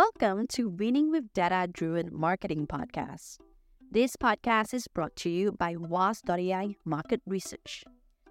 Welcome 0.00 0.46
to 0.52 0.70
Winning 0.70 1.10
with 1.10 1.30
Data 1.34 1.68
Driven 1.70 2.08
Marketing 2.10 2.66
Podcast. 2.66 3.36
This 3.90 4.16
podcast 4.16 4.72
is 4.72 4.88
brought 4.88 5.14
to 5.16 5.28
you 5.28 5.52
by 5.52 5.76
WAS.ai 5.76 6.76
Market 6.86 7.20
Research. 7.26 7.84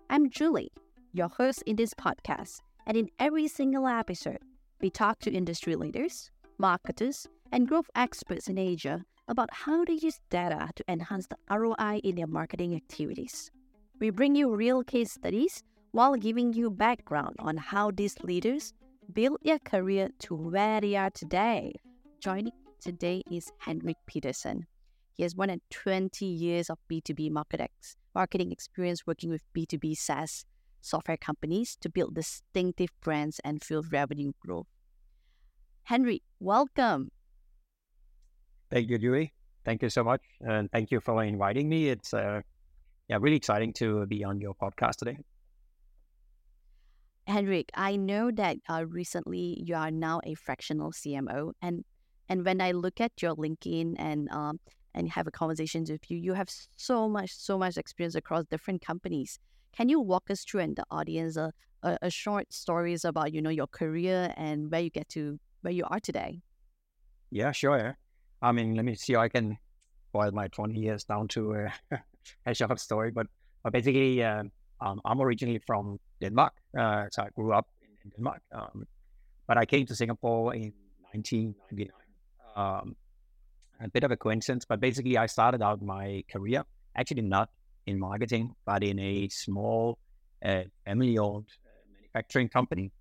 I'm 0.10 0.32
Julie, 0.32 0.71
your 1.13 1.28
host 1.28 1.62
in 1.68 1.76
this 1.76 1.94
podcast, 1.94 2.62
and 2.88 2.97
in 2.97 3.10
every 3.20 3.47
single 3.47 3.86
episode, 3.86 4.40
we 4.82 4.90
talk 4.90 5.20
to 5.20 5.32
industry 5.32 5.76
leaders, 5.76 6.32
marketers, 6.58 7.28
and 7.51 7.67
growth 7.67 7.92
experts 7.94 8.47
in 8.47 8.58
Asia 8.58 9.06
about 9.28 9.54
how 9.54 9.86
they 9.86 9.99
use 10.01 10.20
data 10.31 10.72
to 10.76 10.83
enhance 10.88 11.28
the 11.28 11.38
ROI 11.56 11.99
in 12.04 12.15
their 12.15 12.26
marketing 12.26 12.76
activities. 12.76 13.51
We 13.99 14.10
bring 14.10 14.36
you 14.36 14.56
real 14.56 14.83
case 14.83 15.12
studies 15.12 15.62
while 15.92 16.16
giving 16.16 16.52
you 16.52 16.72
background 16.72 17.36
on 17.38 17.58
how 17.58 17.91
these 17.91 18.20
leaders 18.23 18.73
build 19.12 19.38
their 19.44 19.59
career 19.59 20.09
to 20.20 20.35
where 20.35 20.81
they 20.81 20.95
are 20.95 21.09
today. 21.09 21.73
Joining 22.21 22.52
today 22.80 23.23
is 23.31 23.51
Henrik 23.59 23.97
Petersen. 24.05 24.67
He 25.13 25.23
has 25.23 25.35
more 25.35 25.47
than 25.47 25.61
20 25.71 26.25
years 26.25 26.70
of 26.70 26.77
B2B 26.91 27.31
marketing 27.31 28.51
experience 28.51 29.07
working 29.07 29.29
with 29.29 29.41
B2B 29.55 29.98
SaaS 29.98 30.45
software 30.81 31.17
companies 31.17 31.75
to 31.81 31.89
build 31.89 32.15
distinctive 32.15 32.89
brands 33.01 33.41
and 33.43 33.63
fuel 33.63 33.84
revenue 33.91 34.31
growth. 34.39 34.67
Henry, 35.84 36.21
welcome. 36.39 37.09
Thank 38.70 38.89
you, 38.89 38.99
Julie. 38.99 39.34
Thank 39.65 39.81
you 39.81 39.89
so 39.89 40.03
much. 40.03 40.21
And 40.41 40.71
thank 40.71 40.91
you 40.91 41.01
for 41.01 41.23
inviting 41.23 41.67
me. 41.67 41.89
It's 41.89 42.13
uh, 42.13 42.41
yeah, 43.07 43.17
really 43.20 43.37
exciting 43.37 43.73
to 43.73 44.05
be 44.05 44.23
on 44.23 44.39
your 44.39 44.53
podcast 44.53 44.98
today. 44.98 45.17
Henrik, 47.29 47.69
I 47.75 47.95
know 47.95 48.31
that 48.31 48.57
uh, 48.67 48.85
recently 48.88 49.61
you 49.63 49.75
are 49.75 49.91
now 49.91 50.20
a 50.23 50.33
fractional 50.33 50.91
CMO, 50.91 51.53
and 51.61 51.85
and 52.27 52.43
when 52.43 52.59
I 52.59 52.71
look 52.71 52.99
at 52.99 53.21
your 53.21 53.35
LinkedIn 53.35 53.95
and 53.97 54.29
um 54.31 54.59
and 54.95 55.09
have 55.11 55.27
a 55.27 55.31
conversation 55.31 55.85
with 55.87 56.09
you, 56.09 56.17
you 56.17 56.34
have 56.34 56.49
so 56.76 57.07
much 57.07 57.31
so 57.31 57.57
much 57.57 57.77
experience 57.77 58.15
across 58.15 58.45
different 58.45 58.81
companies. 58.81 59.39
Can 59.77 59.89
you 59.89 59.99
walk 59.99 60.31
us 60.31 60.43
through 60.43 60.62
and 60.62 60.76
the 60.76 60.85
audience 60.89 61.37
a, 61.37 61.54
a, 61.84 61.98
a 62.01 62.09
short 62.09 62.51
stories 62.51 63.05
about 63.05 63.32
you 63.34 63.41
know 63.41 63.51
your 63.51 63.67
career 63.67 64.34
and 64.36 64.72
where 64.72 64.82
you 64.82 64.89
get 64.89 65.08
to 65.09 65.39
where 65.61 65.73
you 65.73 65.86
are 65.86 66.00
today? 66.00 66.42
Yeah, 67.32 67.52
sure. 67.52 67.98
I 68.42 68.52
mean, 68.52 68.76
let 68.76 68.86
me 68.86 68.95
see 68.95 69.16
I 69.16 69.30
can 69.30 69.58
boil 70.11 70.32
my 70.32 70.48
20 70.48 70.80
years 70.80 71.04
down 71.04 71.28
to 71.30 71.70
uh, 71.92 71.98
a 72.45 72.54
short 72.56 72.80
story. 72.80 73.11
But, 73.11 73.28
but 73.64 73.73
basically, 73.73 74.23
uh, 74.23 74.44
um, 74.82 75.02
I'm 75.06 75.22
originally 75.22 75.60
from 75.66 76.00
Denmark. 76.22 76.54
Uh, 76.78 77.06
so 77.12 77.24
I 77.24 77.30
grew 77.36 77.54
up 77.54 77.68
in, 77.82 77.90
in 78.06 78.10
Denmark. 78.12 78.42
Um, 78.52 78.88
but 79.48 79.58
I 79.58 79.66
came 79.66 79.86
to 79.88 79.96
Singapore 79.96 80.54
in 80.54 80.74
1999. 81.12 81.92
Um, 82.56 82.96
a 83.82 83.90
bit 83.90 84.04
of 84.04 84.12
a 84.12 84.18
coincidence, 84.18 84.66
but 84.66 84.80
basically, 84.80 85.18
I 85.18 85.26
started 85.26 85.62
out 85.62 85.82
my 85.82 86.24
career 86.32 86.64
actually 86.96 87.22
not 87.22 87.50
in 87.86 87.98
marketing, 88.00 88.56
but 88.66 88.84
in 88.84 89.00
a 89.00 89.30
small 89.30 89.98
uh, 90.44 90.64
family 90.86 91.18
owned 91.18 91.48
uh, 91.66 91.70
manufacturing 91.94 92.50
company 92.50 92.92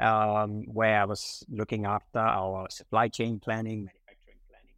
um, 0.00 0.64
where 0.66 1.00
I 1.00 1.04
was 1.04 1.44
looking 1.48 1.86
after 1.86 2.18
our 2.18 2.68
supply 2.70 3.08
chain 3.08 3.38
planning, 3.38 3.84
manufacturing 3.84 4.38
planning. 4.50 4.74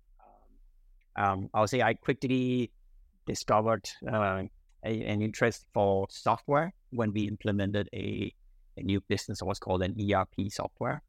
Um, 1.17 1.45
um, 1.45 1.51
I'll 1.55 1.67
say 1.67 1.83
I 1.83 1.95
quickly 1.95 2.71
discovered 3.27 3.89
uh, 4.11 4.43
a, 4.85 5.03
an 5.05 5.23
interest 5.23 5.67
for 5.73 6.07
software 6.11 6.73
when 6.91 7.13
we 7.13 7.23
implemented 7.23 7.89
a, 7.93 8.33
a 8.77 8.83
new 8.83 9.01
business, 9.09 9.43
what's 9.43 9.59
called 9.59 9.83
an 9.83 9.97
ERP 9.99 10.51
software. 10.51 11.03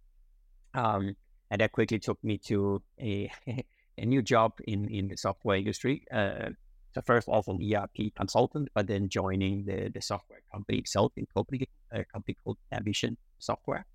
Um, 0.74 1.16
and 1.52 1.62
that 1.62 1.72
quickly 1.72 2.00
took 2.00 2.24
me 2.24 2.38
to 2.46 2.82
a, 3.00 3.32
a 3.98 4.06
new 4.06 4.22
job 4.22 4.54
in, 4.66 4.88
in 4.90 5.08
the 5.08 5.18
software 5.18 5.58
industry. 5.58 6.04
Uh, 6.12 6.50
so 6.94 7.02
first 7.06 7.28
off 7.28 7.48
an 7.48 7.60
ERP 7.62 8.14
consultant, 8.16 8.70
but 8.74 8.88
then 8.88 9.10
joining 9.10 9.66
the, 9.66 9.90
the 9.94 10.02
software 10.02 10.42
company 10.52 10.80
itself 10.80 11.12
in 11.16 11.28
Copenhagen, 11.34 11.68
a 11.92 12.04
company 12.06 12.36
called 12.44 12.58
Navision 12.74 13.16
Software, 13.38 13.86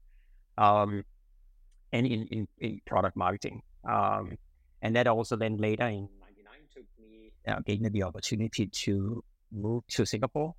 um, 0.58 1.04
and 1.92 2.06
in, 2.06 2.26
in, 2.28 2.48
in, 2.58 2.80
product 2.86 3.16
marketing. 3.16 3.62
Um, 3.88 4.38
and 4.80 4.94
that 4.94 5.08
also 5.08 5.36
then 5.36 5.56
later 5.56 5.86
in 5.86 6.08
99 6.20 6.54
took 6.72 6.84
me, 6.98 7.32
uh, 7.48 7.60
gave 7.66 7.80
me 7.80 7.88
the 7.88 8.04
opportunity 8.04 8.66
to 8.66 9.24
moved 9.54 9.94
to 9.96 10.04
Singapore, 10.04 10.54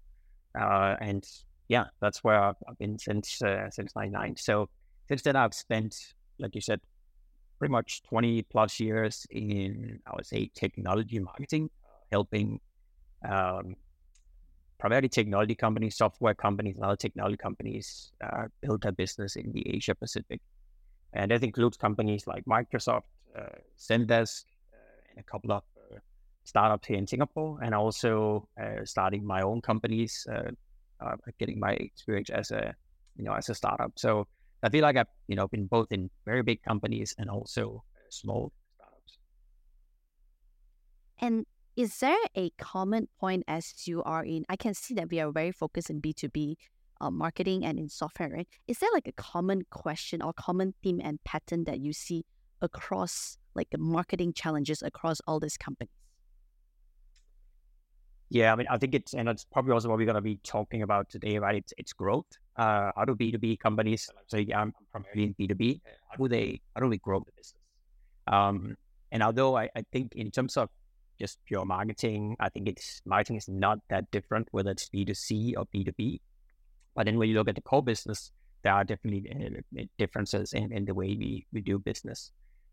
uh, 0.59 0.95
and 0.99 1.27
yeah, 1.67 1.85
that's 1.99 2.23
where 2.23 2.41
I've, 2.41 2.55
been 2.79 2.97
since 2.99 3.41
uh, 3.41 3.69
since 3.69 3.95
'99. 3.95 4.35
So 4.37 4.69
since 5.07 5.21
then, 5.21 5.35
I've 5.35 5.53
spent, 5.53 5.95
like 6.39 6.55
you 6.55 6.61
said, 6.61 6.79
pretty 7.59 7.71
much 7.71 8.03
20 8.03 8.43
plus 8.43 8.79
years 8.79 9.25
in 9.29 9.99
I 10.05 10.15
would 10.15 10.25
say 10.25 10.51
technology 10.53 11.19
marketing, 11.19 11.69
helping 12.11 12.59
um, 13.27 13.75
primarily 14.77 15.09
technology 15.09 15.55
companies, 15.55 15.95
software 15.97 16.35
companies, 16.35 16.75
and 16.75 16.85
other 16.85 16.95
technology 16.95 17.37
companies 17.37 18.11
uh, 18.23 18.45
build 18.61 18.83
their 18.83 18.91
business 18.91 19.35
in 19.35 19.51
the 19.51 19.75
Asia 19.75 19.95
Pacific, 19.95 20.41
and 21.13 21.31
that 21.31 21.43
includes 21.43 21.77
companies 21.77 22.27
like 22.27 22.45
Microsoft, 22.45 23.09
uh, 23.37 23.57
Zendesk, 23.79 24.43
uh, 24.73 25.09
and 25.09 25.19
a 25.19 25.23
couple 25.23 25.51
of 25.51 25.63
startups 26.45 26.87
here 26.87 26.97
in 26.97 27.07
Singapore 27.07 27.59
and 27.61 27.75
also 27.75 28.47
uh, 28.61 28.85
starting 28.85 29.25
my 29.25 29.41
own 29.41 29.61
companies, 29.61 30.25
uh, 30.31 30.51
uh, 31.03 31.15
getting 31.39 31.59
my 31.59 31.71
experience 31.73 32.29
as 32.29 32.51
a, 32.51 32.73
you 33.17 33.25
know, 33.25 33.33
as 33.33 33.49
a 33.49 33.55
startup. 33.55 33.91
So 33.97 34.27
I 34.63 34.69
feel 34.69 34.83
like 34.83 34.95
I've, 34.95 35.07
you 35.27 35.35
know, 35.35 35.47
been 35.47 35.65
both 35.65 35.91
in 35.91 36.09
very 36.25 36.43
big 36.43 36.61
companies 36.63 37.13
and 37.17 37.29
also 37.29 37.83
small 38.09 38.53
startups. 38.77 39.17
And 41.19 41.45
is 41.75 41.97
there 41.99 42.17
a 42.35 42.51
common 42.51 43.07
point 43.19 43.43
as 43.47 43.87
you 43.87 44.01
are 44.03 44.23
in? 44.23 44.45
I 44.47 44.55
can 44.55 44.73
see 44.73 44.93
that 44.93 45.09
we 45.09 45.19
are 45.19 45.31
very 45.31 45.51
focused 45.51 45.89
in 45.89 46.01
B2B 46.01 46.55
uh, 47.01 47.11
marketing 47.11 47.65
and 47.65 47.77
in 47.77 47.89
software, 47.89 48.29
right? 48.29 48.47
Is 48.67 48.79
there 48.79 48.89
like 48.93 49.07
a 49.07 49.11
common 49.11 49.63
question 49.69 50.21
or 50.21 50.31
common 50.31 50.73
theme 50.81 51.01
and 51.03 51.21
pattern 51.23 51.65
that 51.65 51.79
you 51.79 51.91
see 51.91 52.23
across 52.61 53.37
like 53.55 53.69
the 53.71 53.77
marketing 53.77 54.33
challenges 54.33 54.81
across 54.81 55.19
all 55.27 55.39
these 55.39 55.57
companies? 55.57 56.04
Yeah, 58.29 58.51
I 58.51 58.55
mean, 58.55 58.67
I 58.69 58.77
think 58.77 58.95
it's, 58.95 59.13
and 59.13 59.29
it's 59.29 59.45
probably 59.45 59.73
also 59.73 59.89
what 59.89 59.97
we're 59.97 60.05
going 60.05 60.15
to 60.15 60.21
be 60.21 60.39
talking 60.43 60.81
about 60.81 61.09
today, 61.09 61.37
right? 61.37 61.55
It's, 61.55 61.73
it's 61.77 61.93
growth. 61.93 62.25
Uh, 62.55 62.91
how 62.95 63.05
do 63.05 63.15
B2B 63.15 63.59
companies, 63.59 64.09
so 64.27 64.37
yeah, 64.37 64.61
I'm 64.61 64.73
primarily 64.91 65.23
in 65.25 65.35
B2B, 65.35 65.81
how 66.09 66.17
do 66.17 66.27
they, 66.27 66.61
how 66.73 66.81
do 66.81 66.87
we 66.87 66.97
grow 66.97 67.19
the 67.19 67.31
business? 67.35 67.61
Um, 68.27 68.75
and 69.11 69.21
although 69.21 69.57
I, 69.57 69.69
I 69.75 69.83
think 69.91 70.13
in 70.15 70.31
terms 70.31 70.57
of 70.57 70.69
just 71.19 71.37
pure 71.45 71.65
marketing, 71.65 72.35
I 72.39 72.49
think 72.49 72.67
it's, 72.67 73.01
marketing 73.05 73.35
is 73.37 73.47
not 73.47 73.79
that 73.89 74.09
different, 74.11 74.47
whether 74.51 74.71
it's 74.71 74.89
B2C 74.89 75.53
or 75.57 75.65
B2B. 75.73 76.19
But 76.95 77.05
then 77.05 77.17
when 77.17 77.29
you 77.29 77.35
look 77.35 77.49
at 77.49 77.55
the 77.55 77.61
core 77.61 77.83
business, 77.83 78.31
there 78.63 78.73
are 78.73 78.83
definitely 78.83 79.61
uh, 79.77 79.83
differences 79.97 80.53
in, 80.53 80.71
in 80.71 80.85
the 80.85 80.93
way 80.93 81.09
we, 81.09 81.45
we 81.53 81.61
do 81.61 81.77
business. 81.77 82.31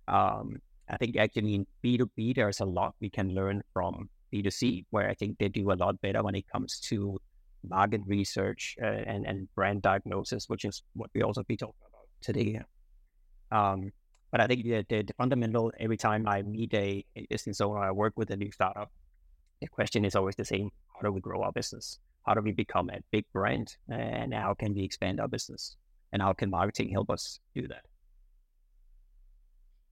Um, 0.09 0.61
I 0.89 0.97
think 0.97 1.17
actually 1.17 1.55
in 1.55 1.67
B2B, 1.84 2.37
there's 2.37 2.61
a 2.61 2.65
lot 2.65 2.95
we 3.01 3.11
can 3.11 3.34
learn 3.34 3.63
from 3.73 4.09
B2C, 4.32 4.87
where 4.91 5.09
I 5.09 5.15
think 5.15 5.38
they 5.38 5.48
do 5.48 5.72
a 5.72 5.75
lot 5.75 6.00
better 6.00 6.22
when 6.22 6.34
it 6.34 6.48
comes 6.48 6.81
to 6.88 7.20
market 7.69 8.00
research 8.06 8.76
uh, 8.82 8.87
and, 8.87 9.26
and 9.26 9.48
brand 9.54 9.82
diagnosis, 9.82 10.48
which 10.48 10.65
is 10.65 10.82
what 10.94 11.10
we 11.15 11.22
also 11.22 11.43
be 11.44 11.56
talking 11.56 11.75
about 11.88 12.06
today. 12.20 12.60
Um, 13.50 13.91
but 14.31 14.41
I 14.41 14.47
think 14.47 14.65
the, 14.65 14.84
the, 14.88 15.12
fundamental, 15.19 15.72
every 15.78 15.97
time 15.97 16.26
I 16.26 16.42
meet 16.42 16.72
a, 16.75 17.04
a 17.16 17.26
business 17.28 17.60
owner, 17.60 17.81
I 17.81 17.91
work 17.91 18.15
with 18.16 18.31
a 18.31 18.37
new 18.37 18.50
startup, 18.50 18.91
the 19.60 19.69
question 19.69 20.04
is 20.04 20.16
always 20.16 20.37
the 20.37 20.44
same. 20.44 20.71
How 20.94 21.06
do 21.06 21.12
we 21.12 21.21
grow 21.21 21.42
our 21.42 21.53
business? 21.53 21.98
How 22.26 22.34
do 22.34 22.41
we 22.41 22.53
become 22.53 22.88
a 22.91 22.98
big 23.10 23.25
brand? 23.32 23.76
And 23.88 24.32
how 24.32 24.54
can 24.54 24.75
we 24.75 24.84
expand 24.84 25.21
our 25.21 25.28
business? 25.28 25.76
And 26.12 26.22
how 26.22 26.32
can 26.32 26.50
marketing 26.50 26.91
help 26.91 27.10
us 27.10 27.38
do 27.54 27.69
that? 27.69 27.82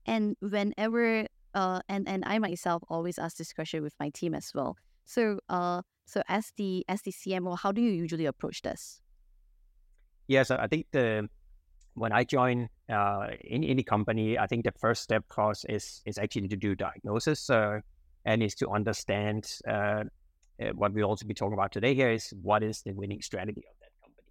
And 0.05 0.35
whenever 0.39 1.27
uh, 1.53 1.81
and 1.89 2.07
and 2.07 2.23
I 2.25 2.39
myself 2.39 2.83
always 2.89 3.19
ask 3.19 3.37
this 3.37 3.53
question 3.53 3.83
with 3.83 3.93
my 3.99 4.09
team 4.09 4.33
as 4.33 4.51
well. 4.53 4.75
So, 5.05 5.39
uh, 5.49 5.81
so 6.05 6.21
as 6.27 6.51
the 6.57 6.85
as 6.87 7.01
the 7.01 7.11
CMO, 7.11 7.57
how 7.57 7.71
do 7.71 7.81
you 7.81 7.91
usually 7.91 8.25
approach 8.25 8.61
this? 8.61 9.01
Yes, 10.27 10.51
I 10.51 10.67
think 10.67 10.87
the 10.91 11.29
when 11.93 12.11
I 12.11 12.23
join 12.23 12.69
uh, 12.89 13.27
in 13.41 13.63
any 13.63 13.83
company, 13.83 14.37
I 14.37 14.47
think 14.47 14.63
the 14.63 14.71
first 14.79 15.03
step 15.03 15.27
course 15.27 15.65
is 15.67 16.01
is 16.05 16.17
actually 16.17 16.47
to 16.49 16.55
do 16.55 16.75
diagnosis 16.75 17.49
uh, 17.49 17.79
and 18.25 18.41
is 18.43 18.55
to 18.55 18.69
understand 18.69 19.51
uh, 19.67 20.03
uh, 20.61 20.71
what 20.75 20.93
we'll 20.93 21.05
also 21.05 21.25
be 21.25 21.33
talking 21.33 21.53
about 21.53 21.71
today. 21.71 21.93
Here 21.93 22.11
is 22.11 22.33
what 22.41 22.63
is 22.63 22.81
the 22.83 22.93
winning 22.93 23.21
strategy 23.21 23.63
of 23.69 23.75
that 23.81 23.91
company, 24.01 24.27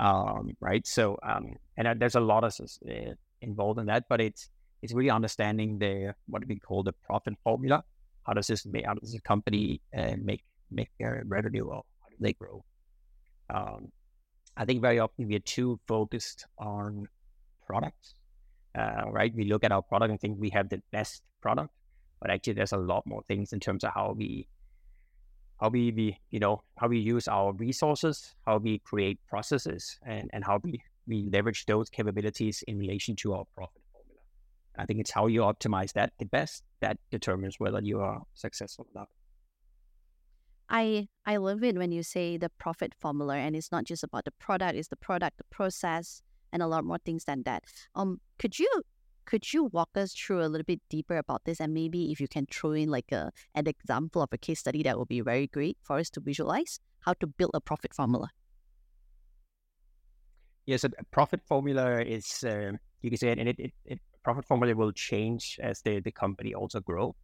um, 0.00 0.56
right? 0.60 0.86
So, 0.86 1.18
um, 1.22 1.56
and 1.76 1.88
uh, 1.88 1.94
there's 1.96 2.14
a 2.14 2.20
lot 2.20 2.44
of 2.44 2.54
uh, 2.88 3.14
involved 3.40 3.80
in 3.80 3.86
that, 3.86 4.04
but 4.08 4.20
it's 4.20 4.50
it's 4.82 4.92
really 4.92 5.10
understanding 5.10 5.78
the 5.78 6.14
what 6.26 6.46
we 6.46 6.58
call 6.58 6.82
the 6.82 6.92
profit 6.92 7.34
formula. 7.44 7.84
How 8.26 8.34
does 8.34 8.46
this 8.46 8.66
make, 8.66 8.86
how 8.86 8.94
does 8.94 9.12
this 9.12 9.20
company 9.22 9.80
uh, 9.96 10.14
make 10.22 10.44
make 10.70 10.90
their 10.98 11.22
revenue 11.26 11.64
or 11.64 11.82
how 12.00 12.08
do 12.10 12.16
they 12.20 12.32
grow? 12.32 12.64
Um, 13.52 13.90
I 14.56 14.64
think 14.64 14.82
very 14.82 14.98
often 14.98 15.28
we 15.28 15.36
are 15.36 15.46
too 15.56 15.80
focused 15.86 16.46
on 16.58 17.06
products 17.66 18.14
uh, 18.74 19.10
right? 19.10 19.34
We 19.34 19.44
look 19.44 19.64
at 19.64 19.72
our 19.72 19.82
product 19.82 20.10
and 20.10 20.20
think 20.20 20.38
we 20.38 20.50
have 20.50 20.68
the 20.68 20.80
best 20.92 21.22
product, 21.40 21.70
but 22.20 22.30
actually 22.30 22.54
there's 22.54 22.72
a 22.72 22.78
lot 22.78 23.06
more 23.06 23.22
things 23.28 23.52
in 23.52 23.60
terms 23.60 23.84
of 23.84 23.92
how 23.94 24.14
we 24.16 24.48
how 25.60 25.68
we, 25.68 25.92
we 25.92 26.18
you 26.30 26.40
know 26.40 26.62
how 26.78 26.88
we 26.88 26.98
use 26.98 27.28
our 27.28 27.52
resources, 27.52 28.34
how 28.46 28.58
we 28.58 28.78
create 28.78 29.18
processes, 29.28 29.98
and 30.06 30.30
and 30.32 30.44
how 30.44 30.58
we 30.62 30.80
we 31.06 31.28
leverage 31.32 31.66
those 31.66 31.90
capabilities 31.90 32.64
in 32.66 32.78
relation 32.78 33.14
to 33.16 33.34
our 33.34 33.44
profit. 33.54 33.81
I 34.76 34.86
think 34.86 35.00
it's 35.00 35.10
how 35.10 35.26
you 35.26 35.40
optimize 35.40 35.92
that 35.92 36.12
the 36.18 36.24
best 36.24 36.62
that 36.80 36.98
determines 37.10 37.56
whether 37.58 37.80
you 37.82 38.00
are 38.00 38.22
successful 38.34 38.86
or 38.94 39.00
not. 39.00 39.08
I 40.68 41.08
I 41.26 41.36
love 41.36 41.62
it 41.62 41.76
when 41.76 41.92
you 41.92 42.02
say 42.02 42.38
the 42.38 42.48
profit 42.48 42.94
formula, 42.98 43.36
and 43.36 43.54
it's 43.54 43.70
not 43.70 43.84
just 43.84 44.02
about 44.02 44.24
the 44.24 44.30
product; 44.32 44.76
it's 44.76 44.88
the 44.88 44.96
product, 44.96 45.36
the 45.38 45.44
process, 45.50 46.22
and 46.52 46.62
a 46.62 46.66
lot 46.66 46.84
more 46.84 46.98
things 46.98 47.24
than 47.24 47.42
that. 47.44 47.64
Um, 47.94 48.20
could 48.38 48.58
you 48.58 48.82
could 49.24 49.52
you 49.52 49.64
walk 49.64 49.90
us 49.96 50.14
through 50.14 50.42
a 50.42 50.48
little 50.48 50.64
bit 50.64 50.80
deeper 50.88 51.16
about 51.16 51.42
this? 51.44 51.60
And 51.60 51.72
maybe 51.72 52.10
if 52.10 52.20
you 52.20 52.28
can 52.28 52.46
throw 52.46 52.72
in 52.72 52.88
like 52.88 53.12
a, 53.12 53.30
an 53.54 53.66
example 53.66 54.22
of 54.22 54.28
a 54.32 54.38
case 54.38 54.60
study, 54.60 54.82
that 54.82 54.98
would 54.98 55.08
be 55.08 55.20
very 55.20 55.46
great 55.46 55.78
for 55.82 55.98
us 55.98 56.10
to 56.10 56.20
visualize 56.20 56.80
how 57.00 57.14
to 57.14 57.26
build 57.26 57.52
a 57.54 57.60
profit 57.60 57.94
formula. 57.94 58.30
Yes, 60.66 60.84
a 60.84 60.90
profit 61.10 61.40
formula 61.46 62.02
is, 62.02 62.44
uh, 62.44 62.72
you 63.00 63.10
can 63.10 63.18
say, 63.18 63.30
it, 63.30 63.38
and 63.38 63.48
it, 63.48 63.58
it, 63.58 63.72
it, 63.84 64.00
profit 64.22 64.44
formula 64.44 64.74
will 64.74 64.92
change 64.92 65.58
as 65.62 65.82
the, 65.82 66.00
the 66.00 66.12
company 66.12 66.54
also 66.54 66.80
grow. 66.80 67.14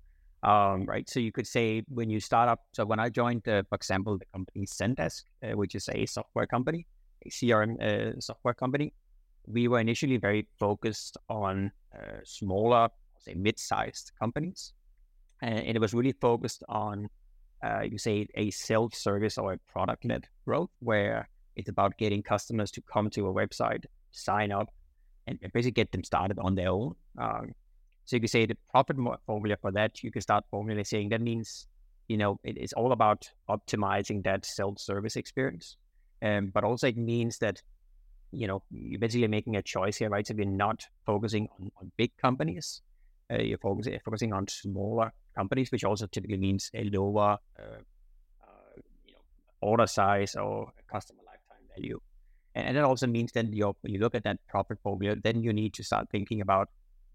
Um, 0.43 0.85
right. 0.85 1.09
So 1.09 1.19
you 1.19 1.33
could 1.33 1.47
say 1.47 1.83
when 1.89 2.11
you 2.11 2.21
start 2.21 2.49
up, 2.49 2.61
so 2.73 2.85
when 2.85 3.01
I 3.01 3.09
joined, 3.09 3.49
uh, 3.49 3.63
for 3.69 3.75
example, 3.75 4.19
the 4.19 4.27
company 4.27 4.67
Zendesk, 4.67 5.25
uh, 5.43 5.57
which 5.57 5.75
is 5.75 5.89
a 5.93 6.07
software 6.07 6.47
company, 6.47 6.87
a 7.27 7.31
CRM 7.31 7.81
uh, 7.83 8.21
software 8.21 8.55
company, 8.55 8.93
we 9.47 9.67
were 9.67 9.81
initially 9.81 10.17
very 10.17 10.47
focused 10.59 11.17
on 11.29 11.73
uh, 11.95 12.19
smaller, 12.25 12.89
say 13.19 13.35
mid-sized 13.35 14.13
companies, 14.19 14.75
and, 15.43 15.77
it 15.77 15.81
was 15.81 15.95
really 15.95 16.15
focused 16.21 16.63
on, 16.69 17.09
uh, 17.65 17.81
you 17.81 17.99
say, 17.99 18.29
a 18.35 18.51
self-service 18.51 19.39
or 19.39 19.55
a 19.55 19.59
product-led 19.73 20.29
growth, 20.45 20.71
where 20.81 21.29
it's 21.57 21.69
about 21.69 21.97
getting 21.99 22.23
customers 22.23 22.71
to 22.73 22.83
come 22.83 23.11
to 23.11 23.27
a 23.29 23.33
website, 23.33 23.85
sign 24.13 24.53
up, 24.53 24.69
and, 25.29 25.53
basically 25.53 25.73
get 25.73 25.93
them 25.93 26.05
started 26.05 26.39
on 26.39 26.55
their 26.55 26.71
own. 26.71 26.95
Um, 27.19 27.53
so 28.05 28.17
you 28.17 28.21
could 28.21 28.31
say 28.31 28.47
the 28.47 28.57
profit 28.71 28.97
formula 29.27 29.57
for 29.61 29.71
that, 29.73 30.03
you 30.03 30.11
can 30.11 30.23
start 30.23 30.45
formulating 30.51 31.11
that 31.11 31.21
means, 31.21 31.67
you 32.09 32.17
know, 32.17 32.41
it 32.43 32.57
is 32.57 32.73
all 32.73 32.93
about 32.93 33.29
optimizing 33.49 34.25
that 34.25 34.47
self-service 34.47 35.17
experience. 35.17 35.77
Um, 36.23 36.51
but 36.53 36.65
also 36.65 36.89
it 36.89 36.97
means 36.97 37.39
that 37.39 37.63
you 38.31 38.47
know, 38.47 38.63
you're 38.71 38.99
basically 38.99 39.29
making 39.29 39.57
a 39.57 39.63
choice 39.63 39.97
here, 39.97 40.11
right? 40.11 40.27
So 40.27 40.35
you're 40.37 40.47
not 40.47 40.85
focusing 41.07 41.49
on, 41.59 41.71
on 41.81 41.91
big 41.97 42.17
companies. 42.17 42.83
Uh, 43.31 43.39
you're 43.39 43.59
focusing, 43.59 43.99
focusing 44.05 44.33
on 44.33 44.49
smaller 44.49 45.13
companies, 45.37 45.71
which 45.71 45.85
also 45.85 46.07
typically 46.07 46.37
means 46.37 46.71
a 46.75 46.85
lower, 46.85 47.39
uh, 47.59 47.81
uh, 48.43 48.81
you 49.07 49.13
know, 49.13 49.21
order 49.61 49.87
size 49.87 50.35
or 50.35 50.73
customer 50.91 51.21
lifetime 51.27 51.67
value. 51.77 52.01
And, 52.67 52.77
that 52.77 52.85
also 52.85 53.07
means 53.07 53.33
that 53.33 53.53
you 53.53 53.75
you 53.83 53.99
look 53.99 54.15
at 54.15 54.25
that 54.25 54.39
profit 54.49 54.79
formula, 54.83 55.17
then 55.23 55.43
you 55.43 55.53
need 55.53 55.75
to 55.75 55.85
start 55.85 56.09
thinking 56.11 56.41
about 56.41 56.69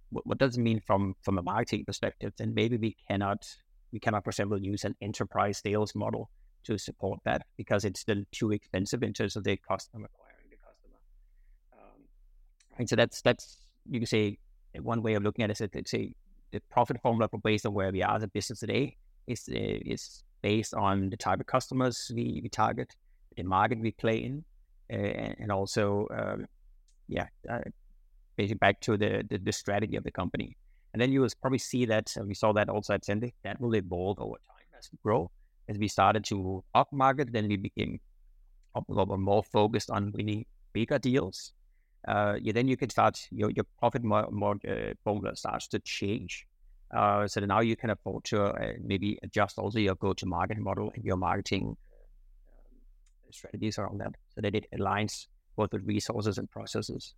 what, 0.10 0.25
what 0.25 0.38
does 0.38 0.57
it 0.57 0.62
mean 0.62 0.81
from 0.86 1.16
from 1.22 1.38
a 1.38 1.42
marketing 1.42 1.86
perspective. 1.86 2.34
Then 2.38 2.54
maybe 2.54 2.78
we 2.78 2.95
cannot 3.07 3.45
we 3.92 4.00
cannot, 4.00 4.24
for 4.24 4.31
example, 4.31 4.60
use 4.60 4.84
an 4.84 4.95
enterprise 5.01 5.62
sales 5.63 5.94
model 5.95 6.30
to 6.63 6.78
support 6.78 7.19
that 7.25 7.45
because 7.57 7.86
it's 7.86 8.00
still 8.00 8.24
too 8.31 8.51
expensive 8.51 9.04
in 9.04 9.13
terms 9.13 9.36
of 9.36 9.44
the 9.44 9.57
cost 9.57 9.90
of 9.94 10.01
acquiring 10.01 10.50
the 10.50 10.56
customer 10.56 10.98
um, 11.74 12.01
and 12.78 12.88
so 12.88 12.96
that's 12.96 13.22
that's 13.22 13.57
you 13.89 14.00
can 14.00 14.07
say 14.07 14.38
one 14.80 15.04
way 15.04 15.13
of 15.16 15.24
looking 15.24 15.44
at 15.44 15.50
it 15.50 15.60
is 15.60 15.69
that 15.69 15.88
say 15.89 16.16
the 16.51 16.62
profit 16.72 17.01
formula 17.01 17.28
based 17.44 17.66
on 17.66 17.74
where 17.74 17.92
we 17.92 18.01
are 18.01 18.16
as 18.16 18.24
a 18.24 18.28
business 18.30 18.60
today 18.60 18.96
is 19.28 19.50
is 19.50 20.24
based 20.44 20.75
on 20.75 21.10
the 21.10 21.18
type 21.18 21.39
of 21.39 21.48
customers 21.48 22.12
we, 22.13 22.39
we 22.44 22.50
target, 22.50 22.96
the 23.36 23.44
market 23.44 23.80
we 23.80 23.92
play 23.92 24.18
in, 24.18 24.44
uh, 24.92 24.96
and 24.96 25.52
also 25.52 26.08
um, 26.16 26.46
yeah, 27.08 27.28
uh, 27.50 27.60
basically 28.36 28.58
back 28.58 28.80
to 28.82 28.98
the, 28.98 29.24
the, 29.30 29.38
the 29.38 29.52
strategy 29.52 29.96
of 29.96 30.04
the 30.04 30.12
company. 30.12 30.58
And 30.94 31.02
then 31.02 31.12
you 31.12 31.22
will 31.22 31.30
probably 31.42 31.60
see 31.60 31.86
that 31.86 32.16
we 32.26 32.36
saw 32.36 32.54
that 32.54 32.70
also 32.70 32.94
at 32.94 33.04
Zendesk 33.04 33.34
that 33.44 33.60
will 33.60 33.76
evolve 33.76 34.20
over 34.20 34.36
time 34.48 34.68
as 34.78 34.90
we 34.92 35.00
grow. 35.04 35.32
As 35.70 35.78
we 35.78 35.88
started 35.88 36.24
to 36.26 36.64
up 36.76 36.92
market, 36.92 37.32
then 37.32 37.48
we 37.48 37.58
became 37.58 38.00
more 38.90 39.44
focused 39.44 39.90
on 39.90 40.12
winning 40.12 40.46
bigger 40.74 41.00
deals 41.00 41.54
uh, 42.08 42.36
yeah, 42.42 42.52
then 42.52 42.68
you 42.68 42.76
can 42.76 42.90
start 42.90 43.28
your, 43.32 43.50
your 43.52 43.66
profit 43.80 44.04
more, 44.04 44.28
more 44.32 44.58
uh, 44.68 44.94
formula 45.04 45.36
starts 45.36 45.68
to 45.70 45.80
change. 45.80 46.46
Uh, 46.96 47.28
so 47.28 47.40
now 47.42 47.62
you 47.62 47.76
can 47.76 47.90
afford 47.90 48.24
to 48.26 48.44
uh, 48.44 48.74
maybe 48.84 49.18
adjust 49.24 49.58
also 49.58 49.80
your 49.80 49.96
go-to-market 49.96 50.58
model 50.58 50.92
and 50.96 51.04
your 51.04 51.18
marketing 51.18 51.76
strategies 53.34 53.78
around 53.78 54.00
that, 54.02 54.16
so 54.36 54.42
that 54.42 54.56
it 54.56 54.68
aligns 54.78 55.28
both 55.56 55.72
with 55.74 55.84
resources 55.84 56.38
and 56.38 56.50
processes. 56.50 57.16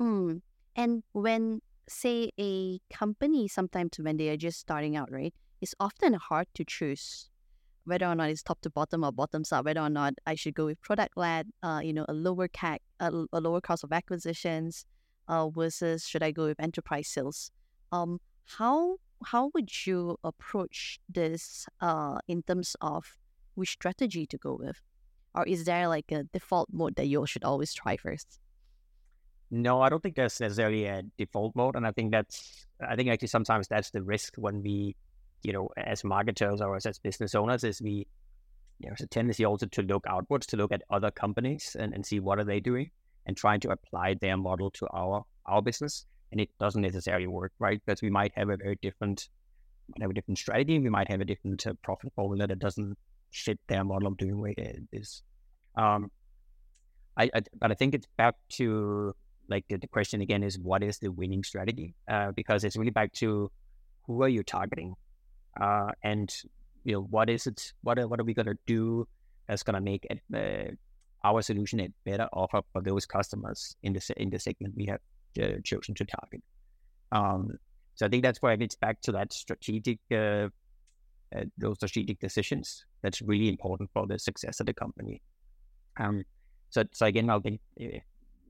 Mm. 0.00 0.42
And 0.76 1.02
when, 1.12 1.60
say, 1.88 2.30
a 2.38 2.80
company 2.92 3.48
sometimes 3.48 3.98
when 3.98 4.16
they 4.16 4.28
are 4.30 4.36
just 4.36 4.58
starting 4.58 4.96
out, 4.96 5.10
right, 5.10 5.34
it's 5.60 5.74
often 5.78 6.14
hard 6.14 6.46
to 6.54 6.64
choose 6.64 7.28
whether 7.84 8.06
or 8.06 8.14
not 8.14 8.30
it's 8.30 8.42
top 8.42 8.60
to 8.62 8.70
bottom 8.70 9.04
or 9.04 9.12
bottoms 9.12 9.52
up, 9.52 9.64
whether 9.64 9.80
or 9.80 9.90
not 9.90 10.14
I 10.26 10.34
should 10.34 10.54
go 10.54 10.66
with 10.66 10.80
product 10.80 11.16
led, 11.16 11.48
uh, 11.62 11.80
you 11.82 11.92
know, 11.92 12.06
a 12.08 12.12
lower 12.12 12.48
CAC, 12.48 12.78
a, 13.00 13.12
a 13.32 13.40
lower 13.40 13.60
cost 13.60 13.82
of 13.84 13.92
acquisitions, 13.92 14.86
uh, 15.28 15.48
versus 15.48 16.06
should 16.06 16.22
I 16.22 16.30
go 16.30 16.46
with 16.46 16.60
enterprise 16.60 17.08
sales? 17.08 17.50
Um, 17.90 18.20
how 18.46 18.96
how 19.24 19.50
would 19.54 19.86
you 19.86 20.16
approach 20.24 20.98
this 21.08 21.66
uh, 21.80 22.18
in 22.26 22.42
terms 22.42 22.76
of 22.80 23.16
which 23.54 23.70
strategy 23.70 24.26
to 24.26 24.38
go 24.38 24.56
with, 24.60 24.80
or 25.34 25.46
is 25.46 25.64
there 25.64 25.88
like 25.88 26.10
a 26.12 26.24
default 26.24 26.68
mode 26.72 26.96
that 26.96 27.06
you 27.06 27.24
should 27.26 27.44
always 27.44 27.72
try 27.72 27.96
first? 27.96 28.38
No, 29.50 29.82
I 29.82 29.90
don't 29.90 30.02
think 30.02 30.16
there's 30.16 30.40
necessarily 30.40 30.86
a 30.86 31.02
default 31.18 31.54
mode, 31.54 31.76
and 31.76 31.86
I 31.86 31.92
think 31.92 32.12
that's 32.12 32.66
I 32.80 32.96
think 32.96 33.10
actually 33.10 33.28
sometimes 33.28 33.68
that's 33.68 33.90
the 33.90 34.02
risk 34.02 34.34
when 34.36 34.62
we 34.62 34.96
you 35.42 35.52
know, 35.52 35.68
as 35.76 36.04
marketers 36.04 36.60
or 36.60 36.76
as, 36.76 36.98
business 36.98 37.34
owners, 37.34 37.64
is 37.64 37.82
we, 37.82 38.06
there's 38.80 39.00
a 39.00 39.06
tendency 39.06 39.44
also 39.44 39.66
to 39.66 39.82
look 39.82 40.04
outwards, 40.08 40.46
to 40.46 40.56
look 40.56 40.72
at 40.72 40.82
other 40.90 41.10
companies 41.10 41.76
and, 41.78 41.92
and 41.92 42.06
see 42.06 42.20
what 42.20 42.38
are 42.38 42.44
they 42.44 42.60
doing 42.60 42.90
and 43.26 43.36
trying 43.36 43.60
to 43.60 43.70
apply 43.70 44.14
their 44.20 44.36
model 44.36 44.70
to 44.70 44.86
our 44.92 45.24
our 45.46 45.62
business. 45.62 46.06
And 46.30 46.40
it 46.40 46.48
doesn't 46.58 46.80
necessarily 46.80 47.26
work, 47.26 47.52
right? 47.58 47.80
Because 47.84 48.00
we 48.00 48.08
might 48.08 48.32
have 48.36 48.48
a 48.48 48.56
very 48.56 48.78
different, 48.80 49.28
have 50.00 50.10
a 50.10 50.14
different 50.14 50.38
strategy. 50.38 50.78
We 50.78 50.88
might 50.88 51.08
have 51.08 51.20
a 51.20 51.24
different 51.24 51.66
uh, 51.66 51.74
profit 51.82 52.12
formula 52.14 52.46
that 52.46 52.58
doesn't 52.58 52.96
fit 53.32 53.58
their 53.68 53.84
model 53.84 54.08
of 54.08 54.16
doing 54.16 54.38
what 54.38 54.50
it 54.56 54.82
is. 54.92 55.22
Um, 55.76 56.10
I, 57.16 57.30
I, 57.34 57.42
but 57.58 57.70
I 57.70 57.74
think 57.74 57.94
it's 57.94 58.06
back 58.16 58.34
to 58.50 59.14
like 59.48 59.64
the, 59.68 59.76
the, 59.76 59.88
question 59.88 60.20
again 60.20 60.42
is 60.42 60.58
what 60.58 60.82
is 60.82 60.98
the 60.98 61.10
winning 61.10 61.42
strategy? 61.42 61.94
Uh, 62.08 62.32
because 62.32 62.64
it's 62.64 62.76
really 62.76 62.90
back 62.90 63.12
to 63.14 63.50
who 64.06 64.22
are 64.22 64.28
you 64.28 64.42
targeting? 64.42 64.94
uh, 65.60 65.90
and 66.02 66.34
you 66.84 66.94
know 66.94 67.02
what 67.02 67.28
is 67.28 67.46
it? 67.46 67.72
What 67.82 67.98
are, 67.98 68.08
what 68.08 68.20
are 68.20 68.24
we 68.24 68.34
gonna 68.34 68.54
do 68.66 69.06
that's 69.48 69.62
gonna 69.62 69.80
make 69.80 70.06
it, 70.10 70.20
uh, 70.34 70.74
our 71.26 71.42
solution 71.42 71.80
a 71.80 71.88
better 72.04 72.28
offer 72.32 72.62
for 72.72 72.82
those 72.82 73.06
customers 73.06 73.76
in 73.82 73.92
the 73.92 74.14
in 74.16 74.30
the 74.30 74.38
segment 74.38 74.74
we 74.76 74.86
have 74.86 75.00
uh, 75.42 75.58
chosen 75.64 75.94
to 75.96 76.04
target? 76.04 76.42
Um, 77.12 77.50
so 77.94 78.06
I 78.06 78.08
think 78.08 78.22
that's 78.22 78.40
where 78.40 78.52
it 78.52 78.60
gets 78.60 78.74
back 78.74 79.00
to 79.02 79.12
that 79.12 79.32
strategic 79.32 79.98
uh, 81.34 81.44
those 81.58 81.76
strategic 81.76 82.20
decisions. 82.20 82.84
That's 83.02 83.22
really 83.22 83.48
important 83.48 83.90
for 83.92 84.06
the 84.06 84.18
success 84.18 84.60
of 84.60 84.66
the 84.66 84.74
company. 84.74 85.22
Um, 85.98 86.24
so 86.70 86.84
so 86.92 87.06
again, 87.06 87.28
I'll 87.30 87.40
think 87.40 87.60
eh, 87.80 87.98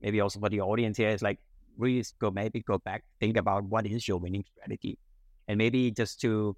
maybe 0.01 0.21
also 0.21 0.39
for 0.39 0.49
the 0.49 0.61
audience 0.61 0.97
here 0.97 1.09
is 1.09 1.21
like 1.21 1.39
really 1.77 2.03
go 2.19 2.31
maybe 2.31 2.61
go 2.61 2.77
back 2.77 3.03
think 3.19 3.37
about 3.37 3.63
what 3.63 3.85
is 3.85 4.07
your 4.07 4.17
winning 4.17 4.45
strategy, 4.55 4.97
and 5.47 5.57
maybe 5.57 5.91
just 5.91 6.21
to 6.21 6.55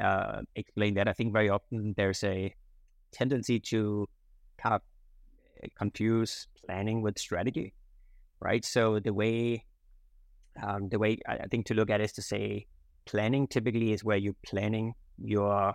uh, 0.00 0.42
explain 0.54 0.94
that. 0.94 1.08
I 1.08 1.12
think 1.12 1.32
very 1.32 1.48
often 1.48 1.94
there's 1.96 2.24
a 2.24 2.54
tendency 3.12 3.60
to 3.60 4.06
kind 4.58 4.74
of 4.76 4.82
eh, 5.62 5.68
confuse 5.76 6.48
planning 6.64 7.02
with 7.02 7.18
strategy, 7.18 7.74
right? 8.40 8.64
So 8.64 9.00
the 9.00 9.12
way 9.12 9.64
um, 10.62 10.88
the 10.88 10.98
way 10.98 11.18
I 11.28 11.46
think 11.50 11.66
to 11.66 11.74
look 11.74 11.90
at 11.90 12.00
it 12.00 12.04
is 12.04 12.12
to 12.12 12.22
say 12.22 12.66
planning 13.04 13.46
typically 13.46 13.92
is 13.92 14.02
where 14.02 14.16
you're 14.16 14.36
planning 14.44 14.94
your 15.18 15.74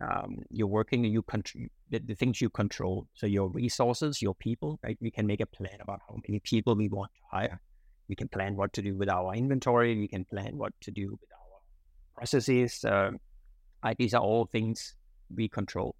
um, 0.00 0.38
you're 0.50 0.66
working 0.66 1.04
you 1.04 1.22
control 1.22 1.64
the, 1.90 1.98
the, 1.98 2.14
things 2.14 2.40
you 2.40 2.48
control 2.48 3.06
so 3.14 3.26
your 3.26 3.48
resources 3.48 4.22
your 4.22 4.34
people 4.34 4.78
right 4.82 4.96
we 5.00 5.10
can 5.10 5.26
make 5.26 5.40
a 5.40 5.46
plan 5.46 5.78
about 5.80 6.00
how 6.08 6.16
many 6.26 6.40
people 6.40 6.74
we 6.74 6.88
want 6.88 7.10
to 7.14 7.36
hire 7.36 7.60
we 8.08 8.14
can 8.14 8.28
plan 8.28 8.56
what 8.56 8.72
to 8.72 8.82
do 8.82 8.96
with 8.96 9.08
our 9.08 9.34
inventory 9.34 9.98
we 9.98 10.08
can 10.08 10.24
plan 10.24 10.56
what 10.56 10.72
to 10.80 10.90
do 10.90 11.10
with 11.10 11.30
our 11.32 11.58
processes 12.14 12.84
Right? 13.82 13.96
These 13.96 14.14
are 14.14 14.20
all 14.20 14.46
things 14.46 14.94
we 15.34 15.48
control. 15.48 15.94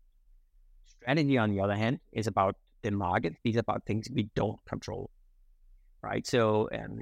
Strategy, 0.86 1.38
on 1.38 1.50
the 1.50 1.60
other 1.60 1.76
hand, 1.76 2.00
is 2.12 2.26
about 2.26 2.56
the 2.82 2.90
market. 2.90 3.34
These 3.42 3.56
are 3.56 3.60
about 3.60 3.84
things 3.86 4.08
we 4.12 4.28
don't 4.34 4.58
control. 4.66 5.10
right? 6.02 6.26
So 6.26 6.68
um, 6.74 7.00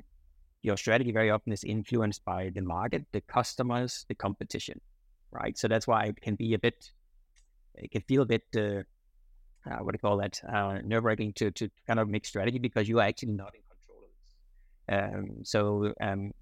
your 0.62 0.77
strategy 0.77 1.12
very 1.12 1.31
often 1.31 1.53
is 1.53 1.65
influenced 1.65 2.25
by 2.25 2.50
the 2.55 2.62
market, 2.62 3.07
the 3.12 3.21
customers, 3.23 4.05
the 4.09 4.15
competition, 4.15 4.81
right? 5.40 5.57
So 5.57 5.68
that's 5.68 5.87
why 5.87 6.04
it 6.04 6.21
can 6.21 6.35
be 6.35 6.54
a 6.54 6.59
bit, 6.59 6.90
it 7.75 7.90
can 7.90 8.02
feel 8.02 8.23
a 8.23 8.26
bit, 8.26 8.42
uh, 8.57 8.83
uh, 9.68 9.78
what 9.83 9.92
do 9.92 9.97
you 9.97 9.99
call 9.99 10.16
that, 10.18 10.40
uh, 10.52 10.78
nerve 10.85 11.04
wracking 11.04 11.33
to, 11.35 11.50
to 11.52 11.68
kind 11.87 12.00
of 12.00 12.09
make 12.09 12.25
strategy 12.25 12.59
because 12.59 12.88
you 12.88 13.00
are 13.00 13.07
actually 13.07 13.33
not 13.33 13.52
in 13.54 13.62
control 13.68 14.00
of 14.04 14.11
this. 14.18 15.35
Um, 15.38 15.45
so 15.45 15.92
um, 16.00 16.33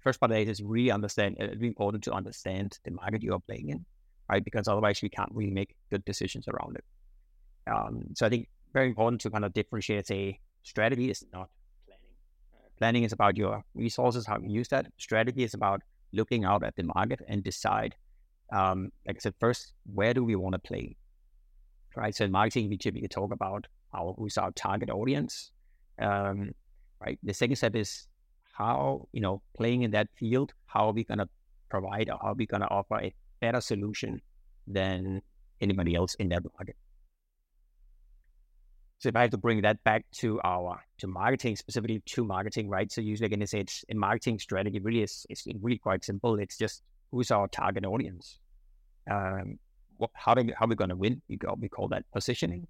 first 0.00 0.20
part 0.20 0.32
of 0.32 0.38
it 0.38 0.48
is 0.48 0.62
really 0.62 0.90
understand, 0.90 1.36
uh, 1.40 1.44
it's 1.44 1.56
really 1.56 1.68
important 1.68 2.04
to 2.04 2.12
understand 2.12 2.78
the 2.84 2.90
market 2.92 3.22
you 3.22 3.32
are 3.34 3.40
playing 3.40 3.70
in, 3.70 3.84
right? 4.30 4.44
Because 4.44 4.68
otherwise 4.68 5.02
we 5.02 5.08
can't 5.08 5.30
really 5.32 5.50
make 5.50 5.74
good 5.90 6.04
decisions 6.04 6.46
around 6.48 6.76
it. 6.76 6.84
Um, 7.70 8.02
so 8.14 8.26
I 8.26 8.28
think 8.28 8.48
very 8.72 8.88
important 8.88 9.20
to 9.22 9.30
kind 9.30 9.44
of 9.44 9.52
differentiate, 9.52 10.06
say, 10.06 10.40
strategy 10.62 11.10
is 11.10 11.24
not 11.32 11.48
planning. 11.86 12.14
Uh, 12.54 12.68
planning 12.78 13.02
is 13.04 13.12
about 13.12 13.36
your 13.36 13.64
resources, 13.74 14.26
how 14.26 14.38
you 14.38 14.50
use 14.50 14.68
that. 14.68 14.86
Strategy 14.98 15.42
is 15.42 15.54
about 15.54 15.82
looking 16.12 16.44
out 16.44 16.62
at 16.62 16.76
the 16.76 16.82
market 16.82 17.20
and 17.28 17.42
decide, 17.42 17.94
um, 18.52 18.90
like 19.06 19.16
I 19.16 19.20
said, 19.20 19.34
first, 19.38 19.72
where 19.92 20.14
do 20.14 20.24
we 20.24 20.36
want 20.36 20.54
to 20.54 20.58
play? 20.58 20.96
Right. 21.96 22.14
So 22.14 22.24
in 22.24 22.30
marketing, 22.30 22.68
we 22.68 22.78
typically 22.78 23.08
talk 23.08 23.32
about 23.32 23.66
our 23.92 24.14
who's 24.16 24.38
our 24.38 24.52
target 24.52 24.90
audience. 24.90 25.52
Um, 26.00 26.52
right. 27.04 27.18
The 27.22 27.34
second 27.34 27.56
step 27.56 27.74
is 27.74 28.06
how, 28.52 29.08
you 29.12 29.20
know, 29.20 29.42
playing 29.56 29.82
in 29.82 29.90
that 29.92 30.08
field, 30.16 30.52
how 30.66 30.86
are 30.88 30.92
we 30.92 31.04
going 31.04 31.18
to 31.18 31.28
provide 31.68 32.08
or 32.10 32.18
how 32.20 32.28
are 32.28 32.34
we 32.34 32.46
going 32.46 32.60
to 32.60 32.68
offer 32.68 33.00
a 33.00 33.14
better 33.40 33.60
solution 33.60 34.20
than 34.66 35.22
anybody 35.60 35.94
else 35.94 36.14
in 36.14 36.28
that 36.28 36.42
market? 36.56 36.76
So 38.98 39.08
if 39.08 39.16
I 39.16 39.22
have 39.22 39.30
to 39.30 39.38
bring 39.38 39.62
that 39.62 39.82
back 39.84 40.04
to 40.16 40.40
our 40.42 40.80
to 40.98 41.06
marketing, 41.06 41.54
specifically 41.54 42.02
to 42.04 42.24
marketing, 42.24 42.68
right? 42.68 42.90
So 42.90 43.00
usually 43.00 43.26
again, 43.26 43.46
say 43.46 43.60
it's 43.60 43.84
in 43.88 43.96
marketing 43.96 44.40
strategy 44.40 44.80
really 44.80 45.02
is 45.02 45.24
it's 45.30 45.46
really 45.60 45.78
quite 45.78 46.04
simple. 46.04 46.38
It's 46.40 46.58
just 46.58 46.82
who's 47.10 47.30
our 47.30 47.48
target 47.48 47.84
audience. 47.84 48.38
Um, 49.10 49.58
what, 49.96 50.10
how 50.14 50.34
do 50.34 50.50
how 50.56 50.66
are 50.66 50.68
we 50.68 50.76
going 50.76 50.90
to 50.90 50.96
win? 50.96 51.22
We 51.28 51.36
call, 51.36 51.56
we 51.58 51.68
call 51.68 51.88
that 51.88 52.04
positioning, 52.12 52.66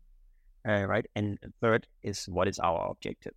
uh, 0.67 0.85
right? 0.87 1.07
And 1.15 1.39
third 1.61 1.87
is 2.03 2.25
what 2.27 2.49
is 2.49 2.59
our 2.59 2.91
objectives. 2.91 3.37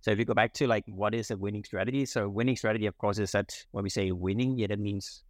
So 0.00 0.12
if 0.12 0.18
you 0.18 0.24
go 0.24 0.34
back 0.34 0.52
to 0.54 0.66
like 0.66 0.84
what 0.86 1.14
is 1.14 1.30
a 1.30 1.36
winning 1.36 1.64
strategy? 1.64 2.06
So 2.06 2.28
winning 2.28 2.56
strategy, 2.56 2.86
of 2.86 2.96
course, 2.98 3.18
is 3.18 3.32
that 3.32 3.52
when 3.72 3.84
we 3.84 3.90
say 3.90 4.10
winning, 4.12 4.58
yeah, 4.58 4.68
that 4.68 4.78
means 4.78 5.24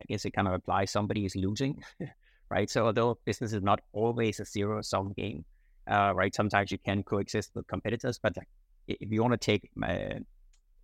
I 0.00 0.04
guess 0.08 0.24
it 0.24 0.32
kind 0.32 0.48
of 0.48 0.54
applies 0.54 0.90
somebody 0.90 1.24
is 1.24 1.36
losing. 1.36 1.82
right? 2.50 2.70
So 2.70 2.86
although 2.86 3.18
business 3.24 3.52
is 3.52 3.62
not 3.62 3.80
always 3.92 4.40
a 4.40 4.44
zero 4.44 4.80
sum 4.82 5.12
game, 5.16 5.44
uh, 5.90 6.12
right? 6.14 6.34
Sometimes 6.34 6.70
you 6.70 6.78
can 6.78 7.02
coexist 7.02 7.50
with 7.54 7.66
competitors, 7.66 8.18
but 8.22 8.34
if 8.88 9.10
you 9.10 9.22
want 9.22 9.32
to 9.32 9.38
take 9.38 9.70
uh, 9.82 10.20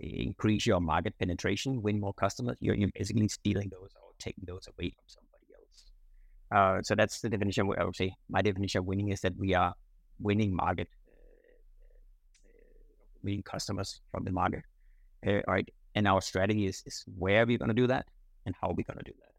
increase 0.01 0.67
your 0.67 0.81
market 0.81 1.15
penetration, 1.19 1.83
win 1.83 2.01
more 2.01 2.15
customers, 2.15 2.57
you're, 2.61 2.75
you're, 2.75 2.91
basically 2.95 3.29
stealing 3.29 3.69
those 3.71 3.91
or 4.03 4.11
taking 4.19 4.45
those 4.47 4.69
away 4.69 4.91
from 4.91 5.05
somebody 5.07 5.47
else. 5.55 6.79
Uh, 6.79 6.83
so 6.83 6.95
that's 6.95 7.21
the 7.21 7.29
definition. 7.29 7.71
I 7.79 7.85
would 7.85 7.97
say 7.97 8.15
my 8.29 8.43
definition 8.43 8.81
of 8.81 8.87
winning 8.87 9.11
is 9.11 9.21
that 9.21 9.37
we 9.37 9.55
are 9.55 9.75
winning 10.19 10.55
market, 10.55 10.89
uh, 12.45 12.51
winning 13.23 13.43
customers 13.43 14.01
from 14.11 14.25
the 14.25 14.33
market, 14.33 14.63
uh, 15.27 15.41
right? 15.47 15.69
And 15.95 16.07
our 16.09 16.21
strategy 16.21 16.67
is, 16.67 16.83
is 16.87 17.05
where 17.17 17.47
we're 17.47 17.59
going 17.59 17.69
to 17.69 17.75
do 17.75 17.87
that 17.89 18.07
and 18.47 18.55
how 18.61 18.69
we're 18.69 18.85
going 18.85 18.99
to 18.99 19.05
do 19.05 19.13
that. 19.21 19.31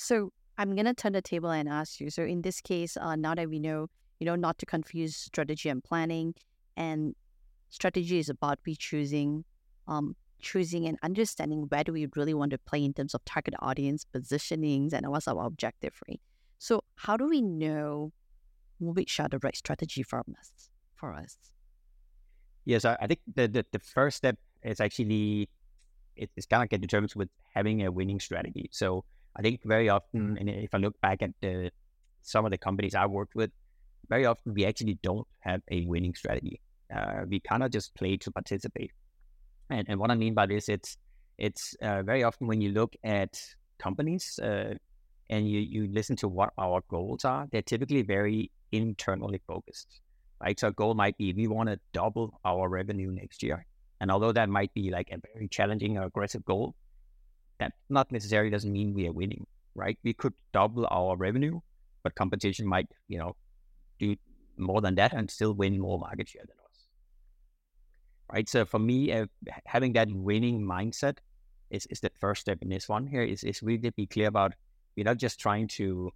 So 0.00 0.30
I'm 0.58 0.74
gonna 0.74 0.94
turn 0.94 1.12
the 1.12 1.22
table 1.22 1.50
and 1.50 1.68
ask 1.68 2.00
you. 2.00 2.08
So 2.10 2.22
in 2.22 2.42
this 2.42 2.60
case, 2.60 2.96
uh, 2.96 3.16
now 3.16 3.34
that 3.34 3.48
we 3.48 3.58
know, 3.58 3.88
you 4.20 4.26
know, 4.26 4.36
not 4.36 4.58
to 4.58 4.66
confuse 4.66 5.16
strategy 5.16 5.68
and 5.68 5.82
planning, 5.82 6.34
and 6.76 7.16
strategy 7.70 8.18
is 8.18 8.28
about 8.28 8.58
we 8.66 8.74
choosing, 8.76 9.44
um, 9.86 10.16
choosing 10.40 10.86
and 10.86 10.98
understanding 11.02 11.66
where 11.68 11.84
do 11.84 11.92
we 11.92 12.06
really 12.16 12.34
want 12.34 12.50
to 12.52 12.58
play 12.58 12.84
in 12.84 12.92
terms 12.92 13.14
of 13.14 13.24
target 13.24 13.54
audience 13.60 14.04
positionings 14.14 14.92
and 14.92 15.08
what's 15.08 15.28
our 15.28 15.44
objective, 15.44 15.94
right? 16.08 16.20
So 16.58 16.82
how 16.96 17.16
do 17.16 17.28
we 17.28 17.40
know 17.40 18.12
which 18.80 19.20
are 19.20 19.28
the 19.28 19.38
right 19.42 19.56
strategy 19.56 20.02
for 20.02 20.20
us? 20.20 20.70
For 20.96 21.12
us. 21.12 21.36
Yes, 22.64 22.84
I, 22.84 22.96
I 23.00 23.06
think 23.06 23.20
the, 23.34 23.48
the 23.48 23.64
the 23.72 23.78
first 23.78 24.18
step 24.18 24.36
is 24.62 24.80
actually 24.80 25.48
it, 26.16 26.30
it's 26.36 26.46
kind 26.46 26.62
of 26.62 26.68
get 26.68 26.80
determined 26.80 27.12
with 27.16 27.28
having 27.54 27.84
a 27.86 27.90
winning 27.90 28.20
strategy. 28.20 28.68
So 28.72 29.04
I 29.36 29.42
think 29.42 29.60
very 29.64 29.88
often, 29.88 30.36
and 30.38 30.50
if 30.50 30.74
I 30.74 30.78
look 30.78 31.00
back 31.00 31.22
at 31.22 31.30
the, 31.40 31.70
some 32.22 32.44
of 32.44 32.50
the 32.50 32.58
companies 32.58 32.94
I 32.94 33.06
worked 33.06 33.34
with, 33.34 33.50
very 34.08 34.26
often 34.26 34.54
we 34.54 34.66
actually 34.66 34.98
don't 35.02 35.26
have 35.40 35.62
a 35.70 35.86
winning 35.86 36.14
strategy. 36.14 36.60
Uh, 36.94 37.24
we 37.28 37.40
of 37.50 37.70
just 37.70 37.94
play 37.94 38.16
to 38.16 38.30
participate. 38.30 38.92
And, 39.70 39.86
and 39.88 40.00
what 40.00 40.10
I 40.10 40.14
mean 40.14 40.34
by 40.34 40.46
this, 40.46 40.68
it's 40.68 40.96
it's 41.36 41.74
uh, 41.82 42.02
very 42.02 42.24
often 42.24 42.46
when 42.46 42.60
you 42.60 42.72
look 42.72 42.94
at 43.04 43.40
companies 43.78 44.40
uh, 44.42 44.74
and 45.30 45.48
you, 45.48 45.60
you 45.60 45.88
listen 45.92 46.16
to 46.16 46.28
what 46.28 46.52
our 46.58 46.82
goals 46.88 47.24
are, 47.24 47.46
they're 47.52 47.62
typically 47.62 48.02
very 48.02 48.50
internally 48.72 49.40
focused. 49.46 50.00
Right. 50.40 50.58
So 50.58 50.68
a 50.68 50.72
goal 50.72 50.94
might 50.94 51.18
be 51.18 51.32
we 51.32 51.48
want 51.48 51.68
to 51.68 51.78
double 51.92 52.40
our 52.44 52.68
revenue 52.68 53.10
next 53.10 53.42
year. 53.42 53.66
And 54.00 54.10
although 54.10 54.32
that 54.32 54.48
might 54.48 54.72
be 54.72 54.90
like 54.90 55.10
a 55.10 55.18
very 55.34 55.48
challenging 55.48 55.98
or 55.98 56.04
aggressive 56.04 56.44
goal, 56.44 56.74
that 57.58 57.72
not 57.88 58.12
necessarily 58.12 58.50
doesn't 58.50 58.72
mean 58.72 58.94
we 58.94 59.08
are 59.08 59.12
winning, 59.12 59.46
right? 59.74 59.98
We 60.04 60.12
could 60.12 60.34
double 60.52 60.86
our 60.90 61.16
revenue, 61.16 61.60
but 62.04 62.14
competition 62.14 62.66
might, 62.66 62.86
you 63.08 63.18
know, 63.18 63.34
do 63.98 64.14
more 64.56 64.80
than 64.80 64.94
that 64.94 65.12
and 65.12 65.28
still 65.28 65.54
win 65.54 65.78
more 65.80 65.98
market 65.98 66.28
share 66.28 66.42
than 66.46 66.56
us. 66.64 66.67
Right. 68.32 68.48
So 68.48 68.66
for 68.66 68.78
me, 68.78 69.12
uh, 69.12 69.26
having 69.64 69.94
that 69.94 70.08
winning 70.12 70.60
mindset 70.60 71.18
is, 71.70 71.86
is 71.86 72.00
the 72.00 72.10
first 72.20 72.42
step 72.42 72.58
in 72.60 72.68
this 72.68 72.88
one 72.88 73.06
here 73.06 73.22
is, 73.22 73.42
is 73.42 73.62
really 73.62 73.78
to 73.78 73.92
be 73.92 74.06
clear 74.06 74.28
about 74.28 74.52
we're 74.96 75.04
not 75.04 75.16
just 75.16 75.40
trying 75.40 75.68
to 75.68 76.10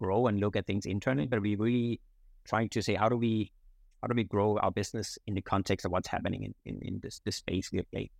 grow 0.00 0.28
and 0.28 0.38
look 0.38 0.54
at 0.54 0.66
things 0.66 0.86
internally, 0.86 1.26
but 1.26 1.40
we 1.40 1.56
really 1.56 2.00
trying 2.44 2.68
to 2.68 2.82
say 2.82 2.94
how 2.94 3.08
do 3.08 3.16
we 3.16 3.50
how 4.00 4.08
do 4.08 4.14
we 4.14 4.24
grow 4.24 4.58
our 4.58 4.70
business 4.70 5.18
in 5.26 5.34
the 5.34 5.42
context 5.42 5.86
of 5.86 5.90
what's 5.90 6.08
happening 6.08 6.44
in, 6.44 6.54
in, 6.66 6.78
in 6.82 7.00
this, 7.02 7.20
this 7.24 7.36
space 7.36 7.72
we 7.72 7.82
play 7.82 8.10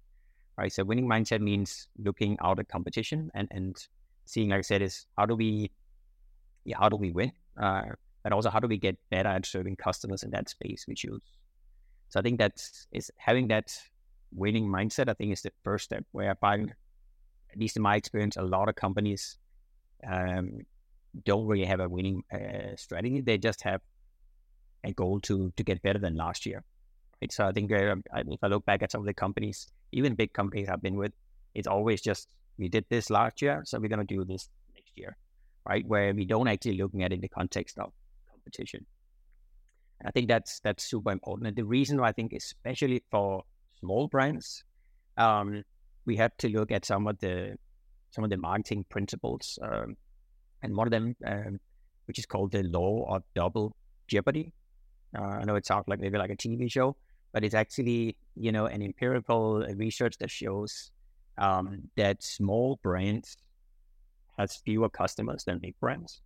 right? 0.57 0.73
So 0.73 0.85
winning 0.85 1.09
mindset 1.09 1.41
means 1.41 1.89
looking 1.99 2.37
out 2.43 2.59
at 2.59 2.69
competition 2.69 3.31
and, 3.35 3.49
and 3.51 3.77
seeing, 4.25 4.51
like 4.51 4.59
I 4.59 4.63
said, 4.63 4.83
is 4.83 5.07
how 5.17 5.27
do 5.27 5.35
we, 5.35 5.71
yeah, 6.65 6.77
how 6.79 6.89
do 6.89 6.97
we 6.97 7.13
win? 7.13 7.33
Uh, 7.61 7.83
but 8.23 8.33
also 8.33 8.51
how 8.51 8.61
do 8.61 8.69
we 8.69 8.79
get 8.79 8.99
better 9.11 9.29
at 9.29 9.47
serving 9.47 9.77
customers 9.77 10.23
in 10.23 10.31
that 10.31 10.49
space 10.49 10.87
we 10.89 10.95
choose? 10.95 11.23
So 12.15 12.21
I 12.21 12.23
think 12.23 12.39
that's 12.39 12.87
is 12.93 13.11
having 13.17 13.49
that 13.49 13.77
winning 14.31 14.69
mindset. 14.69 15.09
I 15.09 15.15
think 15.15 15.33
is 15.33 15.43
the 15.43 15.51
first 15.65 15.87
step. 15.87 16.05
Where 16.13 16.31
I 16.31 16.35
find, 16.35 16.73
at 17.51 17.59
least 17.59 17.77
in 17.77 17.83
my 17.83 17.97
experience, 17.97 18.37
a 18.37 18.43
lot 18.43 18.69
of 18.69 18.77
companies 18.77 19.37
um, 20.07 20.61
don't 21.25 21.45
really 21.49 21.65
have 21.65 21.81
a 21.81 21.89
winning 21.89 22.23
uh, 22.33 22.77
strategy. 22.77 23.21
They 23.21 23.37
just 23.37 23.63
have 23.63 23.81
a 24.85 24.93
goal 24.93 25.19
to 25.23 25.53
to 25.57 25.65
get 25.65 25.83
better 25.83 25.99
than 25.99 26.15
last 26.15 26.47
year. 26.47 26.63
Right? 27.21 27.33
So 27.33 27.49
I 27.49 27.51
think 27.51 27.73
uh, 27.73 27.97
if 28.15 28.45
I 28.45 28.47
look 28.47 28.65
back 28.65 28.85
at 28.85 28.93
some 28.93 29.01
of 29.01 29.07
the 29.07 29.15
companies 29.15 29.67
even 29.91 30.15
big 30.15 30.33
companies 30.33 30.69
I've 30.69 30.83
been 30.83 30.95
with, 30.95 31.15
it's 31.57 31.67
always 31.67 32.01
just 32.01 32.29
we 32.59 32.69
did 32.69 32.85
this 32.91 33.11
last 33.11 33.43
year, 33.43 33.63
so 33.65 33.81
we're 33.81 33.89
gonna 33.89 34.05
do 34.05 34.25
this 34.25 34.49
next 34.73 34.93
year, 34.95 35.17
right? 35.69 35.85
Where 35.85 36.15
we 36.15 36.27
don't 36.27 36.47
actually 36.47 36.77
looking 36.77 37.03
at 37.03 37.11
it 37.11 37.17
in 37.17 37.23
the 37.23 37.29
context 37.41 37.77
of 37.77 37.93
competition. 38.31 38.87
I 40.05 40.11
think 40.11 40.29
that's 40.29 40.61
that's 40.61 40.85
super 40.85 41.11
important. 41.11 41.49
And 41.49 41.57
the 41.57 41.65
reason 41.65 42.01
why 42.01 42.09
I 42.09 42.13
think, 42.13 42.33
especially 42.33 43.03
for 43.11 43.43
small 43.81 44.09
brands, 44.09 44.65
um, 45.17 45.65
we 46.07 46.17
have 46.17 46.37
to 46.39 46.49
look 46.49 46.71
at 46.71 46.85
some 46.85 47.07
of 47.07 47.19
the 47.21 47.57
some 48.11 48.25
of 48.25 48.31
the 48.31 48.37
marketing 48.37 48.85
principles, 48.89 49.59
um, 49.63 49.97
and 50.63 50.77
one 50.77 50.87
of 50.87 50.91
them, 50.91 51.17
um, 51.27 51.59
which 52.07 52.19
is 52.19 52.27
called 52.27 52.53
the 52.53 52.63
law 52.63 53.15
of 53.15 53.23
double 53.35 53.77
jeopardy. 54.09 54.53
Uh, 55.17 55.23
I 55.23 55.45
know 55.45 55.57
it 55.57 55.67
sounds 55.67 55.85
like 55.87 56.01
maybe 56.01 56.19
like 56.19 56.31
a 56.31 56.37
TV 56.37 56.71
show, 56.71 56.97
but 57.33 57.45
it's 57.45 57.55
actually 57.55 58.17
you 58.35 58.53
know 58.53 58.67
an 58.67 58.83
empirical 58.83 59.67
research 59.77 60.19
that 60.19 60.31
shows 60.31 60.91
um, 61.39 61.89
that 61.97 62.23
small 62.23 62.79
brands 62.83 63.37
has 64.39 64.57
fewer 64.57 64.89
customers 64.89 65.45
than 65.45 65.59
big 65.59 65.75
brands. 65.81 66.21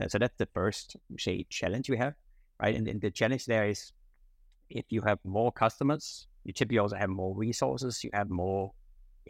Uh, 0.00 0.08
so 0.08 0.18
that's 0.18 0.36
the 0.36 0.48
first 0.54 0.96
say 1.18 1.46
challenge 1.48 1.88
we 1.88 1.96
have, 1.96 2.14
right? 2.60 2.74
And, 2.74 2.88
and 2.88 3.00
the 3.00 3.10
challenge 3.10 3.46
there 3.46 3.68
is 3.68 3.92
if 4.70 4.86
you 4.90 5.02
have 5.02 5.18
more 5.24 5.52
customers, 5.52 6.26
you 6.44 6.52
typically 6.52 6.78
also 6.78 6.96
have 6.96 7.10
more 7.10 7.34
resources. 7.36 8.02
You 8.02 8.10
have 8.12 8.30
more 8.30 8.72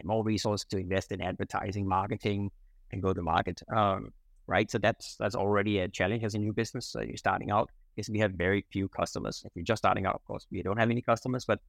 more 0.04 0.22
resources 0.22 0.66
to 0.66 0.76
invest 0.76 1.10
in 1.10 1.22
advertising, 1.22 1.88
marketing, 1.88 2.50
and 2.92 3.02
go 3.02 3.14
to 3.14 3.22
market. 3.22 3.62
Um, 3.74 4.12
right? 4.46 4.70
So 4.70 4.78
that's 4.78 5.16
that's 5.16 5.34
already 5.34 5.78
a 5.78 5.88
challenge 5.88 6.24
as 6.24 6.34
a 6.34 6.38
new 6.38 6.52
business. 6.52 6.86
So 6.86 7.00
you're 7.00 7.16
starting 7.16 7.50
out 7.50 7.70
is 7.96 8.10
we 8.10 8.18
have 8.18 8.32
very 8.32 8.64
few 8.70 8.88
customers. 8.88 9.42
If 9.44 9.52
you're 9.54 9.64
just 9.64 9.80
starting 9.80 10.06
out, 10.06 10.14
of 10.14 10.24
course, 10.24 10.46
we 10.50 10.62
don't 10.62 10.78
have 10.78 10.90
any 10.90 11.02
customers, 11.02 11.44
but 11.44 11.60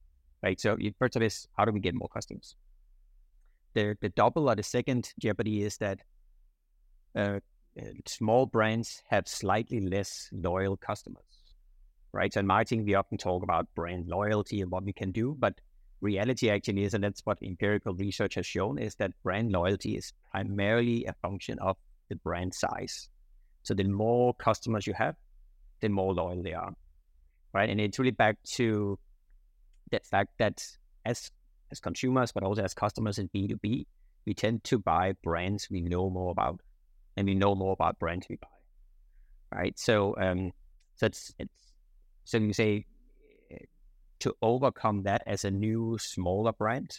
right. 0.42 0.60
So 0.60 0.76
first 0.98 1.16
of 1.16 1.22
is 1.22 1.48
how 1.56 1.64
do 1.64 1.72
we 1.72 1.80
get 1.80 1.94
more 1.94 2.08
customers? 2.08 2.54
The 3.74 3.96
the 4.00 4.10
double 4.10 4.50
or 4.50 4.54
the 4.54 4.62
second 4.62 5.12
jeopardy 5.18 5.62
is 5.62 5.78
that 5.78 6.00
uh, 7.16 7.40
uh, 7.80 7.84
small 8.06 8.46
brands 8.46 9.02
have 9.08 9.26
slightly 9.26 9.80
less 9.80 10.28
loyal 10.32 10.76
customers. 10.76 11.37
Right? 12.12 12.32
So 12.32 12.40
in 12.40 12.46
marketing, 12.46 12.84
we 12.84 12.94
often 12.94 13.18
talk 13.18 13.42
about 13.42 13.66
brand 13.74 14.08
loyalty 14.08 14.60
and 14.60 14.70
what 14.70 14.84
we 14.84 14.92
can 14.92 15.12
do, 15.12 15.36
but 15.38 15.54
reality 16.00 16.48
actually 16.48 16.84
is, 16.84 16.94
and 16.94 17.02
that's 17.02 17.22
what 17.24 17.38
empirical 17.42 17.94
research 17.94 18.36
has 18.36 18.46
shown, 18.46 18.78
is 18.78 18.94
that 18.96 19.12
brand 19.22 19.50
loyalty 19.52 19.96
is 19.96 20.12
primarily 20.30 21.04
a 21.06 21.12
function 21.22 21.58
of 21.58 21.76
the 22.08 22.16
brand 22.16 22.54
size. 22.54 23.08
So 23.62 23.74
the 23.74 23.84
more 23.84 24.32
customers 24.34 24.86
you 24.86 24.94
have, 24.94 25.16
the 25.80 25.88
more 25.88 26.14
loyal 26.14 26.42
they 26.42 26.54
are, 26.54 26.72
right? 27.52 27.68
And 27.68 27.80
it's 27.80 27.98
really 27.98 28.12
back 28.12 28.36
to 28.54 28.98
the 29.90 30.00
fact 30.00 30.30
that 30.38 30.64
as 31.04 31.30
as 31.70 31.80
consumers, 31.80 32.32
but 32.32 32.42
also 32.42 32.62
as 32.62 32.72
customers 32.72 33.18
in 33.18 33.28
B 33.32 33.46
two 33.46 33.56
B, 33.56 33.86
we 34.24 34.34
tend 34.34 34.64
to 34.64 34.78
buy 34.78 35.12
brands 35.22 35.68
we 35.70 35.80
know 35.80 36.08
more 36.08 36.30
about, 36.30 36.60
and 37.16 37.26
we 37.26 37.34
know 37.34 37.54
more 37.54 37.72
about 37.72 37.98
brands 37.98 38.26
we 38.30 38.36
buy, 38.36 38.48
right? 39.54 39.78
So 39.78 40.16
um, 40.18 40.52
so 40.96 41.06
it's 41.06 41.34
it's 41.38 41.67
so 42.28 42.36
you 42.36 42.52
say 42.52 42.84
to 44.20 44.34
overcome 44.42 45.02
that 45.04 45.22
as 45.26 45.46
a 45.46 45.50
new 45.50 45.96
smaller 45.98 46.52
brand, 46.52 46.90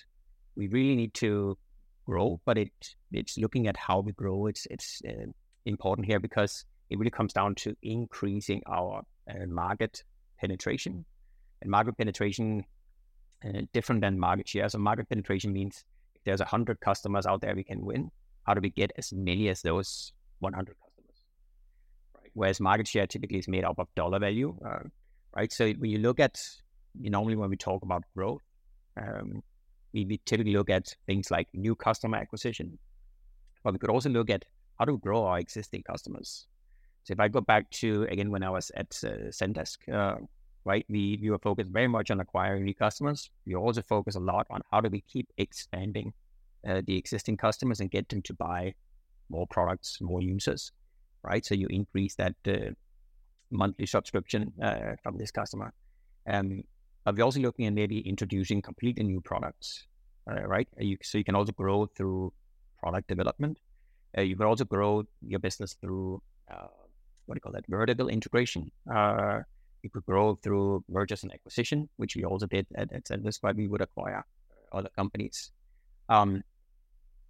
we 0.55 0.67
really 0.69 0.95
need 0.95 1.13
to 1.13 1.55
grow. 2.03 2.41
But 2.45 2.57
it 2.57 2.71
it's 3.12 3.38
looking 3.38 3.67
at 3.67 3.77
how 3.77 4.00
we 4.00 4.12
grow. 4.13 4.48
It's 4.48 4.65
it's 4.71 5.03
uh, 5.07 5.27
important 5.67 6.07
here 6.07 6.19
because 6.19 6.65
it 6.89 6.98
really 6.98 7.12
comes 7.12 7.31
down 7.31 7.53
to 7.55 7.75
increasing 7.83 8.63
our 8.65 9.03
uh, 9.29 9.45
market 9.45 10.03
penetration. 10.39 11.05
And 11.62 11.69
market 11.69 11.95
penetration 11.95 12.65
uh, 13.45 13.62
different 13.71 14.01
than 14.01 14.17
market 14.17 14.48
share. 14.48 14.67
So 14.67 14.79
market 14.79 15.09
penetration 15.09 15.53
means 15.53 15.83
if 16.15 16.24
there's 16.24 16.41
hundred 16.41 16.79
customers 16.79 17.27
out 17.27 17.41
there 17.41 17.53
we 17.55 17.63
can 17.63 17.86
win, 17.86 18.09
how 18.48 18.55
do 18.55 18.62
we 18.62 18.71
get 18.71 18.91
as 18.98 19.13
many 19.13 19.48
as 19.50 19.62
those 19.62 20.12
100 20.39 20.75
customers? 20.75 21.17
Right. 22.15 22.31
Whereas 22.33 22.59
market 22.59 22.88
share 22.88 23.05
typically 23.05 23.38
is 23.38 23.48
made 23.48 23.63
up 23.63 23.77
of 23.77 23.93
dollar 23.93 24.17
value. 24.17 24.57
Right. 25.39 25.53
So 25.53 25.72
when 25.72 25.89
you 25.89 26.00
look 26.00 26.19
at 26.19 26.38
normally 26.96 27.38
when 27.38 27.50
we 27.50 27.55
talk 27.55 27.81
about 27.81 28.03
growth, 28.13 28.41
um, 28.98 29.41
we, 29.93 30.03
we 30.03 30.19
typically 30.25 30.51
look 30.51 30.69
at 30.69 30.93
things 31.05 31.31
like 31.31 31.48
new 31.53 31.75
customer 31.75 32.17
acquisition, 32.17 32.77
but 33.63 33.72
we 33.72 33.79
could 33.79 33.89
also 33.89 34.10
look 34.10 34.29
at 34.29 34.43
how 34.77 34.84
to 34.84 34.98
grow 34.98 35.24
our 35.24 35.39
existing 35.39 35.84
customers. 35.84 36.46
So 37.05 37.13
if 37.13 37.22
I 37.22 37.29
go 37.29 37.39
back 37.39 37.72
to 37.79 38.03
again 38.12 38.31
when 38.31 38.43
I 38.43 38.50
was 38.50 38.69
at 38.75 38.88
uh, 39.01 39.31
Zendesk, 39.31 39.77
uh, 39.89 40.17
right, 40.65 40.86
we 40.89 41.17
we 41.22 41.29
were 41.29 41.39
focused 41.39 41.69
very 41.69 41.88
much 41.88 42.12
on 42.12 42.19
acquiring 42.19 42.65
new 42.65 42.75
customers. 42.75 43.31
We 43.46 43.55
also 43.55 43.81
focus 43.81 44.15
a 44.15 44.25
lot 44.34 44.46
on 44.50 44.62
how 44.69 44.81
do 44.81 44.89
we 44.89 45.00
keep 45.08 45.29
expanding 45.38 46.12
uh, 46.67 46.81
the 46.86 46.98
existing 46.98 47.38
customers 47.38 47.79
and 47.79 47.89
get 47.89 48.10
them 48.10 48.22
to 48.24 48.34
buy 48.34 48.74
more 49.29 49.48
products, 49.48 50.01
more 50.01 50.22
users, 50.22 50.74
right? 51.24 51.46
So 51.46 51.55
you 51.55 51.67
increase 51.69 52.15
that 52.15 52.36
uh, 52.46 52.72
monthly 53.51 53.86
subscription 53.86 54.53
uh, 54.62 54.96
from 55.03 55.18
this 55.18 55.32
customer. 55.32 55.74
Um, 56.27 56.63
but 57.06 57.15
we're 57.15 57.24
also 57.24 57.39
looking 57.39 57.65
at 57.65 57.74
maybe 57.74 58.00
introducing 58.00 58.62
completely 58.62 59.03
new 59.03 59.22
products, 59.22 59.88
uh, 60.29 60.41
right? 60.46 60.68
You, 60.77 60.98
so 61.01 61.18
you 61.18 61.24
can 61.24 61.36
also 61.36 61.51
grow 61.53 61.88
through 61.96 62.34
product 62.77 63.08
development. 63.08 63.58
Uh, 64.18 64.22
you 64.22 64.36
can 64.36 64.46
also 64.46 64.65
grow 64.65 65.03
your 65.22 65.39
business 65.39 65.75
through 65.82 66.22
uh, 66.51 66.68
what 67.29 67.36
do 67.36 67.38
you 67.38 67.41
call 67.41 67.51
that? 67.53 67.65
Vertical 67.68 68.10
integration. 68.10 68.72
Uh, 68.91 69.41
you 69.84 69.89
could 69.91 70.06
grow 70.06 70.36
through 70.41 70.84
mergers 70.89 71.22
and 71.24 71.32
acquisition, 71.32 71.88
which 71.98 72.15
we 72.15 72.25
also 72.25 72.48
did 72.48 72.65
at, 72.75 72.91
at 72.91 73.06
Zendesk, 73.06 73.38
why 73.41 73.51
we 73.51 73.68
would 73.68 73.82
acquire 73.82 74.25
other 74.74 74.89
companies. 74.96 75.51
Um, 76.10 76.41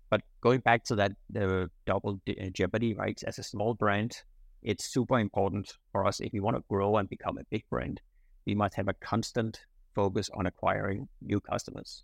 but 0.10 0.22
going 0.40 0.62
back 0.62 0.86
to 0.86 0.96
that, 0.96 1.12
the 1.30 1.70
double 1.86 2.22
uh, 2.30 2.50
jeopardy, 2.54 2.94
right? 2.94 3.22
As 3.28 3.40
a 3.40 3.44
small 3.44 3.74
brand, 3.74 4.24
it's 4.62 4.86
super 4.86 5.20
important 5.20 5.74
for 5.92 6.06
us 6.06 6.20
if 6.20 6.34
we 6.34 6.40
want 6.40 6.58
to 6.58 6.64
grow 6.70 6.98
and 6.98 7.10
become 7.10 7.38
a 7.38 7.44
big 7.50 7.64
brand. 7.70 8.02
We 8.46 8.56
must 8.56 8.76
have 8.76 8.88
a 8.88 8.94
constant 8.94 9.62
focus 9.96 10.30
on 10.34 10.46
acquiring 10.46 11.08
new 11.22 11.40
customers. 11.40 12.04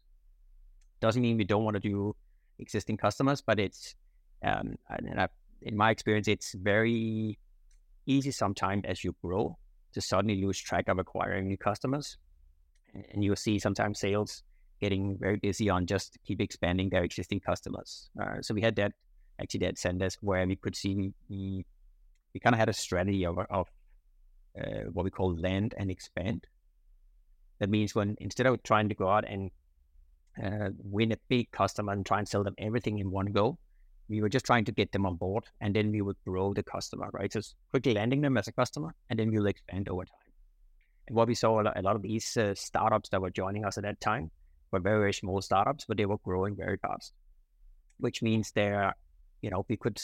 Doesn't 1.01 1.21
mean 1.21 1.37
we 1.37 1.43
don't 1.43 1.63
want 1.63 1.75
to 1.75 1.79
do 1.79 2.15
existing 2.59 2.97
customers, 2.97 3.41
but 3.41 3.59
it's 3.59 3.95
um, 4.43 4.75
and 4.89 5.19
I, 5.19 5.27
in 5.61 5.75
my 5.75 5.89
experience, 5.89 6.27
it's 6.27 6.53
very 6.53 7.39
easy 8.05 8.31
sometimes 8.31 8.83
as 8.85 9.03
you 9.03 9.15
grow 9.23 9.57
to 9.93 10.01
suddenly 10.01 10.41
lose 10.41 10.59
track 10.59 10.87
of 10.87 10.99
acquiring 10.99 11.47
new 11.47 11.57
customers, 11.57 12.17
and 13.11 13.23
you'll 13.23 13.35
see 13.35 13.59
sometimes 13.59 13.99
sales 13.99 14.43
getting 14.81 15.17
very 15.19 15.37
busy 15.37 15.69
on 15.69 15.85
just 15.85 16.17
keep 16.25 16.41
expanding 16.41 16.89
their 16.89 17.03
existing 17.03 17.39
customers. 17.39 18.09
Uh, 18.21 18.41
so 18.41 18.53
we 18.53 18.61
had 18.61 18.75
that 18.75 18.91
actually 19.41 19.61
that 19.61 19.75
Zendesk 19.75 20.17
where 20.21 20.45
we 20.45 20.55
could 20.55 20.75
see 20.75 21.13
we 21.29 21.65
we 22.35 22.39
kind 22.41 22.53
of 22.53 22.59
had 22.59 22.67
a 22.67 22.73
strategy 22.73 23.25
of, 23.25 23.39
of 23.49 23.67
uh, 24.59 24.81
what 24.91 25.05
we 25.05 25.09
call 25.09 25.33
land 25.37 25.73
and 25.77 25.89
expand. 25.89 26.45
That 27.59 27.69
means 27.69 27.95
when 27.95 28.17
instead 28.19 28.45
of 28.45 28.61
trying 28.61 28.89
to 28.89 28.95
go 28.95 29.07
out 29.07 29.23
and 29.25 29.49
uh, 30.43 30.71
win 30.83 31.13
a 31.13 31.17
big 31.29 31.49
customer 31.51 31.93
and 31.93 32.05
try 32.05 32.19
and 32.19 32.27
sell 32.27 32.43
them 32.43 32.53
everything 32.57 32.99
in 32.99 33.09
one 33.09 33.27
go, 33.27 33.57
we 34.09 34.21
were 34.21 34.27
just 34.27 34.45
trying 34.45 34.65
to 34.65 34.73
get 34.73 34.91
them 34.91 35.05
on 35.05 35.15
board 35.15 35.45
and 35.61 35.73
then 35.73 35.93
we 35.93 36.01
would 36.01 36.17
grow 36.27 36.53
the 36.53 36.61
customer, 36.61 37.09
right? 37.13 37.31
So 37.31 37.39
quickly 37.71 37.93
landing 37.93 38.19
them 38.19 38.37
as 38.37 38.49
a 38.49 38.51
customer 38.51 38.93
and 39.09 39.17
then 39.17 39.31
we 39.31 39.39
will 39.39 39.47
expand 39.47 39.87
over 39.87 40.03
time. 40.03 40.31
And 41.07 41.15
what 41.15 41.29
we 41.29 41.35
saw 41.35 41.61
a 41.61 41.81
lot, 41.81 41.95
of 41.95 42.01
these 42.01 42.35
uh, 42.35 42.53
startups 42.53 43.09
that 43.09 43.21
were 43.21 43.29
joining 43.29 43.63
us 43.63 43.77
at 43.77 43.83
that 43.83 44.01
time 44.01 44.29
were 44.71 44.81
very, 44.81 44.99
very 44.99 45.13
small 45.13 45.41
startups, 45.41 45.85
but 45.87 45.95
they 45.95 46.05
were 46.05 46.17
growing 46.17 46.57
very 46.57 46.77
fast, 46.79 47.13
which 47.97 48.21
means 48.21 48.51
they're, 48.51 48.93
you 49.41 49.49
know, 49.49 49.65
we 49.69 49.77
could 49.77 50.01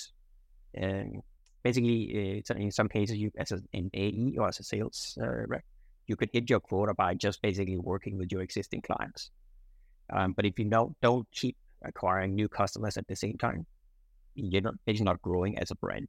um, 0.82 1.22
basically, 1.64 2.44
uh, 2.50 2.54
in 2.56 2.72
some 2.72 2.88
cases, 2.88 3.18
you 3.18 3.32
as 3.38 3.52
an 3.52 3.90
AE 3.94 4.36
or 4.38 4.48
as 4.48 4.60
a 4.60 4.64
sales 4.64 5.18
uh, 5.22 5.48
rep, 5.48 5.64
you 6.08 6.16
could 6.16 6.30
hit 6.34 6.50
your 6.50 6.60
quota 6.60 6.94
by 6.94 7.14
just 7.14 7.42
basically 7.42 7.78
working 7.78 8.18
with 8.18 8.32
your 8.32 8.42
existing 8.42 8.82
clients. 8.82 9.32
Um, 10.12 10.34
but 10.34 10.46
if 10.46 10.60
you 10.60 10.66
don't 10.66 10.96
don't 11.02 11.28
keep 11.32 11.56
acquiring 11.84 12.36
new 12.36 12.48
customers 12.48 12.98
at 12.98 13.08
the 13.08 13.16
same 13.16 13.38
time, 13.38 13.66
you're 14.36 14.62
not 14.62 14.76
basically 14.86 15.06
not 15.06 15.22
growing 15.22 15.58
as 15.58 15.72
a 15.72 15.76
brand. 15.76 16.08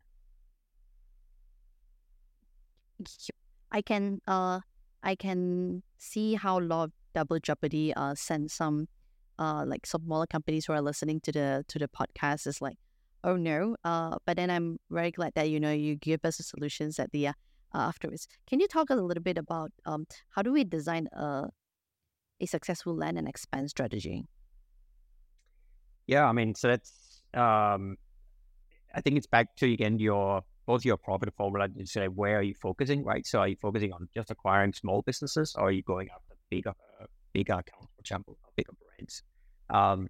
I 3.71 3.83
can 3.83 4.21
uh 4.27 4.61
I 5.03 5.15
can 5.15 5.83
see 5.99 6.35
how 6.35 6.61
law 6.61 6.85
of 6.85 6.93
double 7.15 7.38
jeopardy 7.38 7.93
uh 7.95 8.15
sends 8.15 8.55
some 8.55 8.88
uh 9.38 9.65
like 9.67 9.87
smaller 9.87 10.27
companies 10.27 10.67
who 10.67 10.73
are 10.73 10.83
listening 10.83 11.21
to 11.21 11.33
the 11.33 11.65
to 11.69 11.79
the 11.79 11.88
podcast 11.88 12.47
is 12.47 12.61
like 12.61 12.77
oh 13.25 13.37
no 13.37 13.77
uh 13.85 14.17
but 14.27 14.37
then 14.37 14.51
I'm 14.51 14.79
very 14.91 15.11
glad 15.11 15.33
that 15.35 15.49
you 15.51 15.61
know 15.61 15.73
you 15.73 15.97
give 15.97 16.25
us 16.25 16.37
the 16.39 16.43
solutions 16.43 16.99
at 16.99 17.13
the 17.13 17.33
uh, 17.75 17.79
afterwards. 17.79 18.29
Can 18.47 18.61
you 18.61 18.69
talk 18.69 18.91
a 18.91 18.95
little 18.95 19.23
bit 19.23 19.39
about 19.39 19.71
um, 19.87 20.07
how 20.31 20.43
do 20.43 20.53
we 20.53 20.65
design 20.65 21.09
a 21.13 21.49
a 22.41 22.47
successful 22.47 22.97
land 22.97 23.19
and 23.19 23.29
expand 23.29 23.71
strategy? 23.71 24.25
Yeah, 26.07 26.27
I 26.27 26.33
mean, 26.33 26.55
so 26.55 26.69
that's 26.69 27.23
um, 27.35 27.97
I 28.95 29.01
think 29.01 29.17
it's 29.17 29.27
back 29.27 29.57
to 29.57 29.73
again 29.73 29.99
your 29.99 30.43
both 30.67 30.85
your 30.85 30.97
profit 30.97 31.33
formula 31.37 31.69
and 31.77 31.89
say 31.89 32.07
where 32.09 32.39
are 32.39 32.43
you 32.43 32.55
focusing, 32.55 33.05
right? 33.05 33.27
So 33.27 33.41
are 33.41 33.49
you 33.49 33.57
focusing 33.61 33.93
on 33.93 34.09
just 34.15 34.31
acquiring 34.31 34.73
small 34.73 35.03
businesses, 35.03 35.55
or 35.57 35.69
are 35.69 35.73
you 35.73 35.83
going 35.83 36.09
after 36.11 36.35
bigger 36.51 36.75
uh, 37.01 37.07
bigger 37.33 37.55
accounts, 37.55 37.93
for 37.95 38.01
example, 38.01 38.39
bigger 38.57 38.73
brands? 38.73 39.23
Um, 39.71 40.09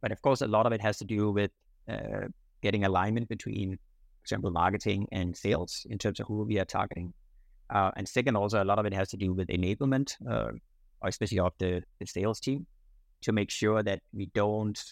but 0.00 0.12
of 0.12 0.20
course, 0.22 0.42
a 0.42 0.46
lot 0.46 0.66
of 0.66 0.72
it 0.72 0.80
has 0.82 0.98
to 0.98 1.04
do 1.04 1.30
with 1.30 1.50
uh, 1.88 2.28
getting 2.62 2.84
alignment 2.84 3.28
between 3.28 3.78
for 4.26 4.34
example, 4.34 4.50
marketing 4.50 5.06
and 5.12 5.36
sales 5.36 5.86
in 5.88 5.98
terms 5.98 6.18
of 6.18 6.26
who 6.26 6.42
we 6.42 6.58
are 6.58 6.64
targeting. 6.64 7.14
Uh, 7.70 7.92
and 7.96 8.08
second, 8.08 8.36
also 8.36 8.60
a 8.60 8.64
lot 8.64 8.78
of 8.78 8.86
it 8.86 8.92
has 8.92 9.08
to 9.10 9.16
do 9.16 9.32
with 9.32 9.48
enablement, 9.48 10.14
uh, 10.28 10.50
especially 11.04 11.38
of 11.38 11.52
the, 11.58 11.82
the 12.00 12.06
sales 12.06 12.40
team, 12.40 12.66
to 13.22 13.32
make 13.32 13.50
sure 13.50 13.84
that 13.84 14.00
we 14.12 14.26
don't, 14.34 14.82